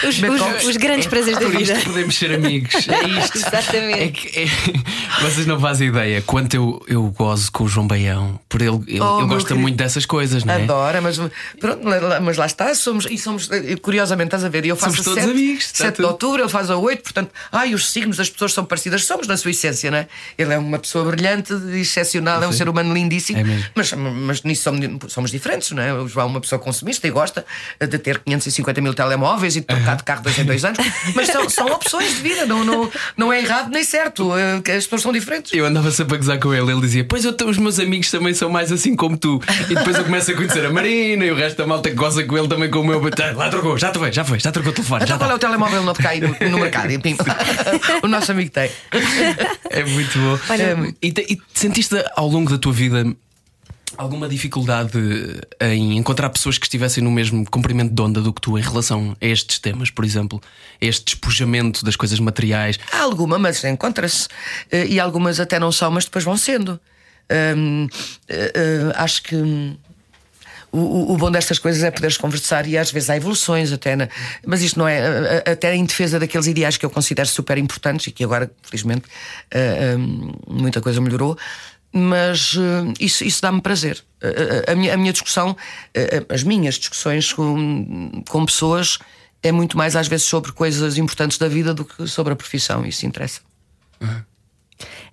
Os, 0.08 0.18
os- 0.18 0.64
os 0.68 0.76
grandes 0.76 1.06
prazeres 1.06 1.38
da 1.38 1.46
vida. 1.48 1.72
isto 1.74 1.84
podemos 1.90 2.16
ser 2.16 2.34
amigos. 2.34 2.72
É 2.92 3.08
isto. 3.24 3.38
Exatamente. 3.38 4.00
É 4.00 4.08
que, 4.08 4.40
é- 4.40 5.22
Vocês 5.22 5.46
não 5.46 5.58
fazem 5.58 5.88
ideia 5.88 6.20
quanto 6.22 6.54
eu, 6.54 6.82
eu 6.88 7.02
gozo 7.16 7.50
com 7.52 7.64
o 7.64 7.68
João 7.68 7.86
Baião. 7.86 8.38
Por 8.48 8.60
ele, 8.60 8.78
ele, 8.86 9.00
Oh, 9.00 9.20
ele 9.20 9.28
gosta 9.28 9.48
querido. 9.48 9.60
muito 9.60 9.76
dessas 9.76 10.04
coisas, 10.06 10.44
não 10.44 10.54
é? 10.54 10.62
Adora, 10.62 11.00
mas, 11.00 11.18
pronto, 11.60 11.80
mas 12.22 12.36
lá 12.36 12.46
está, 12.46 12.74
somos, 12.74 13.06
e 13.06 13.16
somos, 13.18 13.50
eh, 13.50 13.76
curiosamente, 13.76 14.28
estás 14.28 14.44
a 14.44 14.48
ver, 14.48 14.64
eu 14.66 14.76
faço 14.76 14.96
Somos 14.96 15.04
todos 15.04 15.22
7, 15.24 15.30
amigos, 15.30 15.64
está 15.64 15.84
7 15.86 15.96
de 15.98 16.04
outubro, 16.04 16.42
ele 16.42 16.48
faz 16.48 16.70
a 16.70 16.76
8, 16.76 17.02
portanto, 17.02 17.30
ai, 17.50 17.74
os 17.74 17.90
signos 17.90 18.16
das 18.16 18.28
pessoas 18.30 18.52
são 18.52 18.64
parecidas, 18.64 19.04
somos 19.04 19.26
na 19.26 19.36
sua 19.36 19.50
essência, 19.50 19.90
não 19.90 19.98
é? 19.98 20.08
Ele 20.36 20.52
é 20.52 20.58
uma 20.58 20.78
pessoa 20.78 21.04
brilhante, 21.10 21.52
excepcional, 21.74 22.42
é 22.42 22.46
um 22.48 22.52
ser 22.52 22.68
humano 22.68 22.92
lindíssimo, 22.92 23.38
É 23.38 23.44
mesmo. 23.44 23.64
mas, 23.74 23.92
mas 23.92 24.31
nisso 24.42 24.62
somos, 24.62 25.12
somos 25.12 25.30
diferentes, 25.30 25.70
não 25.72 25.82
é? 25.82 25.92
O 25.92 26.08
João 26.08 26.26
é 26.26 26.30
uma 26.30 26.40
pessoa 26.40 26.58
consumista 26.58 27.06
e 27.06 27.10
gosta 27.10 27.44
de 27.80 27.98
ter 27.98 28.18
550 28.20 28.80
mil 28.80 28.94
telemóveis 28.94 29.56
e 29.56 29.60
de 29.60 29.66
trocar 29.66 29.96
de 29.96 30.02
carro 30.04 30.22
dois 30.22 30.38
em 30.38 30.44
dois 30.44 30.64
anos, 30.64 30.78
mas 31.14 31.28
são, 31.28 31.48
são 31.50 31.66
opções 31.66 32.14
de 32.16 32.20
vida, 32.22 32.46
não, 32.46 32.64
não, 32.64 32.90
não 33.16 33.32
é 33.32 33.40
errado 33.40 33.70
nem 33.70 33.84
certo, 33.84 34.30
eh, 34.36 34.56
as 34.76 34.84
pessoas 34.84 35.02
são 35.02 35.12
diferentes. 35.12 35.52
Eu 35.52 35.66
andava 35.66 35.90
sempre 35.90 36.14
a 36.14 36.18
gozar 36.18 36.38
com 36.38 36.54
ele. 36.54 36.70
Ele 36.72 36.80
dizia: 36.80 37.04
Pois 37.04 37.24
eu, 37.24 37.34
os 37.46 37.58
meus 37.58 37.78
amigos 37.78 38.10
também 38.10 38.32
são 38.34 38.48
mais 38.48 38.70
assim 38.72 38.94
como 38.96 39.16
tu. 39.16 39.40
E 39.68 39.74
depois 39.74 39.96
eu 39.96 40.04
começo 40.04 40.30
a 40.30 40.34
conhecer 40.34 40.64
a 40.64 40.70
Marina 40.70 41.24
e 41.24 41.30
o 41.30 41.34
resto 41.34 41.58
da 41.58 41.66
malta 41.66 41.90
que 41.90 41.96
goza 41.96 42.22
com 42.24 42.38
ele 42.38 42.48
também 42.48 42.70
com 42.70 42.80
o 42.80 42.84
meu. 42.86 43.10
Tá, 43.10 43.32
Lá 43.32 43.48
trocou, 43.50 43.76
já 43.76 43.92
foi, 43.92 44.12
já 44.12 44.24
foi, 44.24 44.38
já 44.38 44.50
trocou 44.52 44.70
o 44.70 44.74
telefone. 44.74 45.00
Já 45.06 45.14
Então 45.16 45.18
qual 45.18 45.28
é 45.30 45.32
tá. 45.32 45.36
o 45.36 45.38
telemóvel 45.38 45.82
novo 45.82 45.96
que 45.98 46.02
cai 46.04 46.20
no, 46.20 46.28
no 46.50 46.58
mercado? 46.58 46.92
O 48.02 48.08
nosso 48.08 48.30
amigo 48.32 48.50
tem. 48.50 48.70
É 49.70 49.84
muito 49.84 50.18
bom. 50.18 50.38
Olha, 50.50 50.62
É 50.62 50.74
muito- 50.74 50.96
e, 51.02 51.12
te- 51.12 51.26
e 51.28 51.40
sentiste 51.54 51.94
ao 52.16 52.28
longo 52.28 52.50
da 52.50 52.58
tua 52.58 52.72
vida 52.72 53.04
alguma 53.96 54.28
dificuldade 54.28 54.98
em 55.60 55.96
encontrar 55.96 56.30
pessoas 56.30 56.58
que 56.58 56.66
estivessem 56.66 57.02
no 57.02 57.10
mesmo 57.10 57.44
comprimento 57.50 57.94
de 57.94 58.02
onda 58.02 58.20
do 58.20 58.32
que 58.32 58.40
tu 58.40 58.58
em 58.58 58.62
relação 58.62 59.16
a 59.20 59.24
estes 59.26 59.58
temas, 59.58 59.90
por 59.90 60.04
exemplo? 60.04 60.40
Este 60.80 61.04
despojamento 61.04 61.84
das 61.84 61.96
coisas 61.96 62.18
materiais? 62.18 62.78
Há 62.92 63.02
alguma, 63.02 63.38
mas 63.38 63.62
encontra-se. 63.64 64.28
Eh, 64.70 64.86
E 64.86 65.00
algumas 65.00 65.38
até 65.40 65.58
não 65.58 65.70
são, 65.72 65.90
mas 65.90 66.04
depois 66.04 66.24
vão 66.24 66.36
sendo. 66.36 66.78
Hum, 67.56 67.86
acho 68.96 69.22
que. 69.22 69.36
hum, 69.36 69.76
O, 70.74 71.12
o- 71.12 71.16
bom 71.18 71.30
destas 71.30 71.58
coisas 71.58 71.82
é 71.82 71.90
poderes 71.90 72.16
conversar 72.16 72.66
e 72.66 72.78
às 72.78 72.90
vezes 72.90 73.10
há 73.10 73.16
evoluções 73.16 73.70
até, 73.72 73.94
na- 73.94 74.08
mas 74.46 74.62
isto 74.62 74.78
não 74.78 74.88
é 74.88 75.42
até 75.46 75.74
em 75.76 75.84
defesa 75.84 76.18
daqueles 76.18 76.46
ideais 76.46 76.78
que 76.78 76.86
eu 76.86 76.88
considero 76.88 77.28
super 77.28 77.58
importantes 77.58 78.06
e 78.06 78.10
que 78.10 78.24
agora, 78.24 78.50
felizmente, 78.62 79.04
muita 80.48 80.80
coisa 80.80 80.98
melhorou. 80.98 81.36
Mas 81.92 82.56
eh, 82.56 82.94
isso, 82.98 83.22
isso 83.22 83.42
dá-me 83.42 83.60
prazer. 83.60 84.02
Eh, 84.20 84.62
eh, 84.66 84.72
a, 84.72 84.74
minha, 84.74 84.94
a 84.94 84.96
minha 84.96 85.12
discussão, 85.12 85.54
as 86.28 86.42
minhas 86.42 86.76
discussões 86.76 87.32
com, 87.32 88.22
com 88.28 88.46
pessoas, 88.46 88.98
é 89.42 89.52
muito 89.52 89.76
mais 89.76 89.94
às 89.94 90.08
vezes 90.08 90.26
sobre 90.26 90.52
coisas 90.52 90.96
importantes 90.96 91.36
da 91.36 91.48
vida 91.48 91.74
do 91.74 91.84
que 91.84 92.06
sobre 92.06 92.32
a 92.32 92.36
profissão. 92.36 92.86
Isso 92.86 93.04
interessa. 93.04 93.40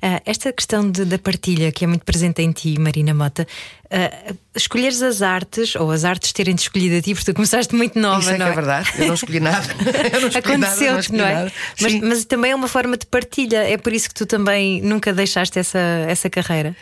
Ah, 0.02 0.22
esta 0.26 0.52
questão 0.54 0.90
de- 0.90 1.06
da 1.06 1.18
partilha, 1.18 1.72
que 1.72 1.84
é 1.84 1.88
muito 1.88 2.06
presente 2.06 2.42
em 2.42 2.52
ti, 2.52 2.80
Marina 2.80 3.14
Mota, 3.14 3.48
ah, 3.92 4.34
escolheres 4.56 5.02
as 5.02 5.22
artes, 5.22 5.76
ou 5.76 5.92
as 5.92 6.04
artes 6.06 6.32
terem-te 6.32 6.60
escolhido 6.64 6.96
a 6.98 7.02
ti, 7.02 7.14
porque 7.14 7.32
tu 7.32 7.36
começaste 7.36 7.76
muito 7.76 8.00
nova, 8.00 8.20
Isso 8.22 8.30
é 8.30 8.34
que 8.34 8.40
não 8.40 8.48
é 8.48 8.52
verdade. 8.54 8.90
Eu 8.98 9.08
não 9.08 9.14
escolhi 9.16 9.40
nada. 9.40 9.68
Não 10.22 10.40
Aconteceu-te, 10.40 11.00
escolhi 11.02 11.18
não 11.20 11.26
é? 11.28 11.52
Mas, 11.82 11.94
mas 12.02 12.26
também 12.26 12.52
é 12.52 12.56
uma 12.56 12.68
forma 12.68 12.98
de 12.98 13.06
partilha, 13.06 13.58
é 13.58 13.78
por 13.78 13.92
isso 13.94 14.08
que 14.10 14.14
tu 14.16 14.26
também 14.26 14.82
nunca 14.82 15.12
deixaste 15.14 15.58
essa, 15.60 15.80
essa 16.08 16.30
carreira. 16.30 16.76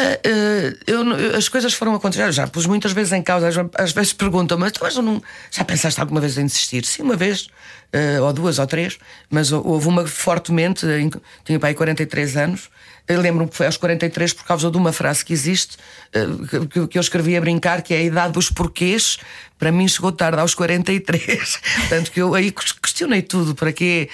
Ah, 0.00 0.18
ah, 0.24 0.76
eu 0.86 1.36
as 1.36 1.48
coisas 1.48 1.74
foram 1.74 1.94
acontecer. 1.94 2.22
Eu 2.22 2.32
já 2.32 2.46
pus 2.46 2.66
muitas 2.66 2.92
vezes 2.92 3.12
em 3.12 3.22
causa. 3.22 3.48
Às, 3.74 3.90
vezes 3.92 4.12
perguntam-me, 4.12 4.70
"Mas 4.80 4.94
tu 4.94 5.02
não, 5.02 5.20
já 5.50 5.64
pensaste 5.64 6.00
alguma 6.00 6.20
vez 6.20 6.38
em 6.38 6.46
desistir? 6.46 6.84
Sim, 6.84 7.02
uma 7.02 7.16
vez, 7.16 7.48
ah, 7.92 8.22
ou 8.22 8.32
duas 8.32 8.58
ou 8.60 8.66
três, 8.66 8.96
mas 9.28 9.50
hou- 9.50 9.66
houve 9.66 9.88
uma 9.88 10.06
fortemente. 10.06 10.86
em- 10.86 11.10
tinha 11.44 11.58
pai 11.58 11.74
43 11.74 12.36
anos. 12.36 12.70
Lembro-me 13.10 13.48
que 13.50 13.56
foi 13.56 13.64
aos 13.64 13.78
43 13.78 14.34
por 14.34 14.44
causa 14.44 14.70
de 14.70 14.76
uma 14.76 14.92
frase 14.92 15.24
que 15.24 15.32
existe, 15.32 15.78
que, 16.90 16.98
eu 16.98 17.00
escrevi 17.00 17.38
a 17.38 17.40
brincar, 17.40 17.80
que 17.80 17.94
é 17.94 17.96
a 17.96 18.02
idade 18.02 18.34
dos 18.34 18.50
porquês. 18.50 19.16
Para 19.58 19.72
mim 19.72 19.88
chegou 19.88 20.12
tarde 20.12 20.38
aos 20.38 20.54
43. 20.54 21.56
Portanto, 21.56 22.10
que 22.12 22.20
eu 22.20 22.34
aí 22.34 22.52
questionei 22.82 23.22
tudo. 23.22 23.54
Para 23.54 23.72
quê 23.72 24.10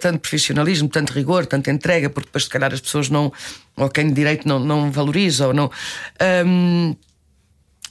tanto 0.00 0.20
profissionalismo, 0.20 0.88
tanto 0.88 1.12
rigor, 1.12 1.46
tanta 1.46 1.72
entrega, 1.72 2.08
porque 2.08 2.28
depois, 2.28 2.44
se 2.44 2.50
calhar, 2.50 2.72
as 2.72 2.80
pessoas 2.80 3.08
não, 3.10 3.32
ou 3.78 3.88
quem 3.88 4.08
de 4.08 4.14
direito 4.14 4.46
não, 4.48 4.58
não 4.58 4.90
valoriza, 4.90 5.46
ou 5.48 5.54
não. 5.54 5.70
Ahm, 6.20 6.94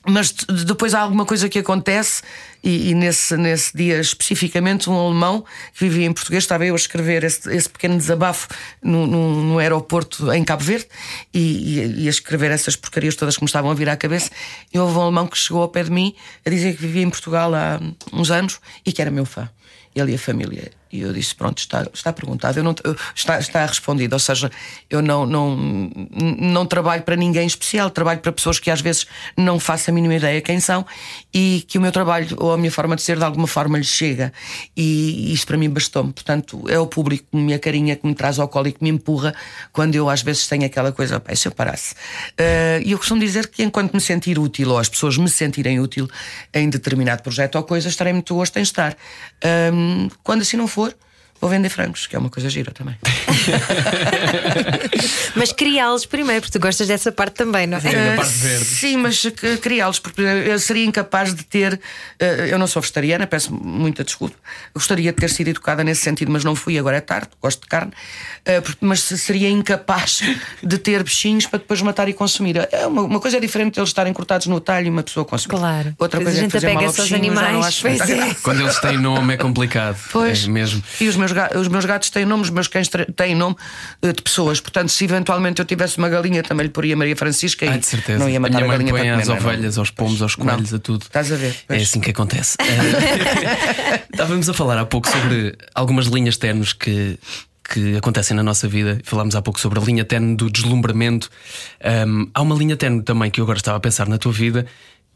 mas 0.10 0.32
depois 0.32 0.94
há 0.94 1.02
alguma 1.02 1.26
coisa 1.26 1.50
que 1.50 1.60
acontece, 1.60 2.22
e, 2.64 2.92
e 2.92 2.96
nesse, 2.96 3.36
nesse 3.36 3.76
dia 3.76 4.00
especificamente, 4.00 4.90
um 4.90 4.94
alemão 4.98 5.42
que 5.74 5.84
vivia 5.84 6.06
em 6.06 6.14
português, 6.14 6.44
estava 6.46 6.66
eu 6.66 6.74
a 6.74 6.78
escrever 6.78 7.26
esse, 7.26 7.54
esse 7.54 7.68
pequeno 7.70 7.98
desabafo 7.98 8.48
no, 8.82 9.06
no, 9.06 9.44
no 9.44 9.60
aeroporto 9.60 10.32
em 10.32 10.46
Cabo 10.46 10.64
Verde 10.64 10.88
e, 11.34 11.40
e- 11.80 12.04
e 12.04 12.08
a 12.08 12.10
escrever 12.10 12.52
essas 12.52 12.78
porcarias 12.78 13.18
todas 13.18 13.36
que 13.36 13.44
me 13.44 13.48
estavam 13.48 13.70
a 13.70 13.74
vir 13.74 13.90
à 13.90 13.98
cabeça. 13.98 14.32
E 14.74 14.80
houve 14.80 14.98
um 14.98 15.02
alemão 15.02 15.28
que 15.28 15.38
chegou 15.38 15.62
ao 15.62 15.68
pé 15.68 15.84
de 15.84 15.92
mim 15.92 16.16
a 16.46 16.50
dizer 16.50 16.74
que 16.78 16.82
vivia 16.82 17.04
em 17.04 17.10
Portugal 17.10 17.54
há 17.54 17.78
uns 18.14 18.32
anos 18.32 18.62
e 18.86 18.94
que 18.94 19.02
era 19.02 19.12
meu 19.12 19.26
fã. 19.26 19.50
Ele 19.94 20.14
e 20.14 20.16
a 20.16 20.20
família. 20.20 20.72
E 20.92 21.02
eu 21.02 21.14
disse: 21.14 21.36
Pronto, 21.36 21.58
está, 21.60 21.88
está 21.94 22.12
perguntado, 22.14 22.60
eu 22.60 22.64
não, 22.64 22.76
está, 23.16 23.40
está 23.40 23.66
respondido. 23.66 24.14
Ou 24.16 24.20
seja, 24.20 24.52
eu 24.90 25.02
não, 25.02 25.26
não, 25.26 25.56
não 26.40 26.66
trabalho 26.66 27.04
para 27.04 27.16
ninguém 27.16 27.46
especial, 27.46 27.90
trabalho 27.90 28.20
para 28.20 28.32
pessoas 28.32 28.60
que 28.60 28.70
às 28.72 28.82
vezes 28.82 29.06
não 29.38 29.60
faço 29.60 29.90
a 29.90 29.94
mínima 29.94 30.16
ideia 30.16 30.42
quem 30.42 30.60
são 30.60 30.86
e 31.34 31.66
que 31.68 31.78
o 31.78 31.82
meu 31.82 31.92
trabalho 31.92 32.36
ou 32.40 32.54
a 32.54 32.58
minha 32.58 32.72
forma 32.72 32.96
de 32.96 33.02
ser 33.02 33.18
de 33.18 33.24
alguma 33.24 33.48
forma 33.48 33.78
lhes 33.78 33.88
chega. 33.88 34.32
E 34.76 35.34
isso 35.34 35.46
para 35.48 35.58
mim 35.58 35.70
bastou-me. 35.70 36.14
Portanto, 36.14 36.64
é 36.70 36.80
o 36.80 36.88
público 36.88 37.26
que 37.32 37.38
me 37.38 37.54
acarinha, 37.54 37.96
que 37.96 38.06
me 38.08 38.14
traz 38.16 38.40
ao 38.40 38.48
colo 38.48 38.68
e 38.68 38.72
que 38.72 38.84
me 38.84 38.90
empurra 38.90 39.34
quando 39.72 39.96
eu 39.96 40.10
às 40.10 40.22
vezes 40.22 40.48
tenho 40.48 40.66
aquela 40.66 40.92
coisa, 40.92 41.20
"Pá, 41.20 41.34
e 41.34 41.38
se 41.38 41.48
eu 41.48 41.52
parasse. 41.52 41.96
Eh, 42.38 42.82
E 42.86 42.92
eu 42.92 42.98
costumo 42.98 43.20
dizer 43.20 43.48
que 43.48 43.64
enquanto 43.64 43.94
me 43.94 44.00
sentir 44.02 44.38
útil 44.40 44.70
ou 44.72 44.78
as 44.78 44.88
pessoas 44.88 45.18
me 45.18 45.30
sentirem 45.30 45.80
útil 45.80 46.08
em 46.54 46.70
determinado 46.70 47.22
projeto 47.24 47.56
ou 47.56 47.64
coisa, 47.64 47.90
estarei 47.90 48.14
muito 48.14 48.34
gosto 48.36 48.58
em 48.58 48.62
estar. 48.62 48.96
Ahm, 49.44 50.08
quando 50.24 50.42
assim 50.42 50.58
não 50.58 50.68
for, 50.68 50.77
for, 50.78 50.94
vou 51.40 51.50
vender 51.50 51.70
frangos, 51.70 52.08
que 52.08 52.16
é 52.16 52.20
uma 52.20 52.30
coisa 52.30 52.50
gira 52.50 52.72
também. 52.72 52.96
Mas 55.36 55.52
criá-los 55.52 56.06
primeiro, 56.06 56.42
porque 56.42 56.58
tu 56.58 56.62
gostas 56.62 56.88
dessa 56.88 57.12
parte 57.12 57.34
também, 57.36 57.68
não 57.68 57.78
é? 57.78 57.82
É, 57.84 58.10
da 58.12 58.16
parte 58.18 58.34
verde. 58.34 58.66
Sim, 58.66 58.98
mas 58.98 59.24
criá-los, 59.62 60.00
porque 60.00 60.22
eu 60.22 60.60
seria 60.60 60.86
incapaz 60.86 61.34
de 61.34 61.44
ter. 61.44 61.80
eh, 62.20 62.48
Eu 62.52 62.60
não 62.60 62.68
sou 62.68 62.82
vegetariana, 62.82 63.28
peço 63.28 63.54
muita 63.54 64.04
desculpa. 64.04 64.36
Gostaria 64.74 65.12
de 65.12 65.18
ter 65.18 65.30
sido 65.30 65.48
educada 65.50 65.84
nesse 65.84 66.02
sentido, 66.02 66.32
mas 66.32 66.44
não 66.44 66.56
fui, 66.56 66.78
agora 66.78 66.98
é 66.98 67.02
tarde, 67.02 67.30
gosto 67.42 67.62
de 67.62 67.68
carne. 67.68 67.92
Eh, 68.46 68.62
Mas 68.82 69.02
seria 69.02 69.50
incapaz 69.50 70.22
de 70.64 70.78
ter 70.78 71.04
bichinhos 71.04 71.46
para 71.46 71.60
depois 71.60 71.82
matar 71.82 72.08
e 72.10 72.14
consumir. 72.14 72.68
É 72.72 72.86
uma, 72.88 73.04
uma 73.04 73.20
coisa 73.20 73.38
é 73.38 73.40
diferente 73.40 73.76
de 73.76 73.80
eles 73.80 73.90
estarem 73.90 74.14
cortados 74.14 74.48
no 74.48 74.60
talho 74.60 74.88
e 74.88 74.90
uma 74.90 75.04
pessoa 75.04 75.26
consumir. 75.26 75.58
Claro. 75.58 75.96
Outra 76.00 76.20
Depois 76.20 76.36
coisa 76.36 76.38
a 76.38 76.40
é 76.40 76.44
gente 76.44 76.52
fazer 76.52 76.68
mal 76.74 76.84
ao 76.84 76.90
apega-se 76.90 77.02
aos 77.02 77.10
bichinho, 77.12 77.36
já 77.36 77.42
não 77.42 77.50
animais, 77.50 77.80
pois 77.82 78.10
é. 78.10 78.34
Quando 78.42 78.62
eles 78.62 78.80
têm 78.80 78.98
nome 78.98 79.34
é 79.34 79.38
complicado. 79.38 79.98
Pois. 80.12 80.46
É 80.46 80.48
mesmo. 80.48 80.82
E 81.00 81.08
os 81.08 81.16
meus, 81.16 81.27
ga- 81.32 81.52
os 81.56 81.68
meus 81.68 81.86
gatos 81.86 82.10
têm 82.10 82.26
nome, 82.26 82.44
os 82.44 82.50
meus 82.50 82.68
cães 82.68 82.90
têm 83.16 83.36
nome 83.36 83.56
eh, 84.02 84.12
de 84.14 84.22
pessoas. 84.22 84.60
Portanto, 84.60 84.90
se 84.90 85.04
eventualmente 85.06 85.60
eu 85.62 85.66
tivesse 85.66 85.98
uma 85.98 86.10
galinha, 86.10 86.44
também 86.44 86.66
lhe 86.68 86.72
poria 86.72 86.96
Maria 86.96 87.16
Francisca 87.16 87.66
e 87.66 87.70
Ah, 87.70 87.78
de 87.78 87.86
certeza. 87.86 88.20
não 88.20 88.30
ia 88.30 88.40
matar 88.40 88.58
a 88.58 88.62
minha 88.62 88.66
a 88.66 88.68
mãe 88.68 88.78
galinha 88.78 88.92
põe 88.94 89.02
para 89.02 89.10
comer, 89.12 89.22
às 89.22 89.28
não 89.28 89.36
é? 89.36 89.40
Não. 89.40 89.46
ovelhas, 89.48 89.78
aos 89.78 89.92
pombos, 89.92 90.22
aos 90.22 90.36
coelhos, 90.36 90.74
a 90.74 90.80
tudo. 90.80 91.02
Estás 91.04 91.32
a 91.32 91.36
ver? 91.36 91.52
É 91.52 91.56
Pois. 91.68 91.82
assim 91.84 92.00
que 92.00 92.12
acontece. 92.12 92.58
Estávamos 94.12 94.50
a 94.50 94.54
falar 94.54 94.78
há 94.78 94.86
pouco 94.86 95.08
sobre 95.10 95.56
algumas 95.74 96.08
linhas 96.08 96.38
ternos 96.38 96.74
que, 96.74 97.18
que 97.70 97.96
acontecem 97.98 98.36
na 98.36 98.44
nossa 98.44 98.68
vida. 98.68 99.00
Falámos 99.04 99.36
há 99.36 99.42
pouco 99.42 99.60
sobre 99.60 99.80
a 99.80 99.82
linha 99.82 100.04
terno 100.06 100.36
do 100.36 100.50
deslumbramento. 100.50 101.30
Ahm, 101.84 102.26
há 102.34 102.42
uma 102.42 102.56
linha 102.56 102.76
terno 102.78 103.02
também 103.04 103.30
que 103.32 103.40
eu 103.40 103.44
agora 103.44 103.58
estava 103.58 103.78
a 103.78 103.80
pensar 103.80 104.08
na 104.08 104.18
tua 104.18 104.32
vida. 104.32 104.66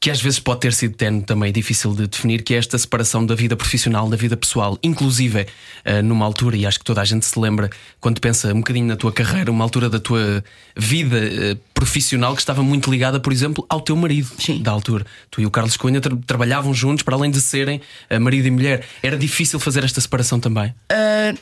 Que 0.03 0.09
às 0.09 0.19
vezes 0.19 0.39
pode 0.39 0.61
ter 0.61 0.73
sido 0.73 0.95
terno 0.95 1.21
também 1.21 1.51
difícil 1.53 1.93
de 1.93 2.07
definir, 2.07 2.41
que 2.41 2.55
é 2.55 2.57
esta 2.57 2.75
separação 2.75 3.23
da 3.23 3.35
vida 3.35 3.55
profissional 3.55 4.09
da 4.09 4.17
vida 4.17 4.35
pessoal, 4.35 4.75
inclusive 4.81 5.45
eh, 5.85 6.01
numa 6.01 6.25
altura, 6.25 6.57
e 6.57 6.65
acho 6.65 6.79
que 6.79 6.83
toda 6.85 6.99
a 7.01 7.05
gente 7.05 7.23
se 7.23 7.39
lembra, 7.39 7.69
quando 7.99 8.19
pensa 8.19 8.51
um 8.51 8.57
bocadinho 8.61 8.87
na 8.87 8.95
tua 8.95 9.11
carreira, 9.11 9.51
uma 9.51 9.63
altura 9.63 9.91
da 9.91 9.99
tua 9.99 10.43
vida 10.75 11.19
eh, 11.19 11.55
profissional 11.71 12.33
que 12.33 12.41
estava 12.41 12.63
muito 12.63 12.89
ligada, 12.89 13.19
por 13.19 13.31
exemplo, 13.31 13.63
ao 13.69 13.79
teu 13.79 13.95
marido 13.95 14.27
Sim. 14.39 14.63
da 14.63 14.71
altura. 14.71 15.05
Tu 15.29 15.41
e 15.41 15.45
o 15.45 15.51
Carlos 15.51 15.77
Cunha 15.77 16.01
tra- 16.01 16.17
trabalhavam 16.25 16.73
juntos, 16.73 17.03
para 17.03 17.15
além 17.15 17.29
de 17.29 17.39
serem 17.39 17.79
eh, 18.09 18.17
marido 18.17 18.47
e 18.47 18.51
mulher. 18.51 18.83
Era 19.03 19.15
difícil 19.15 19.59
fazer 19.59 19.83
esta 19.83 20.01
separação 20.01 20.39
também. 20.39 20.73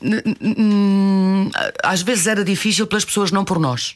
N- 0.01 1.49
às 1.81 2.01
vezes 2.01 2.27
era 2.27 2.43
difícil 2.43 2.85
pelas 2.87 3.05
pessoas, 3.05 3.31
não 3.31 3.45
por 3.45 3.57
nós. 3.57 3.95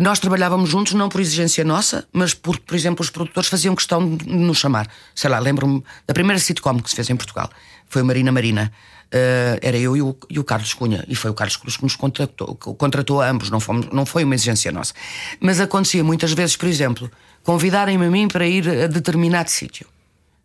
Nós 0.00 0.18
trabalhávamos 0.18 0.70
juntos, 0.70 0.92
não 0.94 1.08
por 1.08 1.20
exigência 1.20 1.64
nossa, 1.64 2.06
mas 2.12 2.34
porque, 2.34 2.62
por 2.66 2.74
exemplo, 2.74 3.02
os 3.02 3.10
produtores 3.10 3.48
faziam 3.48 3.74
questão 3.74 4.16
de 4.16 4.28
nos 4.28 4.58
chamar. 4.58 4.88
Sei 5.14 5.28
lá, 5.28 5.38
lembro-me 5.38 5.82
da 6.06 6.14
primeira 6.14 6.38
sitcom 6.38 6.80
que 6.80 6.90
se 6.90 6.96
fez 6.96 7.10
em 7.10 7.16
Portugal. 7.16 7.50
Foi 7.88 8.02
o 8.02 8.04
Marina 8.04 8.32
Marina. 8.32 8.72
Ah, 9.14 9.58
era 9.62 9.78
eu 9.78 9.96
e 9.96 10.02
o, 10.02 10.16
e 10.28 10.38
o 10.40 10.44
Carlos 10.44 10.74
Cunha. 10.74 11.04
E 11.06 11.14
foi 11.14 11.30
o 11.30 11.34
Carlos 11.34 11.56
Cruz 11.56 11.76
que 11.76 11.84
nos 11.84 11.94
contratou, 11.94 12.56
que 12.56 12.74
contratou 12.74 13.20
a 13.22 13.28
ambos, 13.28 13.48
não, 13.48 13.60
fomos, 13.60 13.86
não 13.92 14.04
foi 14.04 14.24
uma 14.24 14.34
exigência 14.34 14.72
nossa. 14.72 14.92
Mas 15.40 15.60
acontecia 15.60 16.02
muitas 16.02 16.32
vezes, 16.32 16.56
por 16.56 16.68
exemplo, 16.68 17.10
convidarem-me 17.44 18.06
a 18.06 18.10
mim 18.10 18.26
para 18.26 18.46
ir 18.46 18.68
a 18.68 18.86
determinado 18.88 19.50
sítio, 19.50 19.86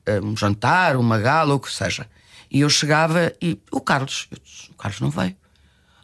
Eh, 0.06 0.22
um 0.22 0.36
jantar, 0.36 0.96
uma 0.96 1.20
gala, 1.20 1.52
ou 1.52 1.58
o 1.58 1.60
que 1.60 1.72
seja. 1.72 2.08
E 2.50 2.62
eu 2.62 2.70
chegava 2.70 3.34
e 3.42 3.60
o 3.72 3.82
Carlos, 3.82 4.28
eu 4.32 4.38
disse, 4.44 4.72
o 4.72 4.74
Carlos 4.76 5.02
não 5.02 5.10
veio. 5.10 5.36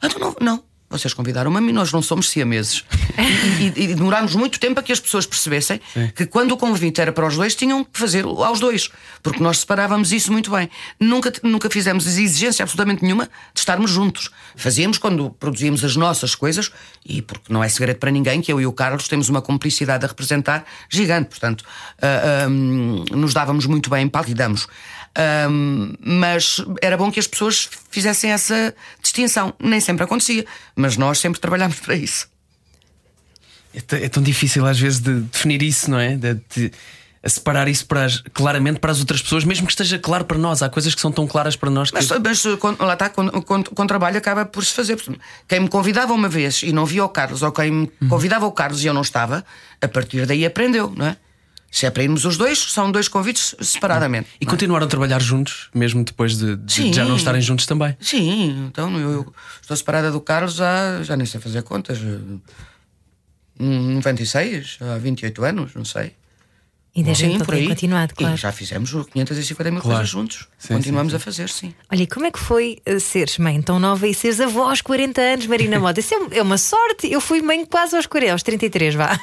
Ah, 0.02 0.08
então 0.08 0.20
não, 0.20 0.36
não. 0.42 0.64
Vocês 0.90 1.14
convidaram-me 1.14 1.58
a 1.58 1.62
mim, 1.62 1.72
nós 1.72 1.92
não 1.92 2.02
somos 2.02 2.30
siameses. 2.30 2.86
e, 3.60 3.64
e, 3.64 3.84
e 3.92 3.96
demorámos 3.96 4.36
muito 4.36 4.60
tempo 4.60 4.80
a 4.80 4.84
que 4.84 4.92
as 4.92 5.00
pessoas 5.00 5.26
percebessem 5.26 5.82
que 6.16 6.26
quando 6.26 6.52
o 6.52 6.58
convite 6.58 7.02
era 7.02 7.12
para 7.12 7.26
os 7.26 7.36
dois, 7.36 7.56
tinham 7.56 7.84
que 7.84 8.00
fazer 8.00 8.24
aos 8.24 8.60
dois. 8.60 8.90
Porque 9.24 9.42
nós 9.42 9.60
separávamos 9.60 10.12
isso 10.12 10.32
muito 10.32 10.52
bem. 10.52 10.70
Nunca, 11.00 11.34
nunca 11.44 11.70
fizemos 11.70 12.06
exigência 12.06 12.64
absolutamente 12.64 13.04
nenhuma 13.04 13.26
de 13.54 13.60
estarmos 13.60 13.90
juntos. 13.90 14.30
Fazíamos 14.56 14.98
quando 14.98 15.32
produzíamos 15.32 15.84
as 15.84 15.96
nossas 15.96 16.36
coisas, 16.36 16.72
e 17.06 17.22
porque 17.22 17.52
não 17.52 17.64
é 17.64 17.70
segredo 17.70 17.98
para 17.98 18.12
ninguém 18.12 18.42
que 18.42 18.52
eu 18.52 18.62
e 18.62 18.66
o 18.66 18.72
Carlos 18.72 19.08
temos 19.08 19.28
uma 19.28 19.42
cumplicidade 19.42 20.06
a 20.06 20.08
representar 20.08 20.66
gigante. 20.90 21.30
Portanto, 21.30 21.66
ah, 22.02 22.48
nos 22.48 23.34
dávamos 23.34 23.66
muito 23.66 23.90
bem 23.90 24.06
em 24.06 24.10
Ahm, 25.18 25.94
mas 26.04 26.58
era 26.82 26.98
bom 26.98 27.10
que 27.12 27.20
as 27.20 27.28
pessoas 27.28 27.70
fizessem 27.90 28.32
essa 28.32 28.76
distinção. 29.02 29.54
Nem 29.60 29.80
sempre 29.80 30.04
acontecia, 30.04 30.46
mas 30.76 30.98
nós 30.98 31.20
sempre 31.20 31.40
trabalhámos 31.40 31.80
para 31.80 31.96
isso. 31.96 32.28
É, 33.74 34.06
é 34.06 34.10
tão 34.10 34.24
difícil 34.24 34.66
às 34.66 34.80
vezes 34.80 35.00
de 35.00 35.22
definir 35.22 35.62
isso, 35.62 35.90
não 35.90 36.00
é? 36.00 36.16
De, 36.16 36.34
de- 36.56 36.72
a 37.24 37.30
separar 37.30 37.68
isso 37.68 37.88
para 37.88 38.06
as- 38.06 38.22
claramente 38.36 38.80
para 38.80 38.92
as 38.92 39.00
outras 39.00 39.20
pessoas, 39.20 39.44
mesmo 39.44 39.66
que 39.66 39.72
esteja 39.72 39.98
claro 39.98 40.26
para 40.26 40.38
nós. 40.38 40.62
Há 40.62 40.70
coisas 40.70 40.94
que 40.94 41.02
são 41.02 41.12
tão 41.12 41.26
claras 41.26 41.56
para 41.56 41.72
nós 41.72 41.90
que. 41.90 41.96
Mas, 41.96 42.08
mas 42.44 42.56
quando- 42.60 42.80
lá 42.82 42.94
está, 42.94 43.10
com, 43.10 43.28
com, 43.42 43.64
com 43.64 43.88
trabalho 43.88 44.18
acaba 44.18 44.46
por 44.46 44.64
se 44.64 44.74
fazer. 44.74 45.02
Quem 45.48 45.60
me 45.62 45.68
convidava 45.68 46.14
uma 46.14 46.30
vez 46.30 46.62
e 46.62 46.72
não 46.72 46.86
via 46.86 47.04
o 47.04 47.10
Carlos, 47.10 47.42
ou 47.42 47.52
quem 47.52 47.72
me 47.72 47.88
convidava 48.10 48.46
o 48.46 48.52
Carlos 48.52 48.84
e 48.84 48.88
eu 48.88 48.94
não 48.94 49.02
estava, 49.02 49.44
a 49.82 49.88
partir 49.88 50.26
daí 50.28 50.46
aprendeu, 50.46 50.94
não 50.96 51.08
é? 51.08 51.18
Se 51.76 51.86
é 51.86 51.92
para 51.92 52.04
irmos 52.04 52.24
os 52.24 52.38
dois, 52.38 52.58
são 52.72 52.90
dois 52.90 53.10
convites 53.10 53.54
separadamente. 53.60 54.30
E 54.40 54.46
continuaram 54.46 54.86
a 54.86 54.90
trabalhar 54.90 55.22
juntos, 55.22 55.70
mesmo 55.76 56.06
depois 56.06 56.38
de, 56.38 56.56
de 56.56 56.72
Sim. 56.72 56.94
já 56.94 57.04
não 57.04 57.18
estarem 57.18 57.42
juntos 57.42 57.66
também. 57.66 57.98
Sim, 58.00 58.68
então 58.68 58.98
eu, 58.98 59.12
eu 59.12 59.34
estou 59.62 59.76
separada 59.76 60.10
do 60.10 60.22
Carlos 60.22 60.54
já, 60.54 61.04
já 61.04 61.18
nem 61.18 61.26
sei 61.26 61.42
fazer 61.42 61.64
contas. 61.64 62.00
Hum, 63.60 63.96
96, 63.96 64.78
há 64.80 64.98
28 64.98 65.44
anos, 65.44 65.76
não 65.76 65.84
sei. 65.84 66.14
E 66.96 67.04
da 67.04 67.14
Sim, 67.14 67.32
gente 67.32 67.44
por 67.44 67.54
aí. 67.54 67.68
continuado, 67.68 68.14
E 68.14 68.16
claro. 68.16 68.38
já 68.38 68.52
fizemos 68.54 68.90
550 68.90 69.70
mil 69.72 69.82
Claro. 69.82 69.98
coisas 69.98 70.10
juntos. 70.10 70.48
Sim, 70.58 70.76
Continuamos 70.76 71.12
sim, 71.12 71.18
a 71.18 71.20
fazer, 71.20 71.50
sim. 71.50 71.74
Olha, 71.92 72.04
e 72.04 72.08
como 72.08 72.26
é 72.26 72.32
que 72.32 72.40
foi 72.40 72.78
eh, 72.86 73.00
seres 73.00 73.38
mãe 73.38 73.62
tão 73.62 73.80
nova 73.80 74.08
e 74.08 74.14
seres 74.14 74.40
avó 74.40 74.70
aos 74.70 74.82
40 74.82 75.20
anos, 75.20 75.46
Marina 75.48 75.78
Mota? 75.78 76.00
Isso 76.00 76.14
é, 76.16 76.38
é 76.38 76.42
uma 76.42 76.58
sorte. 76.58 77.12
Eu 77.12 77.20
fui 77.20 77.42
mãe 77.42 77.66
quase 77.66 77.98
aos 77.98 78.06
40, 78.06 78.32
aos 78.32 78.44
33, 78.44 78.96
vá. 78.96 79.20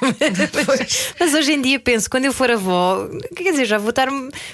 mas, 0.66 1.14
mas 1.18 1.34
hoje 1.34 1.52
em 1.52 1.62
dia 1.62 1.80
penso, 1.80 2.10
quando 2.10 2.26
eu 2.26 2.32
for 2.32 2.50
avó, 2.50 3.08
quer 3.34 3.50
dizer, 3.52 3.64
já 3.64 3.78
vou 3.78 3.90
estar 3.90 4.08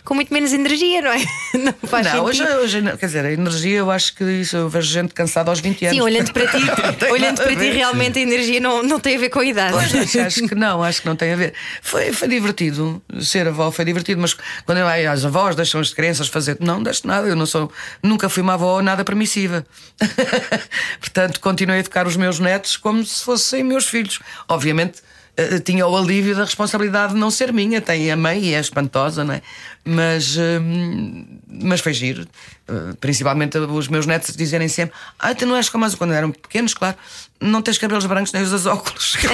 com 0.05 0.15
muito 0.15 0.33
menos 0.33 0.53
energia, 0.53 1.03
não 1.03 1.11
é? 1.11 1.19
Não 1.59 1.75
faz 1.89 2.07
não, 2.13 2.25
hoje, 2.25 2.39
sentido. 2.39 2.59
hoje, 2.61 2.83
quer 2.99 3.07
dizer, 3.07 3.25
a 3.25 3.33
energia, 3.33 3.79
eu 3.79 3.91
acho 3.91 4.15
que 4.15 4.23
isso 4.25 4.57
eu 4.57 4.69
vejo 4.69 4.89
gente 4.93 5.13
cansada 5.13 5.51
aos 5.51 5.59
20 5.61 5.87
anos. 5.87 5.97
Sim, 5.97 6.03
olhando 6.03 6.33
para 6.33 6.47
ti, 6.49 7.11
olhando 7.11 7.43
para 7.43 7.57
ti, 7.57 7.71
realmente 7.71 8.19
a 8.19 8.23
energia 8.23 8.61
não, 8.61 8.83
não 8.83 9.01
tem 9.01 9.17
a 9.17 9.19
ver 9.19 9.29
com 9.29 9.41
a 9.41 9.45
idade. 9.45 9.73
Pois, 9.73 9.95
acho, 9.95 10.21
acho 10.21 10.49
que 10.49 10.55
não, 10.55 10.83
acho 10.83 11.03
que 11.03 11.09
não 11.09 11.17
tem 11.17 11.33
a 11.33 11.37
ver. 11.37 11.53
Foi, 11.83 12.13
foi 12.13 12.29
divertido 12.29 13.03
ser 13.21 13.49
avó, 13.49 13.71
foi 13.71 13.85
divertido, 13.85 14.21
mas 14.21 14.37
quando 14.65 14.79
eu 14.79 14.87
ai, 14.87 15.07
as 15.07 15.25
avós 15.25 15.57
deixam 15.57 15.81
as 15.81 15.93
crianças 15.93 16.29
fazer. 16.29 16.57
Não, 16.61 16.83
deixo 16.83 17.07
nada, 17.07 17.27
eu 17.27 17.37
não 17.37 17.47
sou. 17.47 17.73
Nunca 18.03 18.29
fui 18.29 18.43
uma 18.43 18.55
avó 18.55 18.83
nada 18.83 19.05
permissiva. 19.05 19.67
Portanto, 21.01 21.41
continuei 21.41 21.79
a 21.79 21.81
educar 21.81 22.07
os 22.07 22.17
meus 22.17 22.39
netos 22.39 22.77
como 22.77 23.05
se 23.05 23.25
fossem 23.25 23.63
meus 23.63 23.87
filhos. 23.87 24.19
Obviamente. 24.49 25.03
Eh, 25.39 25.61
Tinha 25.61 25.87
o 25.87 25.97
alívio 25.97 26.35
da 26.35 26.45
responsabilidade 26.45 27.15
de 27.15 27.19
não 27.19 27.31
ser 27.31 27.53
minha, 27.53 27.81
tem 27.81 28.11
a 28.11 28.17
mãe 28.17 28.43
e 28.45 28.55
é 28.55 28.61
espantosa, 28.61 29.25
não 29.25 29.35
é? 29.35 29.43
Mas, 29.85 30.37
hum, 30.37 31.25
mas 31.49 31.81
foi 31.81 31.95
giro. 31.95 32.27
Eh, 32.69 32.95
Principalmente 33.01 33.57
os 33.57 33.89
meus 33.89 34.05
netos 34.07 34.37
dizerem 34.37 34.69
sempre: 34.69 34.95
Ah, 35.19 35.35
tu 35.35 35.47
não 35.47 35.57
és 35.57 35.69
como 35.69 35.89
quando 35.97 36.13
eram 36.13 36.31
pequenos, 36.33 36.75
claro, 36.75 36.97
não 37.41 37.63
tens 37.63 37.79
cabelos 37.79 38.05
brancos 38.05 38.33
nem 38.33 38.43
usas 38.43 38.67
óculos. 38.67 39.17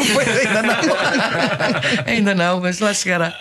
ainda 0.46 0.62
não. 0.62 0.74
ainda 2.06 2.34
não, 2.34 2.60
mas 2.60 2.78
lá 2.78 2.92
chegará. 2.94 3.34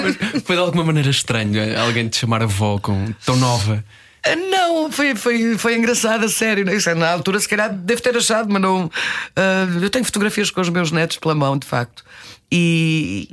Mas 0.00 0.42
foi 0.44 0.56
de 0.56 0.62
alguma 0.62 0.84
maneira 0.84 1.10
estranho 1.10 1.58
eh, 1.60 1.76
alguém 1.76 2.08
te 2.08 2.16
chamar 2.18 2.42
avó 2.42 2.78
com 2.78 3.12
tão 3.26 3.36
nova. 3.36 3.84
Ah, 4.24 4.36
Não, 4.36 4.90
foi, 4.92 5.14
foi, 5.14 5.56
foi 5.56 5.76
engraçado, 5.76 6.24
a 6.24 6.28
sério. 6.28 6.64
né? 6.64 6.74
Isso, 6.74 6.94
Na 6.94 7.10
altura, 7.10 7.38
se 7.40 7.48
calhar, 7.48 7.72
deve 7.72 8.00
ter 8.02 8.16
achado, 8.16 8.50
mas 8.52 8.60
não. 8.60 8.90
ah, 9.36 9.66
eu 9.80 9.90
tenho 9.90 10.04
fotografias 10.04 10.50
com 10.50 10.60
os 10.60 10.68
meus 10.68 10.90
netos 10.92 11.16
pela 11.16 11.34
mão, 11.34 11.56
de 11.58 11.66
facto. 11.66 12.04
E, 12.52 13.28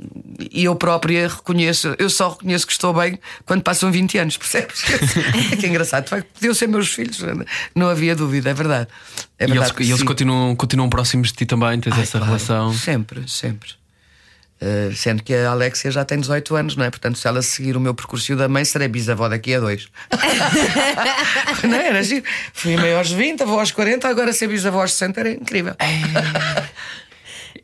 e 0.52 0.62
eu 0.64 0.76
própria 0.76 1.26
reconheço, 1.26 1.92
eu 1.98 2.08
só 2.08 2.28
reconheço 2.28 2.64
que 2.64 2.72
estou 2.72 2.94
bem 2.94 3.18
quando 3.44 3.62
passam 3.62 3.90
20 3.90 4.16
anos, 4.16 4.36
percebes? 4.36 4.80
que 5.58 5.66
engraçado, 5.66 6.04
de 6.04 6.10
facto, 6.10 6.26
podiam 6.34 6.54
ser 6.54 6.68
meus 6.68 6.88
filhos, 6.94 7.18
não 7.74 7.88
havia 7.88 8.14
dúvida, 8.14 8.50
é 8.50 8.54
verdade. 8.54 8.86
É 9.36 9.44
e 9.44 9.50
eles, 9.50 9.58
verdade 9.58 9.82
e 9.82 9.88
eles 9.88 9.98
sim. 9.98 10.04
continuam, 10.04 10.54
continuam 10.54 10.88
próximos 10.88 11.28
de 11.28 11.34
ti 11.34 11.46
também, 11.46 11.80
tens 11.80 11.94
Ai, 11.94 12.02
essa 12.02 12.12
claro, 12.18 12.26
relação. 12.26 12.72
Sempre, 12.72 13.28
sempre. 13.28 13.70
Uh, 14.60 14.92
sendo 14.92 15.22
que 15.22 15.32
a 15.32 15.50
Alexia 15.50 15.90
já 15.90 16.04
tem 16.04 16.18
18 16.18 16.56
anos, 16.56 16.76
não 16.76 16.84
é? 16.84 16.90
Portanto, 16.90 17.16
se 17.16 17.28
ela 17.28 17.40
seguir 17.42 17.76
o 17.76 17.80
meu 17.80 17.94
percurso 17.94 18.34
da 18.34 18.48
mãe, 18.48 18.64
serei 18.64 18.88
bisavó 18.88 19.28
daqui 19.28 19.54
a 19.54 19.60
dois. 19.60 19.88
não 21.62 21.76
é? 21.76 21.88
Era 21.88 22.02
giro. 22.02 22.24
Fui 22.52 22.76
mãe 22.76 22.92
aos 22.94 23.10
20, 23.12 23.42
avó 23.42 23.60
aos 23.60 23.70
40, 23.70 24.08
agora 24.08 24.32
ser 24.32 24.48
bisavó 24.48 24.80
aos 24.80 24.92
60 24.92 25.20
era 25.20 25.30
incrível. 25.30 25.76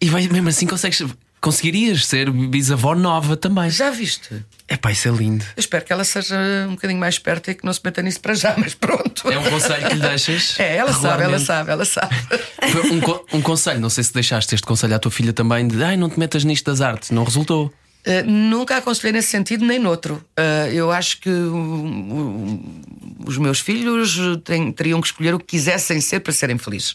E 0.01 0.09
vai, 0.09 0.29
mesmo 0.29 0.49
assim 0.49 0.67
consegues, 0.67 1.03
conseguirias 1.45 2.07
ser 2.07 2.31
bisavó 2.31 2.95
nova 2.95 3.37
também. 3.37 3.69
Já 3.69 3.91
viste? 3.91 4.43
É 4.67 4.79
pá, 4.79 4.91
isso 4.91 5.07
é 5.07 5.11
lindo. 5.11 5.45
Eu 5.55 5.61
espero 5.61 5.85
que 5.85 5.93
ela 5.93 6.03
seja 6.05 6.35
um 6.67 6.71
bocadinho 6.71 6.99
mais 6.99 7.17
esperta 7.17 7.51
e 7.51 7.55
que 7.55 7.65
não 7.67 7.73
se 7.73 7.81
meta 7.85 8.01
nisso 8.01 8.19
para 8.21 8.33
já, 8.33 8.55
mas 8.59 8.73
pronto. 8.75 9.31
É 9.31 9.39
um 9.39 9.51
conselho 9.51 9.87
que 9.89 9.95
lhe 9.95 10.01
deixas. 10.01 10.59
É, 10.59 10.77
ela 10.77 10.93
sabe, 10.95 11.23
ela 11.23 11.39
sabe, 11.39 11.71
ela 11.71 11.85
sabe. 11.85 12.15
Um, 13.33 13.37
um 13.39 13.43
conselho, 13.43 13.79
não 13.79 13.91
sei 13.91 14.03
se 14.03 14.15
deixaste 14.15 14.55
este 14.55 14.67
conselho 14.67 14.95
à 14.95 14.99
tua 14.99 15.11
filha 15.11 15.35
também 15.35 15.69
de 15.69 15.85
ai, 15.85 15.97
não 15.99 16.09
te 16.09 16.19
metas 16.19 16.45
nisto 16.45 16.65
das 16.71 16.81
artes, 16.81 17.11
não 17.11 17.25
resultou. 17.25 17.67
Uh, 18.07 18.23
nunca 18.27 18.77
aconselhei 18.79 19.13
nesse 19.13 19.29
sentido 19.29 19.65
nem 19.67 19.79
noutro. 19.79 20.15
Uh, 20.39 20.71
eu 20.73 20.91
acho 20.91 21.21
que 21.21 21.31
os 23.27 23.39
meus 23.39 23.61
filhos 23.61 24.19
têm- 24.45 24.73
teriam 24.73 25.01
que 25.01 25.07
escolher 25.07 25.35
o 25.35 25.39
que 25.39 25.47
quisessem 25.47 26.01
ser 26.01 26.21
para 26.21 26.33
serem 26.33 26.59
felizes. 26.59 26.95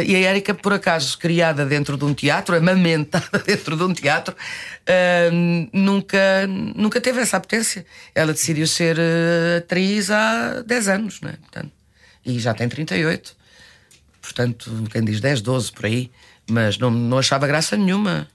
Uh, 0.00 0.10
e 0.10 0.16
a 0.16 0.20
Érica, 0.30 0.54
por 0.54 0.72
acaso, 0.72 1.16
criada 1.18 1.64
dentro 1.66 1.96
de 1.96 2.04
um 2.04 2.12
teatro, 2.14 2.56
amamentada 2.56 3.38
dentro 3.46 3.76
de 3.76 3.82
um 3.82 3.92
teatro, 3.92 4.34
uh, 4.34 5.68
nunca, 5.72 6.46
nunca 6.74 7.00
teve 7.00 7.20
essa 7.20 7.36
apetência. 7.36 7.84
Ela 8.14 8.32
decidiu 8.32 8.66
ser 8.66 8.96
uh, 8.98 9.58
atriz 9.58 10.10
há 10.10 10.62
10 10.66 10.88
anos, 10.88 11.20
né? 11.20 11.34
Portanto, 11.40 11.70
e 12.24 12.38
já 12.38 12.54
tem 12.54 12.68
38. 12.68 13.36
Portanto, 14.22 14.70
quem 14.90 15.04
diz 15.04 15.20
10, 15.20 15.40
12 15.42 15.72
por 15.72 15.86
aí, 15.86 16.10
mas 16.50 16.78
não, 16.78 16.90
não 16.90 17.18
achava 17.18 17.46
graça 17.46 17.76
nenhuma. 17.76 18.26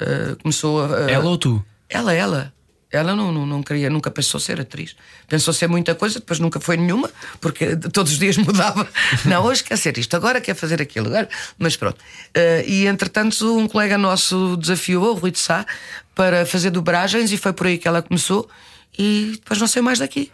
Uh, 0.00 0.36
começou 0.42 0.84
a- 0.84 1.10
Ela 1.10 1.24
ou 1.24 1.38
tu? 1.38 1.64
ela, 1.88 2.12
ela. 2.12 2.52
Ela 2.90 3.16
não, 3.16 3.32
não, 3.32 3.44
não 3.44 3.62
queria, 3.62 3.90
nunca 3.90 4.10
pensou 4.10 4.38
ser 4.38 4.60
atriz. 4.60 4.94
Pensou 5.28 5.52
ser 5.52 5.68
muita 5.68 5.94
coisa, 5.94 6.20
depois 6.20 6.38
nunca 6.38 6.60
foi 6.60 6.76
nenhuma, 6.76 7.10
porque 7.40 7.76
todos 7.76 8.12
os 8.12 8.18
dias 8.18 8.36
mudava. 8.38 8.88
Não, 9.24 9.44
hoje 9.44 9.64
quer 9.64 9.76
ser 9.76 9.98
isto, 9.98 10.14
agora 10.14 10.40
quer 10.40 10.54
fazer 10.54 10.80
aquilo. 10.80 11.08
Agora... 11.08 11.28
Mas 11.58 11.76
pronto. 11.76 11.98
Eh, 12.32 12.64
e 12.66 12.86
entretanto, 12.86 13.58
um 13.58 13.66
colega 13.66 13.98
nosso 13.98 14.56
desafiou, 14.56 15.10
o 15.10 15.18
Rui 15.18 15.32
de 15.32 15.38
Sá, 15.38 15.66
para 16.14 16.46
fazer 16.46 16.70
dobragens 16.70 17.32
e 17.32 17.36
foi 17.36 17.52
por 17.52 17.66
aí 17.66 17.76
que 17.76 17.88
ela 17.88 18.02
começou. 18.02 18.48
E 18.96 19.32
depois 19.34 19.60
não 19.60 19.66
sei 19.66 19.82
mais 19.82 19.98
daqui. 19.98 20.30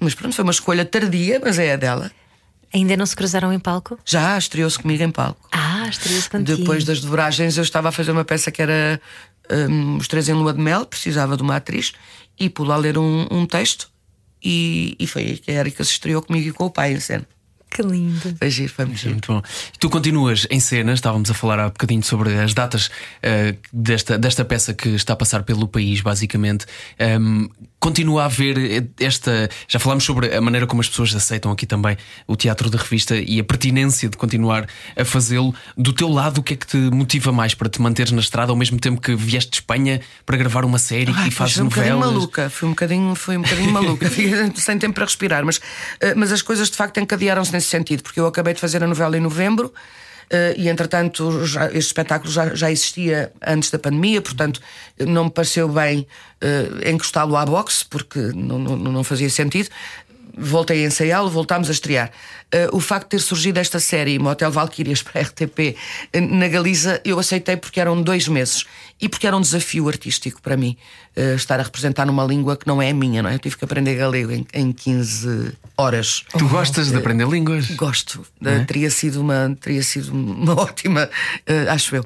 Mas 0.00 0.14
pronto, 0.14 0.34
foi 0.34 0.42
uma 0.42 0.50
escolha 0.50 0.84
tardia, 0.84 1.40
mas 1.44 1.58
é 1.58 1.74
a 1.74 1.76
dela. 1.76 2.10
Ainda 2.74 2.96
não 2.96 3.04
se 3.04 3.14
cruzaram 3.14 3.52
em 3.52 3.58
palco? 3.58 3.98
Já 4.04 4.36
estreou-se 4.38 4.78
comigo 4.78 5.02
em 5.02 5.10
palco. 5.10 5.46
Ah, 5.52 5.86
estreou-se 5.88 6.28
contigo. 6.28 6.58
Depois 6.58 6.84
das 6.84 7.00
dobragens, 7.00 7.58
eu 7.58 7.62
estava 7.62 7.90
a 7.90 7.92
fazer 7.92 8.10
uma 8.10 8.24
peça 8.24 8.50
que 8.50 8.62
era 8.62 9.00
hum, 9.52 9.96
Os 9.98 10.08
Três 10.08 10.28
em 10.28 10.34
Lua 10.34 10.52
de 10.52 10.60
Mel, 10.60 10.86
precisava 10.86 11.36
de 11.36 11.42
uma 11.42 11.56
atriz, 11.56 11.92
e 12.38 12.48
pude 12.48 12.68
lá 12.68 12.76
ler 12.76 12.98
um, 12.98 13.26
um 13.30 13.46
texto, 13.46 13.90
e, 14.42 14.96
e 14.98 15.06
foi 15.06 15.22
aí 15.22 15.38
que 15.38 15.50
a 15.50 15.54
Erika 15.54 15.84
se 15.84 15.92
estreou 15.92 16.22
comigo 16.22 16.48
e 16.48 16.52
com 16.52 16.66
o 16.66 16.70
pai 16.70 16.92
em 16.92 17.00
cena. 17.00 17.26
Que 17.72 17.82
lindo. 17.82 18.36
Foi 18.38 18.50
giro, 18.50 18.72
foi 18.72 18.84
muito 18.84 18.98
giro. 18.98 19.12
Muito 19.12 19.32
bom. 19.32 19.42
Tu 19.78 19.88
continuas 19.88 20.46
em 20.50 20.60
cenas, 20.60 20.94
estávamos 20.98 21.30
a 21.30 21.34
falar 21.34 21.58
há 21.58 21.64
bocadinho 21.68 22.02
sobre 22.02 22.38
as 22.38 22.52
datas 22.52 22.90
eh, 23.22 23.54
desta, 23.72 24.18
desta 24.18 24.44
peça 24.44 24.74
que 24.74 24.90
está 24.90 25.14
a 25.14 25.16
passar 25.16 25.42
pelo 25.42 25.66
país, 25.66 26.02
basicamente. 26.02 26.66
Ehm, 26.98 27.48
continua 27.80 28.22
a 28.22 28.26
haver 28.26 28.90
esta. 29.00 29.48
Já 29.66 29.78
falámos 29.78 30.04
sobre 30.04 30.34
a 30.34 30.40
maneira 30.40 30.66
como 30.66 30.82
as 30.82 30.88
pessoas 30.88 31.14
aceitam 31.14 31.50
aqui 31.50 31.66
também 31.66 31.96
o 32.26 32.36
teatro 32.36 32.68
de 32.68 32.76
revista 32.76 33.16
e 33.16 33.40
a 33.40 33.44
pertinência 33.44 34.08
de 34.08 34.16
continuar 34.18 34.66
a 34.94 35.04
fazê-lo. 35.04 35.54
Do 35.76 35.94
teu 35.94 36.08
lado, 36.08 36.38
o 36.38 36.42
que 36.42 36.52
é 36.54 36.56
que 36.56 36.66
te 36.66 36.76
motiva 36.76 37.32
mais 37.32 37.54
para 37.54 37.70
te 37.70 37.80
manteres 37.80 38.12
na 38.12 38.20
estrada 38.20 38.52
ao 38.52 38.56
mesmo 38.56 38.78
tempo 38.78 39.00
que 39.00 39.16
vieste 39.16 39.50
de 39.50 39.56
Espanha 39.56 40.00
para 40.26 40.36
gravar 40.36 40.64
uma 40.64 40.78
série 40.78 41.12
Ai, 41.16 41.28
e 41.28 41.30
fazes 41.30 41.54
fui 41.54 41.62
um 41.64 41.68
bocadinho 41.68 41.94
novelas? 41.94 42.14
maluca, 42.14 42.50
fui 42.50 42.68
um 42.68 42.72
bocadinho, 42.72 43.14
fui 43.14 43.36
um 43.36 43.42
bocadinho 43.42 43.72
maluca, 43.72 44.08
Fiquei 44.10 44.52
sem 44.56 44.78
tempo 44.78 44.94
para 44.94 45.04
respirar, 45.04 45.44
mas, 45.44 45.60
eh, 46.00 46.14
mas 46.14 46.30
as 46.30 46.42
coisas 46.42 46.70
de 46.70 46.76
facto 46.76 47.00
encadearam-se 47.00 47.50
nesse 47.62 47.68
sentido, 47.68 48.02
porque 48.02 48.18
eu 48.18 48.26
acabei 48.26 48.52
de 48.52 48.60
fazer 48.60 48.82
a 48.82 48.86
novela 48.86 49.16
em 49.16 49.20
novembro. 49.20 49.72
eh, 50.30 50.54
e 50.56 50.68
entretanto 50.68 51.44
já, 51.44 51.66
este 51.66 51.88
espetáculo 51.88 52.32
já, 52.32 52.54
já 52.54 52.70
existia 52.70 53.30
antes 53.46 53.70
da 53.70 53.78
pandemia, 53.78 54.20
portanto 54.22 54.60
não 54.98 55.24
me 55.24 55.30
pareceu 55.30 55.68
bem 55.68 56.06
uh, 56.42 56.88
encostá-lo 56.88 57.36
à 57.36 57.44
boxe, 57.44 57.84
porque 57.84 58.18
não, 58.34 58.58
não, 58.58 58.76
não 58.76 59.04
fazia 59.04 59.28
sentido 59.28 59.68
voltei 60.36 60.84
a 60.84 60.86
ensaiá-lo, 60.86 61.30
voltámos 61.30 61.68
a 61.68 61.72
estrear. 61.72 62.10
Uh, 62.54 62.76
o 62.76 62.80
facto 62.80 63.04
de 63.04 63.10
ter 63.10 63.20
surgido 63.20 63.58
esta 63.58 63.80
série, 63.80 64.18
Motel 64.18 64.50
Valkyrias 64.50 65.02
para 65.02 65.20
a 65.20 65.24
RTP, 65.24 65.74
uh, 66.14 66.20
na 66.20 66.48
Galiza, 66.48 67.00
eu 67.04 67.18
aceitei 67.18 67.56
porque 67.56 67.80
eram 67.80 68.00
dois 68.02 68.28
meses 68.28 68.66
e 69.00 69.08
porque 69.08 69.26
era 69.26 69.34
um 69.36 69.40
desafio 69.40 69.88
artístico 69.88 70.40
para 70.42 70.54
mim 70.56 70.76
uh, 71.16 71.34
estar 71.34 71.58
a 71.58 71.62
representar 71.62 72.04
numa 72.04 72.24
língua 72.24 72.56
que 72.56 72.66
não 72.66 72.82
é 72.82 72.90
a 72.90 72.94
minha, 72.94 73.22
não 73.22 73.30
é? 73.30 73.34
Eu 73.34 73.38
tive 73.38 73.56
que 73.56 73.64
aprender 73.64 73.94
galego 73.94 74.32
em, 74.32 74.46
em 74.52 74.70
15 74.70 75.52
horas. 75.78 76.24
Tu 76.36 76.46
gostas 76.46 76.90
de 76.90 76.96
aprender 76.96 77.26
línguas? 77.26 77.70
Gosto. 77.70 78.24
É? 78.44 78.58
teria, 78.64 78.90
sido 78.90 79.20
uma, 79.20 79.56
teria 79.60 79.82
sido 79.82 80.12
uma 80.12 80.52
ótima, 80.60 81.08
acho 81.70 81.96
eu, 81.96 82.04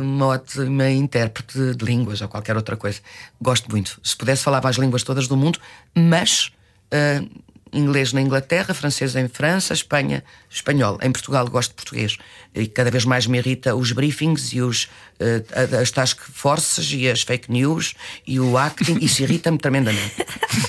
uma 0.00 0.26
ótima 0.26 0.88
intérprete 0.90 1.74
de 1.74 1.84
línguas 1.84 2.20
ou 2.20 2.28
qualquer 2.28 2.56
outra 2.56 2.76
coisa. 2.76 3.00
Gosto 3.40 3.68
muito. 3.70 4.00
Se 4.04 4.16
pudesse 4.16 4.44
falar 4.44 4.64
as 4.64 4.76
línguas 4.76 5.02
todas 5.02 5.26
do 5.26 5.36
mundo, 5.36 5.58
mas 5.94 6.52
Uh, 6.94 7.44
inglês 7.74 8.12
na 8.12 8.20
Inglaterra, 8.20 8.72
francês 8.72 9.16
em 9.16 9.28
França, 9.28 9.74
Espanha, 9.74 10.22
espanhol. 10.48 10.98
Em 11.02 11.10
Portugal 11.10 11.46
gosto 11.48 11.70
de 11.70 11.74
português. 11.74 12.16
E 12.54 12.66
cada 12.66 12.90
vez 12.90 13.04
mais 13.04 13.26
me 13.26 13.38
irrita 13.38 13.74
os 13.74 13.92
briefings 13.92 14.52
e 14.52 14.60
os, 14.60 14.84
uh, 15.20 15.76
as 15.80 15.90
task 15.90 16.20
forces 16.20 16.92
e 16.92 17.08
as 17.08 17.22
fake 17.22 17.50
news 17.50 17.94
e 18.26 18.38
o 18.38 18.56
acting. 18.56 18.98
Isso 19.00 19.22
irrita-me 19.22 19.58
tremendamente. 19.58 20.24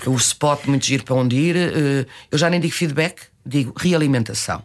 o 0.08 0.16
spot 0.16 0.66
muito 0.66 0.86
giro 0.86 1.04
para 1.04 1.16
onde 1.16 1.36
ir. 1.36 1.56
Uh, 1.56 2.08
eu 2.32 2.38
já 2.38 2.50
nem 2.50 2.60
digo 2.60 2.74
feedback, 2.74 3.22
digo 3.46 3.74
realimentação. 3.78 4.64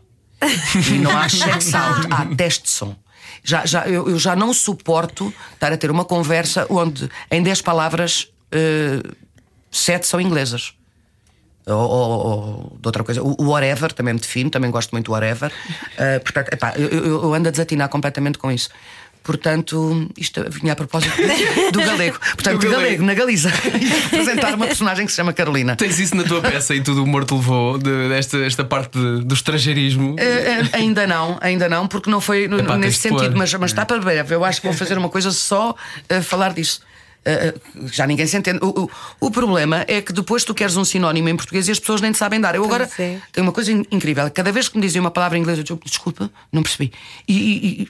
E 0.91 0.99
não 0.99 1.17
há 1.17 1.29
check 1.29 1.61
sound, 1.61 2.07
há 2.11 2.25
teste 2.35 2.65
de 2.65 2.71
som. 2.71 2.97
Já, 3.45 3.65
já, 3.67 3.87
eu, 3.87 4.09
eu, 4.09 4.19
já 4.19 4.35
não 4.35 4.53
suporto 4.55 5.33
estar 5.53 5.73
a 5.73 5.77
ter 5.77 5.91
uma 5.91 6.05
conversa 6.05 6.67
onde 6.69 7.09
em 7.31 7.43
10 7.43 7.61
palavras, 7.63 8.33
uh, 8.55 9.17
7 9.71 10.07
são 10.07 10.21
inglesas 10.21 10.75
ou, 11.67 11.77
ou, 11.77 12.11
ou, 12.11 12.79
de 12.81 12.89
outra 12.89 13.05
coisa. 13.05 13.23
O, 13.23 13.37
o 13.39 13.51
whatever 13.51 13.93
também 13.93 14.15
me 14.15 14.21
defino, 14.21 14.51
também 14.51 14.71
gosto 14.71 14.93
muito 14.93 15.07
do 15.07 15.13
whatever. 15.13 15.51
Uh, 15.51 16.21
portanto, 16.25 16.53
epá, 16.53 16.75
eu, 16.77 16.89
eu, 16.89 17.35
ando 17.35 17.49
a 17.49 17.51
desatinar 17.51 17.89
completamente 17.89 18.39
com 18.39 18.51
isso. 18.51 18.71
Portanto, 19.23 20.09
isto 20.17 20.43
vinha 20.49 20.73
a 20.73 20.77
propósito 20.77 21.15
do 21.73 21.79
galego. 21.79 22.19
Portanto, 22.19 22.59
do 22.59 22.71
galego, 22.71 22.83
galego, 22.83 23.05
na 23.05 23.15
Galiza, 23.15 23.51
apresentar 24.07 24.55
uma 24.55 24.67
personagem 24.67 25.05
que 25.05 25.13
se 25.13 25.17
chama 25.17 25.33
Carolina. 25.33 25.77
Tens 25.77 25.99
isso 25.99 26.17
na 26.17 26.25
tua 26.25 26.41
peça 26.41 26.75
e 26.75 26.83
tudo 26.83 27.03
o 27.03 27.05
humor 27.05 27.27
te 27.27 27.35
levou 27.35 27.77
de, 27.77 28.13
esta, 28.15 28.39
esta 28.39 28.65
parte 28.65 28.99
de, 28.99 29.25
do 29.25 29.35
estrangeirismo? 29.35 30.13
Uh, 30.13 30.15
uh, 30.15 30.69
ainda 30.73 31.07
não, 31.07 31.39
ainda 31.43 31.69
não, 31.69 31.87
porque 31.87 32.09
não 32.09 32.21
foi 32.21 32.45
Epá, 32.45 32.79
nesse 32.79 32.99
sentido, 32.99 33.37
mas, 33.37 33.53
mas 33.53 33.71
está 33.71 33.85
para 33.85 33.99
breve. 33.99 34.35
Eu 34.35 34.43
acho 34.43 34.61
que 34.63 34.67
vou 34.67 34.77
fazer 34.77 34.97
uma 34.97 35.11
coisa 35.11 35.31
só 35.31 35.71
uh, 35.73 36.23
falar 36.23 36.55
disso. 36.55 36.81
Uh, 37.21 37.89
já 37.93 38.07
ninguém 38.07 38.27
se 38.27 38.37
entende. 38.37 38.61
O, 38.63 38.85
o, 38.85 38.91
o, 39.27 39.31
problema 39.31 39.85
é 39.87 40.01
que 40.01 40.11
depois 40.11 40.43
tu 40.43 40.55
queres 40.55 40.77
um 40.77 40.85
sinónimo 40.85 41.29
em 41.29 41.37
português 41.37 41.69
e 41.69 41.71
as 41.71 41.79
pessoas 41.79 42.01
nem 42.01 42.13
te 42.13 42.19
sabem 42.19 42.41
dar. 42.41 42.55
Eu 42.55 42.65
agora 42.65 42.87
tenho 42.97 43.47
uma 43.47 43.53
coisa 43.53 43.71
incrível. 43.73 44.31
Cada 44.31 44.51
vez 44.51 44.69
que 44.69 44.77
me 44.77 44.83
dizem 44.83 45.01
uma 45.01 45.11
palavra 45.11 45.37
em 45.37 45.43
inglês, 45.43 45.59
eu 45.59 45.65
digo, 45.65 45.81
desculpa, 45.85 46.31
não 46.51 46.63
percebi. 46.63 46.93
E, 47.29 47.35
e, 47.35 47.83
e 47.83 47.89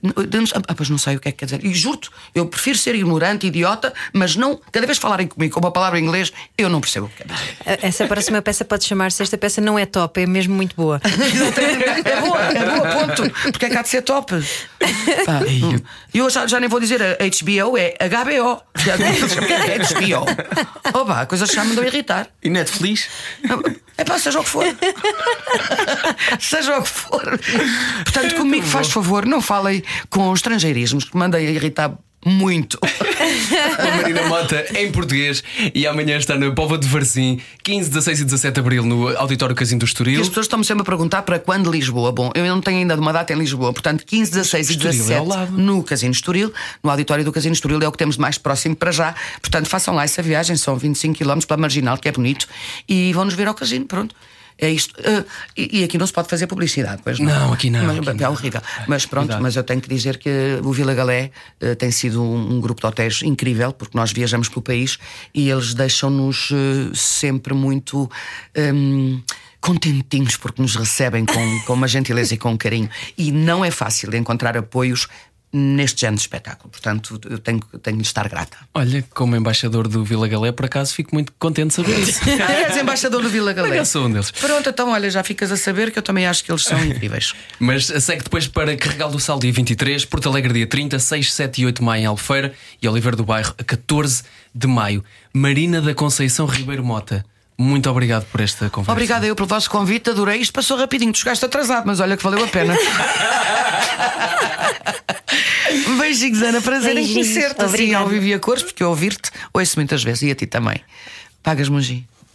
ah, 0.66 0.74
pois 0.74 0.90
não 0.90 0.98
sei 0.98 1.14
o 1.14 1.20
que 1.20 1.28
é 1.28 1.32
que 1.32 1.38
quer 1.38 1.44
dizer. 1.44 1.64
E 1.64 1.72
juro 1.72 2.00
eu 2.34 2.46
prefiro 2.46 2.76
ser 2.76 2.94
ignorante, 2.94 3.46
idiota, 3.46 3.92
mas 4.12 4.34
não, 4.34 4.60
cada 4.72 4.86
vez 4.86 4.98
que 4.98 5.02
falarem 5.02 5.28
comigo 5.28 5.54
com 5.54 5.60
uma 5.60 5.70
palavra 5.70 5.98
em 5.98 6.04
inglês, 6.04 6.32
eu 6.58 6.68
não 6.68 6.80
percebo 6.80 7.06
o 7.06 7.08
que 7.08 7.18
quer 7.18 7.28
dizer. 7.28 7.86
Essa 7.86 8.06
próxima 8.06 8.42
peça 8.42 8.64
pode 8.64 8.84
chamar-se 8.84 9.22
Esta 9.22 9.38
peça 9.38 9.60
não 9.60 9.78
é 9.78 9.86
top, 9.86 10.20
é 10.20 10.26
mesmo 10.26 10.54
muito 10.54 10.74
boa. 10.74 11.00
é 11.04 12.20
boa, 12.20 12.40
é 12.42 12.64
boa, 12.64 12.88
ponto. 12.88 13.30
Porque 13.52 13.66
é 13.66 13.70
que 13.70 13.76
há 13.76 13.82
de 13.82 13.88
ser 13.88 14.02
top. 14.02 14.34
Ah, 15.28 15.40
eu 16.12 16.28
já, 16.30 16.46
já 16.46 16.58
nem 16.58 16.68
vou 16.68 16.80
dizer 16.80 17.00
a 17.02 17.16
HBO, 17.16 17.76
é 17.76 17.94
HBO. 18.08 18.62
É 19.68 19.78
desvio. 19.78 20.22
Opa, 20.92 21.22
a 21.22 21.26
coisa 21.26 21.46
chama 21.46 21.74
de 21.74 21.80
a 21.80 21.86
irritar. 21.86 22.28
E 22.42 22.50
Netflix? 22.50 23.08
É 23.96 24.04
pá, 24.04 24.18
seja 24.18 24.40
o 24.40 24.44
que 24.44 24.50
for. 24.50 24.64
seja 26.40 26.78
o 26.78 26.82
que 26.82 26.88
for. 26.88 27.38
Portanto, 28.04 28.34
comigo, 28.36 28.66
faz 28.66 28.90
favor, 28.90 29.26
não 29.26 29.40
falem 29.40 29.82
com 30.08 30.32
estrangeirismos 30.32 31.04
que 31.04 31.16
mandem 31.16 31.46
a 31.46 31.50
irritar 31.50 31.96
muito. 32.24 32.78
a 33.78 33.96
Marina 33.96 34.28
Mota 34.28 34.66
em 34.78 34.90
português 34.92 35.42
e 35.74 35.86
amanhã 35.86 36.16
está 36.16 36.36
na 36.36 36.50
Pova 36.50 36.76
de 36.76 36.86
Varzim, 36.86 37.40
15, 37.62 37.88
16 37.88 38.20
e 38.20 38.24
17 38.24 38.54
de 38.54 38.60
abril, 38.60 38.84
no 38.84 39.16
Auditório 39.16 39.54
Casino 39.54 39.80
do 39.80 39.86
Estoril. 39.86 40.18
E 40.18 40.22
as 40.22 40.28
pessoas 40.28 40.46
estão-me 40.46 40.64
sempre 40.64 40.82
a 40.82 40.84
perguntar 40.84 41.22
para 41.22 41.38
quando 41.38 41.70
Lisboa. 41.70 42.12
Bom, 42.12 42.30
eu 42.34 42.44
não 42.44 42.60
tenho 42.60 42.78
ainda 42.78 42.94
uma 42.96 43.12
data 43.12 43.32
em 43.32 43.36
Lisboa, 43.36 43.72
portanto, 43.72 44.04
15, 44.04 44.30
16 44.32 44.70
e 44.70 44.76
17 44.76 45.12
é 45.12 45.50
no 45.50 45.82
Casino 45.82 46.12
Estoril, 46.12 46.52
no 46.82 46.90
Auditório 46.90 47.24
do 47.24 47.32
Casino 47.32 47.54
Estoril 47.54 47.80
é 47.82 47.88
o 47.88 47.92
que 47.92 47.98
temos 47.98 48.16
mais 48.16 48.36
próximo 48.36 48.76
para 48.76 48.92
já. 48.92 49.14
Portanto, 49.40 49.68
façam 49.68 49.94
lá 49.94 50.04
essa 50.04 50.22
viagem, 50.22 50.56
são 50.56 50.76
25 50.76 51.18
km 51.18 51.38
pela 51.46 51.58
Marginal, 51.58 51.96
que 51.96 52.08
é 52.08 52.12
bonito, 52.12 52.46
e 52.88 53.12
vão 53.12 53.24
nos 53.24 53.34
ver 53.34 53.48
ao 53.48 53.54
casino, 53.54 53.86
pronto. 53.86 54.14
É 54.60 54.70
isto. 54.70 54.94
Uh, 55.00 55.24
e, 55.56 55.80
e, 55.80 55.84
aqui 55.84 55.96
não 55.96 56.06
se 56.06 56.12
pode 56.12 56.28
fazer 56.28 56.46
publicidade, 56.46 57.00
pois 57.02 57.18
não. 57.18 57.26
Não, 57.26 57.52
aqui 57.52 57.70
não. 57.70 57.82
Mas, 57.82 58.08
aqui 58.08 58.22
é 58.22 58.28
horrível. 58.28 58.60
Mas 58.86 59.06
pronto, 59.06 59.26
Cuidado. 59.26 59.42
mas 59.42 59.56
eu 59.56 59.64
tenho 59.64 59.80
que 59.80 59.88
dizer 59.88 60.18
que 60.18 60.60
o 60.62 60.72
Vila 60.72 60.92
Galé 60.92 61.30
uh, 61.62 61.74
tem 61.76 61.90
sido 61.90 62.22
um, 62.22 62.56
um, 62.56 62.60
grupo 62.60 62.80
de 62.80 62.86
hotéis 62.86 63.22
incrível, 63.22 63.72
porque 63.72 63.96
nós 63.96 64.12
viajamos 64.12 64.50
pelo 64.50 64.60
país 64.60 64.98
e 65.34 65.48
eles 65.48 65.72
deixam-nos 65.72 66.50
uh, 66.50 66.94
sempre 66.94 67.54
muito. 67.54 68.10
Um, 68.56 69.22
contentinhos 69.60 70.36
porque 70.36 70.62
nos 70.62 70.74
recebem 70.74 71.26
com, 71.26 71.60
com 71.66 71.74
uma 71.74 71.86
gentileza 71.86 72.34
e 72.34 72.38
com 72.38 72.52
um 72.52 72.56
carinho. 72.56 72.88
E 73.16 73.30
não 73.30 73.62
é 73.64 73.70
fácil 73.70 74.14
encontrar 74.16 74.56
apoios 74.56 75.06
neste 75.52 76.02
género 76.02 76.16
de 76.16 76.22
espetáculo. 76.22 76.70
Portanto, 76.70 77.20
eu 77.28 77.38
tenho, 77.38 77.60
tenho 77.82 77.96
de 77.96 78.02
estar 78.02 78.28
grata. 78.28 78.56
Olha, 78.72 79.04
como 79.10 79.34
embaixador 79.34 79.88
do 79.88 80.04
Vila 80.04 80.28
Galé, 80.28 80.52
por 80.52 80.66
acaso 80.66 80.94
fico 80.94 81.14
muito 81.14 81.32
contente 81.38 81.68
de 81.68 81.74
saber 81.74 81.98
isso. 81.98 82.20
ah, 82.46 82.52
és 82.52 82.76
embaixador 82.76 83.22
do 83.22 83.28
Vila 83.28 83.52
Galé. 83.52 83.78
Eu 83.78 83.84
sou 83.84 84.06
um 84.06 84.12
deles. 84.12 84.30
Pronto, 84.30 84.68
então 84.68 84.90
olha, 84.90 85.10
já 85.10 85.24
ficas 85.24 85.50
a 85.50 85.56
saber 85.56 85.90
que 85.90 85.98
eu 85.98 86.02
também 86.02 86.26
acho 86.26 86.44
que 86.44 86.52
eles 86.52 86.62
são 86.62 86.78
incríveis. 86.84 87.34
Mas 87.58 87.86
segue 87.86 88.22
depois 88.22 88.46
para 88.46 88.76
Carregal 88.76 89.10
do 89.10 89.18
Sal, 89.18 89.38
dia 89.40 89.52
23, 89.52 90.04
Porto 90.04 90.28
Alegre, 90.28 90.52
dia 90.52 90.66
30, 90.66 90.98
6, 90.98 91.32
7 91.32 91.62
e 91.62 91.66
8 91.66 91.78
de 91.78 91.84
maio 91.84 92.02
em 92.02 92.06
Albufeira 92.06 92.52
e 92.80 92.88
Oliveira 92.88 93.16
do 93.16 93.24
Bairro, 93.24 93.54
a 93.58 93.64
14 93.64 94.22
de 94.54 94.66
maio. 94.66 95.04
Marina 95.32 95.80
da 95.80 95.94
Conceição 95.94 96.46
Ribeiro 96.46 96.84
Mota. 96.84 97.24
Muito 97.60 97.90
obrigado 97.90 98.24
por 98.24 98.40
esta 98.40 98.70
conversa. 98.70 98.92
Obrigada 98.92 99.26
eu 99.26 99.36
pelo 99.36 99.46
vosso 99.46 99.68
convite, 99.68 100.08
adorei. 100.08 100.40
Isto 100.40 100.54
passou 100.54 100.78
rapidinho, 100.78 101.12
tu 101.12 101.18
chegaste 101.18 101.44
atrasado, 101.44 101.84
mas 101.86 102.00
olha 102.00 102.16
que 102.16 102.22
valeu 102.22 102.42
a 102.42 102.48
pena. 102.48 102.74
Beijinhos, 105.98 106.40
Ana. 106.40 106.62
Prazer 106.62 106.94
Beijinhos. 106.94 107.28
em 107.28 107.32
conhecer-te 107.34 107.62
assim 107.62 107.92
ao 107.92 108.08
vivo 108.08 108.24
e 108.24 108.32
a 108.32 108.38
cores, 108.38 108.62
porque 108.62 108.82
eu 108.82 108.88
ouvir-te 108.88 109.30
ouço 109.52 109.74
muitas 109.76 110.02
vezes 110.02 110.22
e 110.22 110.30
a 110.30 110.34
ti 110.34 110.46
também. 110.46 110.80
Pagas-me 111.42 111.76
um. 111.76 111.80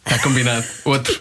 Está 0.06 0.20
combinado. 0.22 0.64
Outro. 0.86 1.20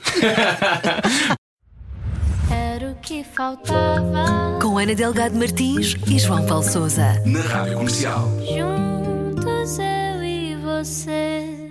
Era 2.51 2.91
o 2.91 2.95
que 2.97 3.25
faltava. 3.35 4.59
Com 4.61 4.77
Ana 4.77 4.95
Delgado 4.95 5.35
Martins 5.35 5.97
e 6.07 6.19
João 6.19 6.45
Paulo 6.45 6.63
Souza. 6.63 7.23
Na 7.25 7.41
Rádio 7.41 7.79
Comercial. 7.79 8.31
Juntos 8.41 9.79
eu 9.79 10.23
e 10.23 10.57
você. 10.57 11.64